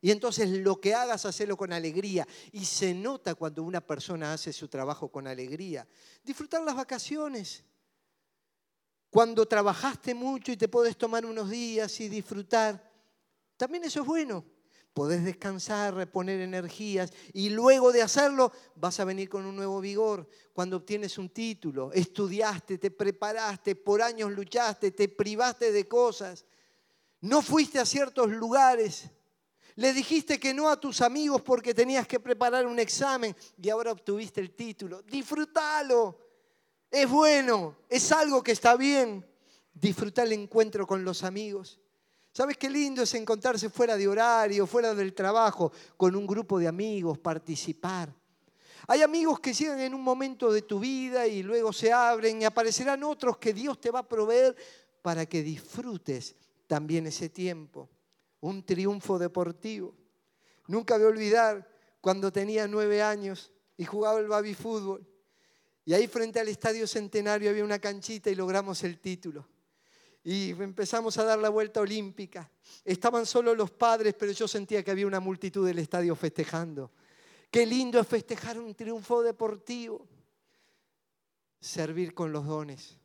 Y 0.00 0.10
entonces 0.10 0.50
lo 0.50 0.80
que 0.80 0.94
hagas, 0.94 1.24
hacelo 1.24 1.56
con 1.56 1.72
alegría. 1.72 2.28
Y 2.52 2.66
se 2.66 2.92
nota 2.92 3.34
cuando 3.34 3.62
una 3.62 3.80
persona 3.80 4.34
hace 4.34 4.52
su 4.52 4.68
trabajo 4.68 5.08
con 5.08 5.26
alegría. 5.26 5.88
Disfrutar 6.22 6.62
las 6.62 6.76
vacaciones. 6.76 7.64
Cuando 9.14 9.46
trabajaste 9.46 10.12
mucho 10.12 10.50
y 10.50 10.56
te 10.56 10.66
puedes 10.66 10.96
tomar 10.96 11.24
unos 11.24 11.48
días 11.48 12.00
y 12.00 12.08
disfrutar, 12.08 12.82
también 13.56 13.84
eso 13.84 14.00
es 14.00 14.06
bueno. 14.08 14.44
Podés 14.92 15.22
descansar, 15.22 15.94
reponer 15.94 16.40
energías 16.40 17.12
y 17.32 17.50
luego 17.50 17.92
de 17.92 18.02
hacerlo 18.02 18.50
vas 18.74 18.98
a 18.98 19.04
venir 19.04 19.28
con 19.28 19.46
un 19.46 19.54
nuevo 19.54 19.80
vigor. 19.80 20.28
Cuando 20.52 20.78
obtienes 20.78 21.16
un 21.16 21.28
título, 21.28 21.92
estudiaste, 21.92 22.76
te 22.78 22.90
preparaste, 22.90 23.76
por 23.76 24.02
años 24.02 24.32
luchaste, 24.32 24.90
te 24.90 25.08
privaste 25.08 25.70
de 25.70 25.86
cosas, 25.86 26.44
no 27.20 27.40
fuiste 27.40 27.78
a 27.78 27.86
ciertos 27.86 28.32
lugares, 28.32 29.08
le 29.76 29.92
dijiste 29.92 30.40
que 30.40 30.52
no 30.52 30.68
a 30.68 30.80
tus 30.80 31.00
amigos 31.00 31.40
porque 31.40 31.72
tenías 31.72 32.08
que 32.08 32.18
preparar 32.18 32.66
un 32.66 32.80
examen 32.80 33.36
y 33.62 33.70
ahora 33.70 33.92
obtuviste 33.92 34.40
el 34.40 34.56
título. 34.56 35.02
Disfrútalo 35.02 36.23
es 36.94 37.10
bueno, 37.10 37.76
es 37.88 38.12
algo 38.12 38.40
que 38.42 38.52
está 38.52 38.76
bien. 38.76 39.26
Disfrutar 39.72 40.26
el 40.26 40.34
encuentro 40.34 40.86
con 40.86 41.04
los 41.04 41.24
amigos. 41.24 41.80
¿Sabes 42.32 42.56
qué 42.56 42.70
lindo 42.70 43.02
es 43.02 43.12
encontrarse 43.14 43.68
fuera 43.68 43.96
de 43.96 44.06
horario, 44.06 44.64
fuera 44.64 44.94
del 44.94 45.12
trabajo, 45.12 45.72
con 45.96 46.14
un 46.14 46.24
grupo 46.24 46.60
de 46.60 46.68
amigos, 46.68 47.18
participar? 47.18 48.14
Hay 48.86 49.02
amigos 49.02 49.40
que 49.40 49.52
llegan 49.52 49.80
en 49.80 49.92
un 49.92 50.02
momento 50.02 50.52
de 50.52 50.62
tu 50.62 50.78
vida 50.78 51.26
y 51.26 51.42
luego 51.42 51.72
se 51.72 51.92
abren 51.92 52.40
y 52.40 52.44
aparecerán 52.44 53.02
otros 53.02 53.38
que 53.38 53.52
Dios 53.52 53.80
te 53.80 53.90
va 53.90 54.00
a 54.00 54.08
proveer 54.08 54.54
para 55.02 55.26
que 55.26 55.42
disfrutes 55.42 56.36
también 56.68 57.08
ese 57.08 57.28
tiempo. 57.28 57.88
Un 58.40 58.64
triunfo 58.64 59.18
deportivo. 59.18 59.94
Nunca 60.68 60.96
voy 60.96 61.06
a 61.06 61.08
olvidar 61.08 61.68
cuando 62.00 62.32
tenía 62.32 62.68
nueve 62.68 63.02
años 63.02 63.50
y 63.76 63.84
jugaba 63.84 64.20
el 64.20 64.28
baby 64.28 64.54
fútbol. 64.54 65.04
Y 65.84 65.92
ahí 65.92 66.06
frente 66.06 66.40
al 66.40 66.48
Estadio 66.48 66.86
Centenario 66.86 67.50
había 67.50 67.64
una 67.64 67.78
canchita 67.78 68.30
y 68.30 68.34
logramos 68.34 68.82
el 68.84 68.98
título. 68.98 69.46
Y 70.22 70.50
empezamos 70.50 71.18
a 71.18 71.24
dar 71.24 71.38
la 71.38 71.50
vuelta 71.50 71.80
olímpica. 71.80 72.50
Estaban 72.82 73.26
solo 73.26 73.54
los 73.54 73.70
padres, 73.70 74.14
pero 74.18 74.32
yo 74.32 74.48
sentía 74.48 74.82
que 74.82 74.90
había 74.90 75.06
una 75.06 75.20
multitud 75.20 75.66
del 75.66 75.78
estadio 75.78 76.16
festejando. 76.16 76.90
Qué 77.50 77.66
lindo 77.66 78.00
es 78.00 78.06
festejar 78.06 78.58
un 78.58 78.74
triunfo 78.74 79.22
deportivo. 79.22 80.06
Servir 81.60 82.14
con 82.14 82.32
los 82.32 82.46
dones. 82.46 82.98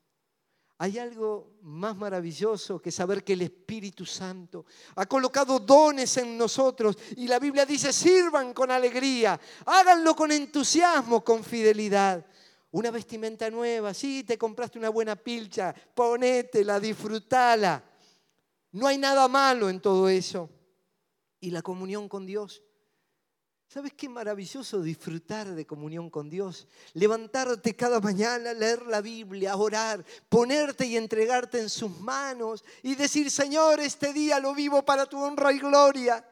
Hay 0.81 0.97
algo 0.97 1.57
más 1.61 1.97
maravilloso 1.97 2.81
que 2.81 2.89
saber 2.89 3.25
que 3.25 3.33
el 3.33 3.41
Espíritu 3.41 4.05
Santo 4.05 4.65
ha 4.95 5.05
colocado 5.05 5.59
dones 5.59 6.15
en 6.15 6.37
nosotros 6.37 6.97
y 7.17 7.27
la 7.27 7.37
Biblia 7.37 7.65
dice, 7.65 7.91
sirvan 7.91 8.53
con 8.53 8.71
alegría, 8.71 9.37
háganlo 9.65 10.15
con 10.15 10.31
entusiasmo, 10.31 11.21
con 11.21 11.43
fidelidad. 11.43 12.25
Una 12.71 12.91
vestimenta 12.91 13.49
nueva, 13.49 13.93
sí, 13.93 14.23
te 14.23 14.37
compraste 14.37 14.77
una 14.77 14.89
buena 14.89 15.15
pilcha, 15.15 15.73
ponétela, 15.93 16.79
disfrútala. 16.79 17.83
No 18.71 18.85
hay 18.85 18.97
nada 18.97 19.27
malo 19.27 19.69
en 19.69 19.81
todo 19.81 20.07
eso. 20.07 20.49
Y 21.39 21.49
la 21.51 21.61
comunión 21.61 22.07
con 22.07 22.25
Dios. 22.25 22.61
¿Sabes 23.67 23.93
qué 23.93 24.09
maravilloso 24.09 24.81
disfrutar 24.81 25.53
de 25.53 25.65
comunión 25.65 26.09
con 26.09 26.27
Dios? 26.27 26.67
Levantarte 26.93 27.75
cada 27.75 27.99
mañana, 27.99 28.51
leer 28.51 28.87
la 28.87 28.99
Biblia, 28.99 29.55
orar, 29.55 30.03
ponerte 30.27 30.87
y 30.87 30.97
entregarte 30.97 31.59
en 31.59 31.69
sus 31.69 31.99
manos 31.99 32.63
y 32.81 32.95
decir, 32.95 33.29
Señor, 33.29 33.79
este 33.79 34.11
día 34.11 34.39
lo 34.39 34.55
vivo 34.55 34.83
para 34.83 35.05
tu 35.05 35.19
honra 35.19 35.53
y 35.53 35.59
gloria. 35.59 36.27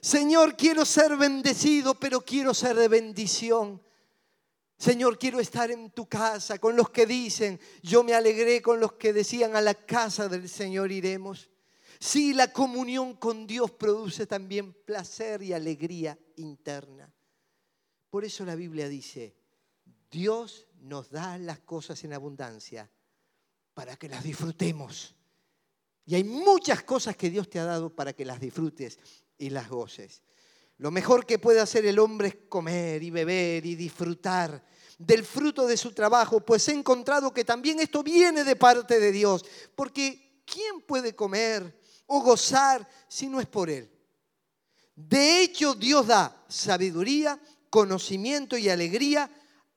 Señor, 0.00 0.56
quiero 0.56 0.84
ser 0.84 1.16
bendecido, 1.16 1.94
pero 1.94 2.20
quiero 2.20 2.54
ser 2.54 2.76
de 2.76 2.86
bendición. 2.86 3.82
Señor, 4.78 5.18
quiero 5.18 5.40
estar 5.40 5.70
en 5.70 5.90
tu 5.90 6.06
casa 6.06 6.58
con 6.58 6.76
los 6.76 6.90
que 6.90 7.06
dicen, 7.06 7.58
yo 7.82 8.04
me 8.04 8.12
alegré 8.12 8.60
con 8.60 8.78
los 8.78 8.92
que 8.94 9.12
decían, 9.12 9.56
a 9.56 9.60
la 9.60 9.74
casa 9.74 10.28
del 10.28 10.48
Señor 10.48 10.92
iremos. 10.92 11.48
Sí, 11.98 12.34
la 12.34 12.52
comunión 12.52 13.14
con 13.14 13.46
Dios 13.46 13.70
produce 13.70 14.26
también 14.26 14.74
placer 14.84 15.42
y 15.42 15.54
alegría 15.54 16.18
interna. 16.36 17.10
Por 18.10 18.24
eso 18.24 18.44
la 18.44 18.54
Biblia 18.54 18.88
dice, 18.88 19.34
Dios 20.10 20.68
nos 20.80 21.10
da 21.10 21.38
las 21.38 21.60
cosas 21.60 22.04
en 22.04 22.12
abundancia 22.12 22.90
para 23.72 23.96
que 23.96 24.08
las 24.08 24.24
disfrutemos. 24.24 25.14
Y 26.04 26.14
hay 26.14 26.24
muchas 26.24 26.82
cosas 26.82 27.16
que 27.16 27.30
Dios 27.30 27.48
te 27.48 27.58
ha 27.58 27.64
dado 27.64 27.94
para 27.94 28.12
que 28.12 28.24
las 28.24 28.40
disfrutes 28.40 28.98
y 29.38 29.50
las 29.50 29.68
goces. 29.68 30.22
Lo 30.78 30.90
mejor 30.90 31.24
que 31.24 31.38
puede 31.38 31.60
hacer 31.60 31.86
el 31.86 31.98
hombre 31.98 32.28
es 32.28 32.36
comer 32.48 33.02
y 33.02 33.10
beber 33.10 33.64
y 33.64 33.74
disfrutar 33.74 34.62
del 34.98 35.24
fruto 35.24 35.66
de 35.66 35.76
su 35.76 35.92
trabajo, 35.92 36.40
pues 36.40 36.68
he 36.68 36.72
encontrado 36.72 37.32
que 37.32 37.44
también 37.44 37.80
esto 37.80 38.02
viene 38.02 38.44
de 38.44 38.56
parte 38.56 38.98
de 38.98 39.12
Dios. 39.12 39.44
Porque 39.74 40.42
¿quién 40.44 40.82
puede 40.82 41.14
comer 41.14 41.80
o 42.06 42.20
gozar 42.20 42.88
si 43.08 43.28
no 43.28 43.40
es 43.40 43.46
por 43.46 43.70
Él? 43.70 43.90
De 44.94 45.42
hecho, 45.42 45.74
Dios 45.74 46.06
da 46.06 46.44
sabiduría, 46.48 47.38
conocimiento 47.68 48.56
y 48.56 48.68
alegría 48.68 49.30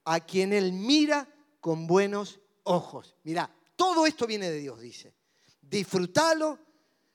a 0.05 0.21
quien 0.21 0.53
Él 0.53 0.71
mira 0.71 1.27
con 1.59 1.87
buenos 1.87 2.39
ojos. 2.63 3.15
Mira, 3.23 3.53
todo 3.75 4.05
esto 4.05 4.25
viene 4.25 4.49
de 4.49 4.59
Dios, 4.59 4.79
dice. 4.79 5.13
Disfrútalo 5.61 6.59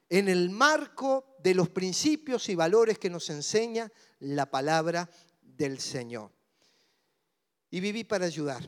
en 0.08 0.28
el 0.28 0.50
marco 0.50 1.33
de 1.44 1.54
los 1.54 1.68
principios 1.68 2.48
y 2.48 2.54
valores 2.54 2.98
que 2.98 3.10
nos 3.10 3.28
enseña 3.28 3.92
la 4.20 4.50
palabra 4.50 5.10
del 5.42 5.78
Señor. 5.78 6.32
Y 7.70 7.80
viví 7.80 8.02
para 8.02 8.24
ayudar. 8.24 8.66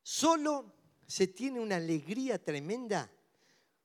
Solo 0.00 0.72
se 1.08 1.26
tiene 1.26 1.58
una 1.58 1.74
alegría 1.74 2.40
tremenda 2.40 3.10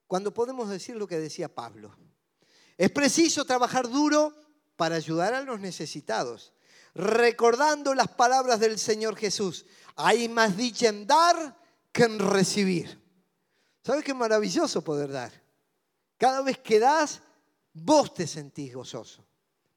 cuando 0.05 0.31
podemos 0.31 0.69
decir 0.69 0.95
lo 0.95 1.07
que 1.07 1.17
decía 1.17 1.55
Pablo. 1.55 1.97
Es 2.77 2.91
preciso 2.91 3.45
trabajar 3.45 3.89
duro 3.89 4.35
para 4.75 4.97
ayudar 4.97 5.33
a 5.33 5.41
los 5.41 5.59
necesitados, 5.59 6.53
recordando 6.93 7.95
las 7.95 8.09
palabras 8.09 8.59
del 8.59 8.77
Señor 8.77 9.15
Jesús. 9.15 9.65
Hay 9.95 10.29
más 10.29 10.55
dicha 10.55 10.89
en 10.89 11.07
dar 11.07 11.59
que 11.91 12.03
en 12.03 12.19
recibir. 12.19 13.01
¿Sabes 13.83 14.03
qué 14.03 14.13
maravilloso 14.13 14.83
poder 14.83 15.11
dar? 15.11 15.31
Cada 16.19 16.43
vez 16.43 16.59
que 16.59 16.79
das, 16.79 17.21
vos 17.75 18.13
te 18.13 18.25
sentís 18.25 18.73
gozoso. 18.73 19.25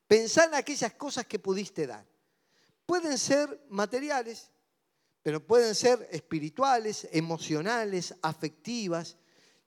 Pensá 0.06 0.44
en 0.44 0.54
aquellas 0.54 0.94
cosas 0.94 1.26
que 1.26 1.38
pudiste 1.38 1.86
dar. 1.86 2.06
Pueden 2.86 3.18
ser 3.18 3.66
materiales, 3.68 4.50
pero 5.22 5.44
pueden 5.46 5.74
ser 5.74 6.08
espirituales, 6.10 7.08
emocionales, 7.12 8.14
afectivas, 8.22 9.16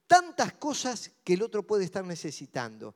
tantas 0.08 0.54
cosas 0.54 1.12
que 1.24 1.34
el 1.34 1.44
otro 1.44 1.68
puede 1.68 1.84
estar 1.84 2.04
necesitando. 2.04 2.96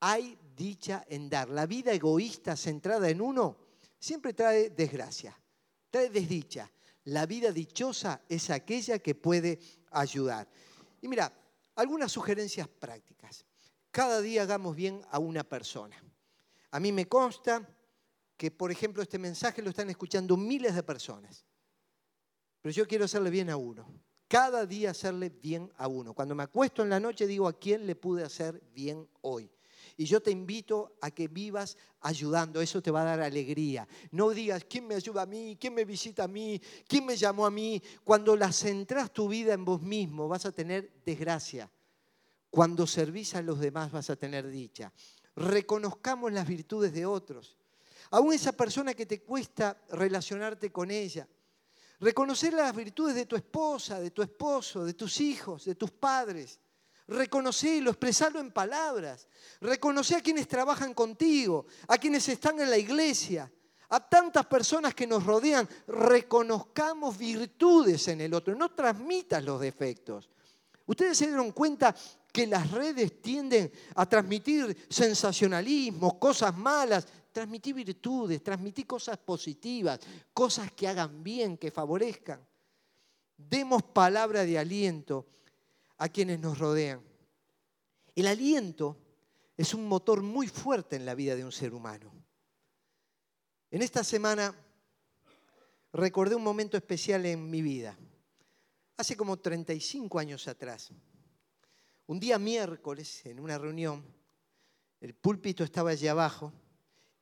Hay 0.00 0.36
dicha 0.56 1.04
en 1.08 1.28
dar. 1.28 1.48
La 1.48 1.66
vida 1.66 1.92
egoísta 1.92 2.56
centrada 2.56 3.08
en 3.08 3.20
uno 3.20 3.56
siempre 3.98 4.32
trae 4.32 4.70
desgracia, 4.70 5.38
trae 5.90 6.08
desdicha. 6.08 6.70
La 7.04 7.26
vida 7.26 7.52
dichosa 7.52 8.22
es 8.28 8.50
aquella 8.50 8.98
que 8.98 9.14
puede 9.14 9.60
ayudar. 9.90 10.48
Y 11.00 11.08
mira, 11.08 11.32
algunas 11.76 12.10
sugerencias 12.10 12.66
prácticas. 12.66 13.44
Cada 13.92 14.22
día 14.22 14.42
hagamos 14.42 14.74
bien 14.74 15.02
a 15.10 15.18
una 15.18 15.44
persona. 15.44 16.02
A 16.70 16.80
mí 16.80 16.90
me 16.92 17.06
consta 17.06 17.68
que, 18.38 18.50
por 18.50 18.72
ejemplo, 18.72 19.02
este 19.02 19.18
mensaje 19.18 19.60
lo 19.60 19.68
están 19.68 19.90
escuchando 19.90 20.34
miles 20.38 20.74
de 20.74 20.82
personas. 20.82 21.44
Pero 22.62 22.72
yo 22.72 22.88
quiero 22.88 23.04
hacerle 23.04 23.28
bien 23.28 23.50
a 23.50 23.56
uno. 23.58 23.86
Cada 24.28 24.64
día 24.64 24.92
hacerle 24.92 25.28
bien 25.28 25.70
a 25.76 25.88
uno. 25.88 26.14
Cuando 26.14 26.34
me 26.34 26.42
acuesto 26.42 26.82
en 26.82 26.88
la 26.88 26.98
noche 26.98 27.26
digo 27.26 27.46
a 27.46 27.58
quién 27.58 27.86
le 27.86 27.94
pude 27.94 28.24
hacer 28.24 28.62
bien 28.72 29.06
hoy. 29.20 29.52
Y 29.98 30.06
yo 30.06 30.22
te 30.22 30.30
invito 30.30 30.96
a 31.02 31.10
que 31.10 31.28
vivas 31.28 31.76
ayudando, 32.00 32.62
eso 32.62 32.80
te 32.80 32.90
va 32.90 33.02
a 33.02 33.04
dar 33.04 33.20
alegría. 33.20 33.86
No 34.10 34.30
digas, 34.30 34.64
¿quién 34.64 34.86
me 34.86 34.94
ayuda 34.94 35.22
a 35.22 35.26
mí? 35.26 35.58
¿Quién 35.60 35.74
me 35.74 35.84
visita 35.84 36.24
a 36.24 36.28
mí? 36.28 36.58
¿Quién 36.88 37.04
me 37.04 37.14
llamó 37.14 37.44
a 37.44 37.50
mí? 37.50 37.82
Cuando 38.04 38.34
la 38.36 38.52
centras 38.52 39.12
tu 39.12 39.28
vida 39.28 39.52
en 39.52 39.66
vos 39.66 39.82
mismo 39.82 40.28
vas 40.28 40.46
a 40.46 40.52
tener 40.52 40.90
desgracia. 41.04 41.70
Cuando 42.52 42.86
servís 42.86 43.34
a 43.34 43.40
los 43.40 43.60
demás 43.60 43.90
vas 43.90 44.10
a 44.10 44.16
tener 44.16 44.46
dicha. 44.46 44.92
Reconozcamos 45.36 46.30
las 46.30 46.46
virtudes 46.46 46.92
de 46.92 47.06
otros. 47.06 47.56
Aún 48.10 48.34
esa 48.34 48.52
persona 48.52 48.92
que 48.92 49.06
te 49.06 49.22
cuesta 49.22 49.74
relacionarte 49.88 50.70
con 50.70 50.90
ella. 50.90 51.26
Reconocer 51.98 52.52
las 52.52 52.76
virtudes 52.76 53.14
de 53.14 53.24
tu 53.24 53.36
esposa, 53.36 53.98
de 54.00 54.10
tu 54.10 54.20
esposo, 54.20 54.84
de 54.84 54.92
tus 54.92 55.18
hijos, 55.22 55.64
de 55.64 55.76
tus 55.76 55.92
padres. 55.92 56.60
Reconocelo, 57.08 57.88
expresarlo 57.88 58.38
en 58.38 58.52
palabras. 58.52 59.28
Reconocer 59.62 60.18
a 60.18 60.22
quienes 60.22 60.46
trabajan 60.46 60.92
contigo, 60.92 61.64
a 61.88 61.96
quienes 61.96 62.28
están 62.28 62.60
en 62.60 62.68
la 62.68 62.76
iglesia, 62.76 63.50
a 63.88 64.06
tantas 64.10 64.44
personas 64.44 64.94
que 64.94 65.06
nos 65.06 65.24
rodean. 65.24 65.66
Reconozcamos 65.86 67.16
virtudes 67.16 68.08
en 68.08 68.20
el 68.20 68.34
otro, 68.34 68.54
no 68.54 68.72
transmitas 68.72 69.42
los 69.42 69.58
defectos. 69.58 70.28
Ustedes 70.84 71.16
se 71.16 71.28
dieron 71.28 71.52
cuenta 71.52 71.94
que 72.32 72.46
las 72.46 72.70
redes 72.70 73.20
tienden 73.20 73.70
a 73.94 74.08
transmitir 74.08 74.86
sensacionalismo, 74.88 76.18
cosas 76.18 76.56
malas. 76.56 77.06
Transmitir 77.30 77.74
virtudes, 77.74 78.42
transmitir 78.42 78.86
cosas 78.86 79.16
positivas, 79.16 80.00
cosas 80.34 80.70
que 80.72 80.86
hagan 80.86 81.22
bien, 81.22 81.56
que 81.56 81.70
favorezcan. 81.70 82.46
Demos 83.38 83.82
palabra 83.82 84.44
de 84.44 84.58
aliento 84.58 85.26
a 85.96 86.10
quienes 86.10 86.38
nos 86.40 86.58
rodean. 86.58 87.00
El 88.14 88.26
aliento 88.26 88.98
es 89.56 89.72
un 89.72 89.88
motor 89.88 90.22
muy 90.22 90.46
fuerte 90.46 90.96
en 90.96 91.06
la 91.06 91.14
vida 91.14 91.34
de 91.34 91.44
un 91.44 91.52
ser 91.52 91.72
humano. 91.72 92.12
En 93.70 93.80
esta 93.80 94.04
semana 94.04 94.54
recordé 95.92 96.34
un 96.34 96.44
momento 96.44 96.76
especial 96.76 97.24
en 97.24 97.48
mi 97.48 97.62
vida. 97.62 97.96
Hace 98.98 99.16
como 99.16 99.38
35 99.38 100.18
años 100.18 100.46
atrás, 100.48 100.92
un 102.12 102.20
día 102.20 102.38
miércoles, 102.38 103.24
en 103.24 103.40
una 103.40 103.56
reunión, 103.56 104.04
el 105.00 105.14
púlpito 105.14 105.64
estaba 105.64 105.88
allí 105.88 106.08
abajo 106.08 106.52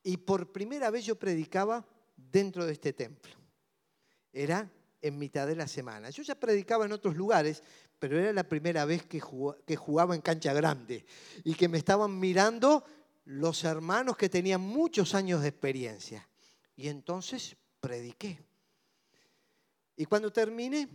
y 0.03 0.17
por 0.17 0.51
primera 0.51 0.89
vez 0.89 1.05
yo 1.05 1.17
predicaba 1.17 1.87
dentro 2.17 2.65
de 2.65 2.73
este 2.73 2.91
templo. 2.91 3.31
Era 4.33 4.69
en 5.01 5.17
mitad 5.17 5.47
de 5.47 5.55
la 5.55 5.69
semana. 5.69 6.09
Yo 6.09 6.23
ya 6.23 6.35
predicaba 6.35 6.85
en 6.85 6.91
otros 6.91 7.15
lugares, 7.15 7.63
pero 7.99 8.19
era 8.19 8.33
la 8.33 8.43
primera 8.43 8.83
vez 8.83 9.05
que 9.05 9.21
jugaba, 9.21 10.13
en 10.13 10.19
cancha 10.19 10.51
grande 10.51 11.05
y 11.45 11.53
que 11.53 11.69
me 11.69 11.77
estaban 11.77 12.19
mirando 12.19 12.83
los 13.23 13.63
hermanos 13.63 14.17
que 14.17 14.27
tenían 14.27 14.59
muchos 14.59 15.15
años 15.15 15.41
de 15.41 15.47
experiencia. 15.47 16.27
Y 16.75 16.89
entonces 16.89 17.55
prediqué. 17.79 18.43
Y 19.95 20.03
cuando 20.03 20.33
terminé, 20.33 20.89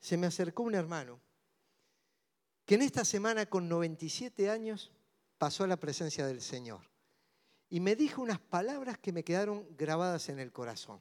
se 0.00 0.16
me 0.16 0.26
acercó 0.26 0.62
un 0.62 0.74
hermano 0.74 1.25
que 2.66 2.74
en 2.74 2.82
esta 2.82 3.04
semana 3.04 3.46
con 3.46 3.68
97 3.68 4.50
años 4.50 4.92
pasó 5.38 5.64
a 5.64 5.68
la 5.68 5.76
presencia 5.76 6.26
del 6.26 6.42
Señor. 6.42 6.80
Y 7.68 7.80
me 7.80 7.94
dijo 7.94 8.20
unas 8.20 8.40
palabras 8.40 8.98
que 8.98 9.12
me 9.12 9.22
quedaron 9.24 9.66
grabadas 9.76 10.28
en 10.28 10.40
el 10.40 10.52
corazón. 10.52 11.00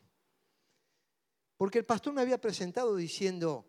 Porque 1.57 1.79
el 1.79 1.85
pastor 1.85 2.13
me 2.13 2.21
había 2.21 2.39
presentado 2.39 2.95
diciendo, 2.95 3.65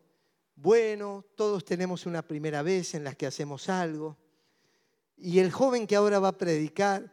bueno, 0.54 1.24
todos 1.36 1.64
tenemos 1.64 2.04
una 2.04 2.22
primera 2.22 2.62
vez 2.62 2.94
en 2.94 3.02
la 3.02 3.14
que 3.14 3.26
hacemos 3.26 3.68
algo. 3.70 4.18
Y 5.16 5.38
el 5.38 5.50
joven 5.50 5.86
que 5.86 5.96
ahora 5.96 6.18
va 6.18 6.28
a 6.28 6.38
predicar 6.38 7.12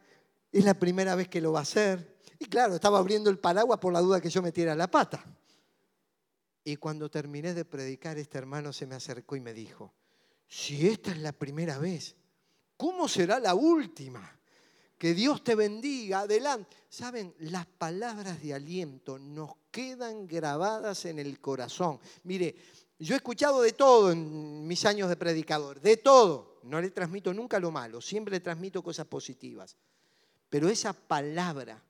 es 0.52 0.64
la 0.64 0.74
primera 0.74 1.14
vez 1.14 1.28
que 1.28 1.40
lo 1.40 1.52
va 1.52 1.60
a 1.60 1.62
hacer. 1.62 2.18
Y 2.38 2.44
claro, 2.46 2.74
estaba 2.74 2.98
abriendo 2.98 3.30
el 3.30 3.38
paraguas 3.38 3.78
por 3.78 3.92
la 3.92 4.00
duda 4.00 4.20
que 4.20 4.30
yo 4.30 4.42
metiera 4.42 4.74
la 4.74 4.90
pata. 4.90 5.24
Y 6.62 6.76
cuando 6.76 7.10
terminé 7.10 7.54
de 7.54 7.64
predicar, 7.64 8.18
este 8.18 8.36
hermano 8.36 8.72
se 8.72 8.86
me 8.86 8.94
acercó 8.94 9.36
y 9.36 9.40
me 9.40 9.54
dijo, 9.54 9.94
si 10.46 10.88
esta 10.88 11.10
es 11.10 11.18
la 11.18 11.32
primera 11.32 11.78
vez, 11.78 12.14
¿cómo 12.76 13.08
será 13.08 13.38
la 13.38 13.54
última? 13.54 14.38
Que 14.98 15.14
Dios 15.14 15.42
te 15.42 15.54
bendiga, 15.54 16.20
adelante. 16.20 16.76
Saben, 16.88 17.34
las 17.40 17.66
palabras 17.66 18.40
de 18.42 18.54
aliento 18.54 19.18
nos 19.18 19.50
quedan 19.70 20.26
grabadas 20.26 21.04
en 21.04 21.18
el 21.18 21.40
corazón. 21.40 21.98
Mire, 22.22 22.54
yo 22.98 23.14
he 23.14 23.16
escuchado 23.16 23.60
de 23.60 23.72
todo 23.72 24.12
en 24.12 24.66
mis 24.66 24.84
años 24.86 25.08
de 25.08 25.16
predicador, 25.16 25.80
de 25.80 25.96
todo. 25.96 26.60
No 26.62 26.80
le 26.80 26.90
transmito 26.90 27.34
nunca 27.34 27.58
lo 27.58 27.70
malo, 27.70 28.00
siempre 28.00 28.32
le 28.32 28.40
transmito 28.40 28.82
cosas 28.82 29.06
positivas. 29.06 29.76
Pero 30.48 30.68
esa 30.68 30.92
palabra 30.92 31.82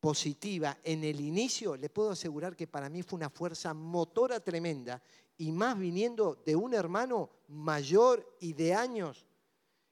positiva 0.00 0.76
en 0.82 1.04
el 1.04 1.20
inicio, 1.20 1.76
le 1.76 1.88
puedo 1.88 2.10
asegurar 2.10 2.56
que 2.56 2.66
para 2.66 2.88
mí 2.88 3.04
fue 3.04 3.18
una 3.18 3.30
fuerza 3.30 3.72
motora 3.72 4.40
tremenda 4.40 5.00
y 5.42 5.50
más 5.50 5.76
viniendo 5.76 6.40
de 6.46 6.54
un 6.54 6.72
hermano 6.72 7.28
mayor 7.48 8.36
y 8.38 8.52
de 8.52 8.74
años, 8.74 9.26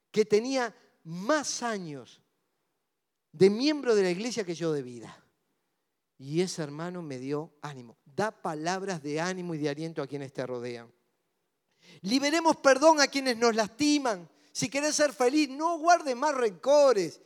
que 0.09 0.23
tenía 0.23 0.73
más 1.03 1.61
años 1.61 2.21
de 3.33 3.49
miembro 3.49 3.93
de 3.93 4.03
la 4.03 4.11
iglesia 4.11 4.45
que 4.45 4.55
yo 4.55 4.71
de 4.71 4.81
vida. 4.81 5.21
Y 6.17 6.39
ese 6.39 6.63
hermano 6.63 7.01
me 7.01 7.19
dio 7.19 7.51
ánimo. 7.61 7.97
Da 8.05 8.31
palabras 8.31 9.03
de 9.03 9.19
ánimo 9.19 9.53
y 9.53 9.57
de 9.57 9.67
aliento 9.67 10.01
a 10.01 10.07
quienes 10.07 10.31
te 10.31 10.47
rodean. 10.47 10.89
Liberemos 11.99 12.55
perdón 12.55 13.01
a 13.01 13.07
quienes 13.07 13.35
nos 13.35 13.53
lastiman. 13.53 14.29
Si 14.53 14.69
querés 14.69 14.95
ser 14.95 15.11
feliz, 15.11 15.49
no 15.49 15.79
guardes 15.79 16.15
más 16.15 16.33
rencores, 16.33 17.19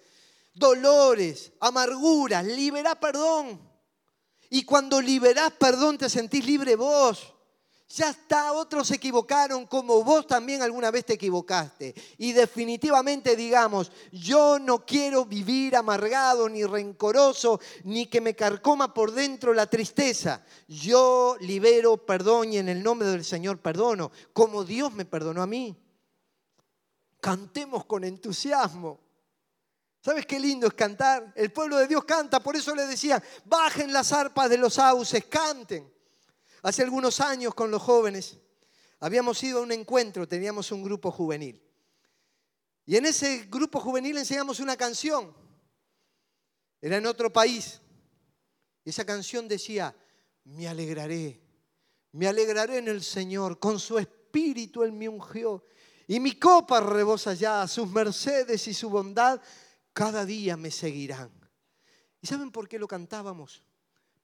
dolores, 0.56 1.54
amarguras. 1.60 2.44
Libera 2.44 3.00
perdón. 3.00 3.62
Y 4.50 4.64
cuando 4.64 5.00
liberás 5.00 5.52
perdón, 5.52 6.00
te 6.00 6.10
sentís 6.10 6.44
libre 6.44 6.76
vos. 6.76 7.35
Ya 7.88 8.10
está, 8.10 8.52
otros 8.54 8.88
se 8.88 8.96
equivocaron 8.96 9.68
como 9.68 10.04
vos 10.04 10.26
también 10.26 10.64
alguna 10.64 10.90
vez 10.90 11.06
te 11.06 11.14
equivocaste. 11.14 11.94
Y 12.18 12.34
definitivamente 12.34 13.36
digamos, 13.36 13.92
yo 14.12 14.58
no 14.58 14.86
quiero 14.86 15.26
vivir 15.26 15.76
amargado, 15.76 16.50
ni 16.50 16.64
rencoroso, 16.66 17.60
ni 17.84 18.08
que 18.08 18.22
me 18.22 18.36
carcoma 18.36 18.94
por 18.94 19.12
dentro 19.12 19.54
la 19.54 19.68
tristeza. 19.68 20.44
Yo 20.68 21.38
libero 21.42 21.98
perdón 21.98 22.54
y 22.54 22.58
en 22.58 22.70
el 22.70 22.82
nombre 22.82 23.08
del 23.08 23.24
Señor 23.24 23.60
perdono, 23.60 24.12
como 24.34 24.64
Dios 24.64 24.92
me 24.92 25.06
perdonó 25.06 25.44
a 25.44 25.48
mí. 25.48 25.78
Cantemos 27.22 27.86
con 27.86 28.04
entusiasmo. 28.04 29.00
¿Sabes 30.02 30.26
qué 30.26 30.40
lindo 30.40 30.68
es 30.68 30.74
cantar? 30.74 31.34
El 31.36 31.52
pueblo 31.52 31.78
de 31.78 31.88
Dios 31.88 32.04
canta, 32.04 32.40
por 32.40 32.56
eso 32.56 32.76
le 32.76 32.86
decía, 32.88 33.22
bajen 33.46 33.94
las 33.94 34.12
arpas 34.12 34.50
de 34.50 34.58
los 34.58 34.74
sauces, 34.76 35.26
canten. 35.26 35.95
Hace 36.66 36.82
algunos 36.82 37.20
años 37.20 37.54
con 37.54 37.70
los 37.70 37.80
jóvenes 37.80 38.40
habíamos 39.00 39.44
ido 39.44 39.60
a 39.60 39.62
un 39.62 39.72
encuentro, 39.72 40.28
teníamos 40.28 40.72
un 40.72 40.82
grupo 40.82 41.12
juvenil. 41.12 41.62
Y 42.88 42.96
en 42.96 43.06
ese 43.06 43.46
grupo 43.52 43.80
juvenil 43.80 44.18
enseñamos 44.18 44.60
una 44.60 44.76
canción. 44.76 45.32
Era 46.82 46.98
en 46.98 47.06
otro 47.06 47.32
país. 47.32 47.84
Esa 48.84 49.06
canción 49.06 49.48
decía, 49.48 49.96
me 50.44 50.68
alegraré, 50.68 51.40
me 52.14 52.28
alegraré 52.28 52.80
en 52.80 52.88
el 52.88 53.04
Señor, 53.04 53.60
con 53.60 53.80
su 53.80 54.00
espíritu 54.00 54.82
Él 54.82 54.92
me 54.92 55.08
ungió. 55.08 55.68
Y 56.08 56.20
mi 56.20 56.40
copa 56.40 56.80
rebosa 56.80 57.36
ya, 57.36 57.68
sus 57.68 57.88
mercedes 57.92 58.68
y 58.68 58.74
su 58.74 58.90
bondad 58.90 59.40
cada 59.94 60.26
día 60.26 60.58
me 60.58 60.72
seguirán. 60.72 61.30
¿Y 62.22 62.26
saben 62.26 62.50
por 62.50 62.68
qué 62.68 62.80
lo 62.80 62.88
cantábamos? 62.88 63.64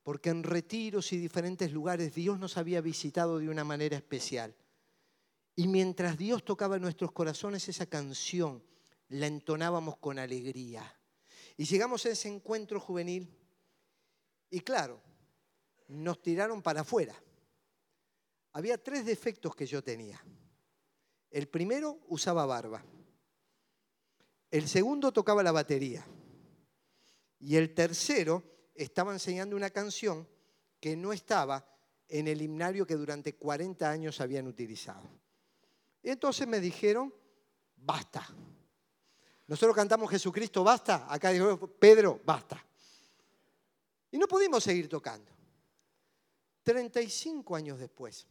Porque 0.04 0.30
en 0.30 0.44
retiros 0.44 1.14
y 1.14 1.18
diferentes 1.18 1.72
lugares 1.72 2.14
Dios 2.14 2.40
nos 2.40 2.58
había 2.58 2.82
visitado 2.82 3.40
de 3.40 3.50
una 3.50 3.64
manera 3.64 3.96
especial. 3.96 4.56
Y 5.56 5.68
mientras 5.68 6.18
Dios 6.18 6.44
tocaba 6.44 6.78
en 6.78 6.82
nuestros 6.82 7.12
corazones 7.12 7.68
esa 7.70 7.86
canción, 7.86 8.64
la 9.10 9.28
entonábamos 9.28 9.98
con 9.98 10.18
alegría. 10.18 10.98
Y 11.58 11.66
llegamos 11.66 12.06
a 12.06 12.10
ese 12.10 12.30
encuentro 12.30 12.80
juvenil 12.80 13.38
y 14.50 14.62
claro, 14.62 15.02
nos 15.88 16.22
tiraron 16.22 16.62
para 16.62 16.82
afuera. 16.82 17.16
Había 18.54 18.82
tres 18.82 19.06
defectos 19.06 19.56
que 19.56 19.66
yo 19.66 19.84
tenía. 19.84 20.24
El 21.30 21.48
primero 21.48 22.00
usaba 22.08 22.46
barba. 22.46 22.84
El 24.50 24.68
segundo 24.68 25.14
tocaba 25.14 25.44
la 25.44 25.54
batería. 25.54 26.06
Y 27.40 27.56
el 27.56 27.74
tercero 27.74 28.44
estaba 28.76 29.14
enseñando 29.14 29.56
una 29.56 29.70
canción 29.70 30.28
que 30.80 30.96
no 30.96 31.14
estaba 31.14 31.66
en 32.08 32.28
el 32.28 32.42
himnario 32.42 32.86
que 32.86 32.96
durante 32.96 33.36
40 33.36 33.90
años 33.90 34.20
habían 34.20 34.48
utilizado. 34.48 35.10
Y 36.04 36.10
entonces 36.10 36.48
me 36.48 36.60
dijeron, 36.60 37.14
basta. 37.78 38.28
Nosotros 39.48 39.76
cantamos 39.76 40.10
Jesucristo, 40.10 40.64
basta. 40.64 41.12
Acá 41.12 41.30
dijo 41.30 41.68
Pedro, 41.68 42.20
basta. 42.26 42.66
Y 44.12 44.18
no 44.18 44.28
pudimos 44.28 44.64
seguir 44.64 44.90
tocando. 44.90 45.32
35 46.64 47.56
años 47.56 47.80
después, 47.80 48.28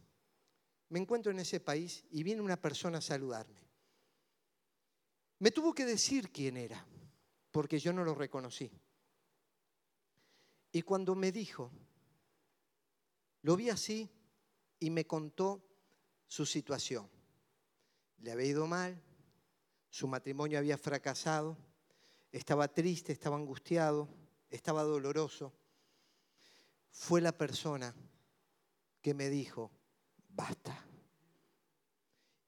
me 0.89 0.99
encuentro 0.99 1.31
en 1.31 1.39
ese 1.39 1.59
país 1.59 2.05
y 2.11 2.23
viene 2.23 2.41
una 2.41 2.59
persona 2.59 2.99
a 2.99 3.01
saludarme. 3.01 3.61
Me 5.39 5.51
tuvo 5.51 5.73
que 5.73 5.85
decir 5.85 6.31
quién 6.31 6.57
era, 6.57 6.85
porque 7.49 7.79
yo 7.79 7.91
no 7.93 8.03
lo 8.03 8.13
reconocí. 8.13 8.71
Y 10.71 10.81
cuando 10.83 11.15
me 11.15 11.31
dijo, 11.31 11.71
lo 13.41 13.55
vi 13.55 13.69
así 13.69 14.09
y 14.79 14.89
me 14.89 15.05
contó 15.05 15.61
su 16.27 16.45
situación. 16.45 17.09
Le 18.19 18.31
había 18.31 18.47
ido 18.47 18.67
mal, 18.67 19.01
su 19.89 20.07
matrimonio 20.07 20.57
había 20.57 20.77
fracasado, 20.77 21.57
estaba 22.31 22.67
triste, 22.67 23.11
estaba 23.11 23.35
angustiado, 23.35 24.07
estaba 24.49 24.83
doloroso. 24.83 25.53
Fue 26.91 27.19
la 27.19 27.31
persona 27.31 27.93
que 29.01 29.13
me 29.13 29.29
dijo, 29.29 29.71
basta. 30.29 30.85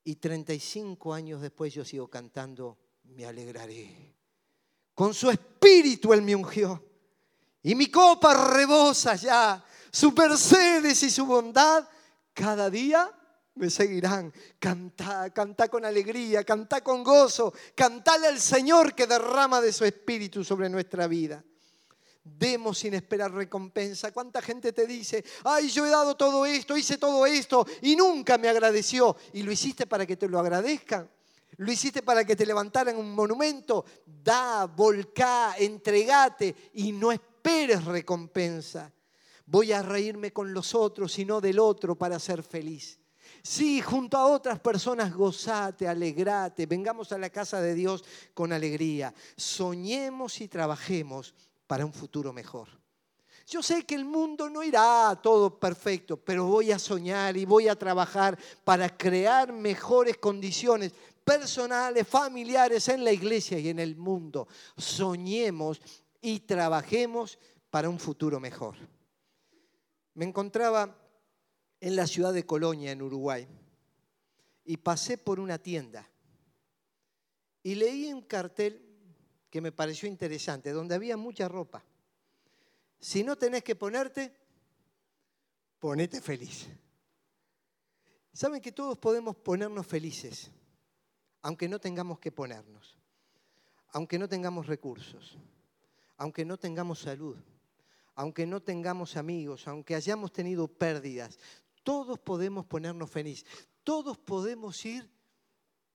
Y 0.06 0.16
35 0.16 1.14
años 1.14 1.42
después 1.42 1.74
yo 1.74 1.84
sigo 1.84 2.08
cantando, 2.10 2.78
me 3.04 3.26
alegraré. 3.26 4.16
Con 4.94 5.14
su 5.14 5.30
espíritu 5.30 6.14
él 6.14 6.22
me 6.22 6.36
ungió. 6.36 6.93
Y 7.64 7.76
mi 7.76 7.88
copa 7.88 8.34
rebosa 8.51 9.16
ya. 9.16 9.64
Su 9.89 10.11
mercedes 10.11 11.01
y 11.03 11.09
su 11.09 11.26
bondad 11.26 11.88
cada 12.34 12.70
día 12.70 13.09
me 13.55 13.70
seguirán. 13.70 14.34
Canta, 14.59 15.30
canta 15.30 15.70
con 15.70 15.86
alegría, 15.86 16.43
canta 16.43 16.82
con 16.82 17.03
gozo, 17.03 17.53
cantale 17.74 18.28
al 18.28 18.39
Señor 18.39 18.93
que 18.93 19.07
derrama 19.07 19.61
de 19.61 19.72
su 19.72 19.86
espíritu 19.86 20.43
sobre 20.43 20.70
nuestra 20.70 21.07
vida. 21.07 21.43
Demos 22.24 22.80
sin 22.80 22.93
esperar 22.93 23.32
recompensa. 23.32 24.11
¿Cuánta 24.11 24.41
gente 24.41 24.74
te 24.74 24.88
dice, 24.88 25.24
ay, 25.43 25.70
yo 25.70 25.86
he 25.86 25.89
dado 25.89 26.16
todo 26.16 26.45
esto, 26.45 26.76
hice 26.76 26.97
todo 26.97 27.26
esto 27.26 27.66
y 27.82 27.95
nunca 27.95 28.38
me 28.38 28.49
agradeció? 28.49 29.16
¿Y 29.34 29.43
lo 29.43 29.51
hiciste 29.51 29.86
para 29.88 30.05
que 30.05 30.18
te 30.18 30.28
lo 30.28 30.39
agradezcan? 30.39 31.09
¿Lo 31.57 31.72
hiciste 31.72 32.01
para 32.01 32.26
que 32.26 32.36
te 32.36 32.45
levantaran 32.45 32.97
un 32.97 33.14
monumento? 33.14 33.86
Da, 34.05 34.66
volcá, 34.66 35.55
entregate 35.57 36.72
y 36.74 36.91
no 36.91 37.11
esperes 37.11 37.33
esperes 37.44 37.84
recompensa. 37.84 38.89
Voy 39.46 39.74
a 39.74 39.82
reírme 39.82 40.32
con 40.32 40.54
los 40.54 40.74
otros 40.74 41.20
y 41.20 41.26
no 41.26 41.41
del 41.41 41.60
otro 41.60 41.94
para 41.96 42.18
ser 42.18 42.41
feliz. 42.41 42.98
Sí, 43.41 43.82
junto 43.82 44.16
a 44.16 44.28
otras 44.28 44.62
personas 44.62 45.14
gozate, 45.14 45.86
alegrate, 45.86 46.66
vengamos 46.66 47.12
a 47.12 47.18
la 47.18 47.30
casa 47.30 47.60
de 47.60 47.76
Dios 47.76 48.06
con 48.34 48.54
alegría. 48.54 49.14
Soñemos 49.36 50.39
y 50.39 50.48
trabajemos 50.48 51.34
para 51.68 51.86
un 51.86 51.91
futuro 51.91 52.32
mejor. 52.32 52.70
Yo 53.46 53.62
sé 53.62 53.84
que 53.84 53.96
el 53.96 54.06
mundo 54.06 54.50
no 54.50 54.64
irá 54.64 55.20
todo 55.22 55.60
perfecto, 55.60 56.16
pero 56.16 56.46
voy 56.46 56.72
a 56.72 56.80
soñar 56.80 57.36
y 57.36 57.44
voy 57.44 57.68
a 57.68 57.78
trabajar 57.78 58.39
para 58.64 58.96
crear 58.96 59.52
mejores 59.52 60.16
condiciones 60.16 60.94
personales, 61.26 62.08
familiares 62.08 62.88
en 62.88 63.04
la 63.04 63.12
iglesia 63.12 63.60
y 63.60 63.68
en 63.68 63.80
el 63.80 63.98
mundo. 63.98 64.48
Soñemos 64.78 65.82
y 66.24 66.40
trabajemos 66.40 67.38
para 67.70 67.90
un 67.90 68.00
futuro 68.00 68.40
mejor. 68.40 68.76
Me 70.14 70.24
encontraba 70.24 70.98
en 71.82 71.98
la 71.98 72.08
ciudad 72.08 72.34
de 72.34 72.46
Colonia, 72.46 72.92
en 72.92 73.02
Uruguay, 73.02 73.46
y 74.64 74.78
pasé 74.78 75.18
por 75.18 75.42
una 75.42 75.58
tienda 75.58 76.10
y 77.62 77.76
leí 77.76 78.14
un 78.14 78.22
cartel 78.22 78.82
que 79.50 79.60
me 79.60 79.74
pareció 79.74 80.08
interesante, 80.08 80.72
donde 80.72 80.96
había 80.96 81.18
mucha 81.18 81.50
ropa. 81.50 81.84
Si 83.02 83.22
no 83.22 83.36
tenés 83.36 83.64
que 83.64 83.76
ponerte, 83.76 84.34
ponete 85.78 86.22
feliz. 86.22 86.68
Saben 88.32 88.62
que 88.62 88.72
todos 88.72 88.98
podemos 88.98 89.36
ponernos 89.36 89.86
felices, 89.86 90.52
aunque 91.42 91.68
no 91.68 91.80
tengamos 91.80 92.18
que 92.20 92.32
ponernos, 92.32 92.98
aunque 93.90 94.18
no 94.18 94.30
tengamos 94.30 94.68
recursos 94.68 95.38
aunque 96.24 96.46
no 96.46 96.58
tengamos 96.58 97.00
salud, 97.00 97.36
aunque 98.16 98.46
no 98.46 98.62
tengamos 98.62 99.18
amigos, 99.18 99.68
aunque 99.68 99.94
hayamos 99.94 100.32
tenido 100.32 100.70
pérdidas, 100.70 101.38
todos 101.84 102.18
podemos 102.18 102.66
ponernos 102.66 103.12
felices, 103.12 103.46
todos 103.84 104.18
podemos 104.18 104.86
ir 104.86 105.12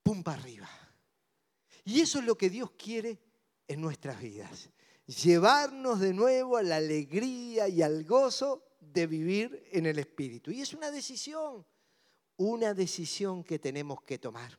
pum 0.03 0.21
para 0.21 0.39
arriba. 0.39 0.69
Y 1.83 2.01
eso 2.01 2.19
es 2.19 2.25
lo 2.25 2.37
que 2.37 2.51
Dios 2.51 2.69
quiere 2.77 3.19
en 3.67 3.81
nuestras 3.81 4.21
vidas, 4.21 4.69
llevarnos 5.07 5.99
de 5.99 6.13
nuevo 6.13 6.57
a 6.57 6.61
la 6.61 6.75
alegría 6.75 7.67
y 7.67 7.81
al 7.81 8.03
gozo 8.03 8.63
de 8.79 9.07
vivir 9.07 9.67
en 9.71 9.87
el 9.87 9.97
Espíritu. 9.97 10.51
Y 10.51 10.61
es 10.61 10.75
una 10.75 10.91
decisión, 10.91 11.65
una 12.37 12.75
decisión 12.75 13.43
que 13.43 13.57
tenemos 13.57 14.03
que 14.03 14.19
tomar. 14.19 14.55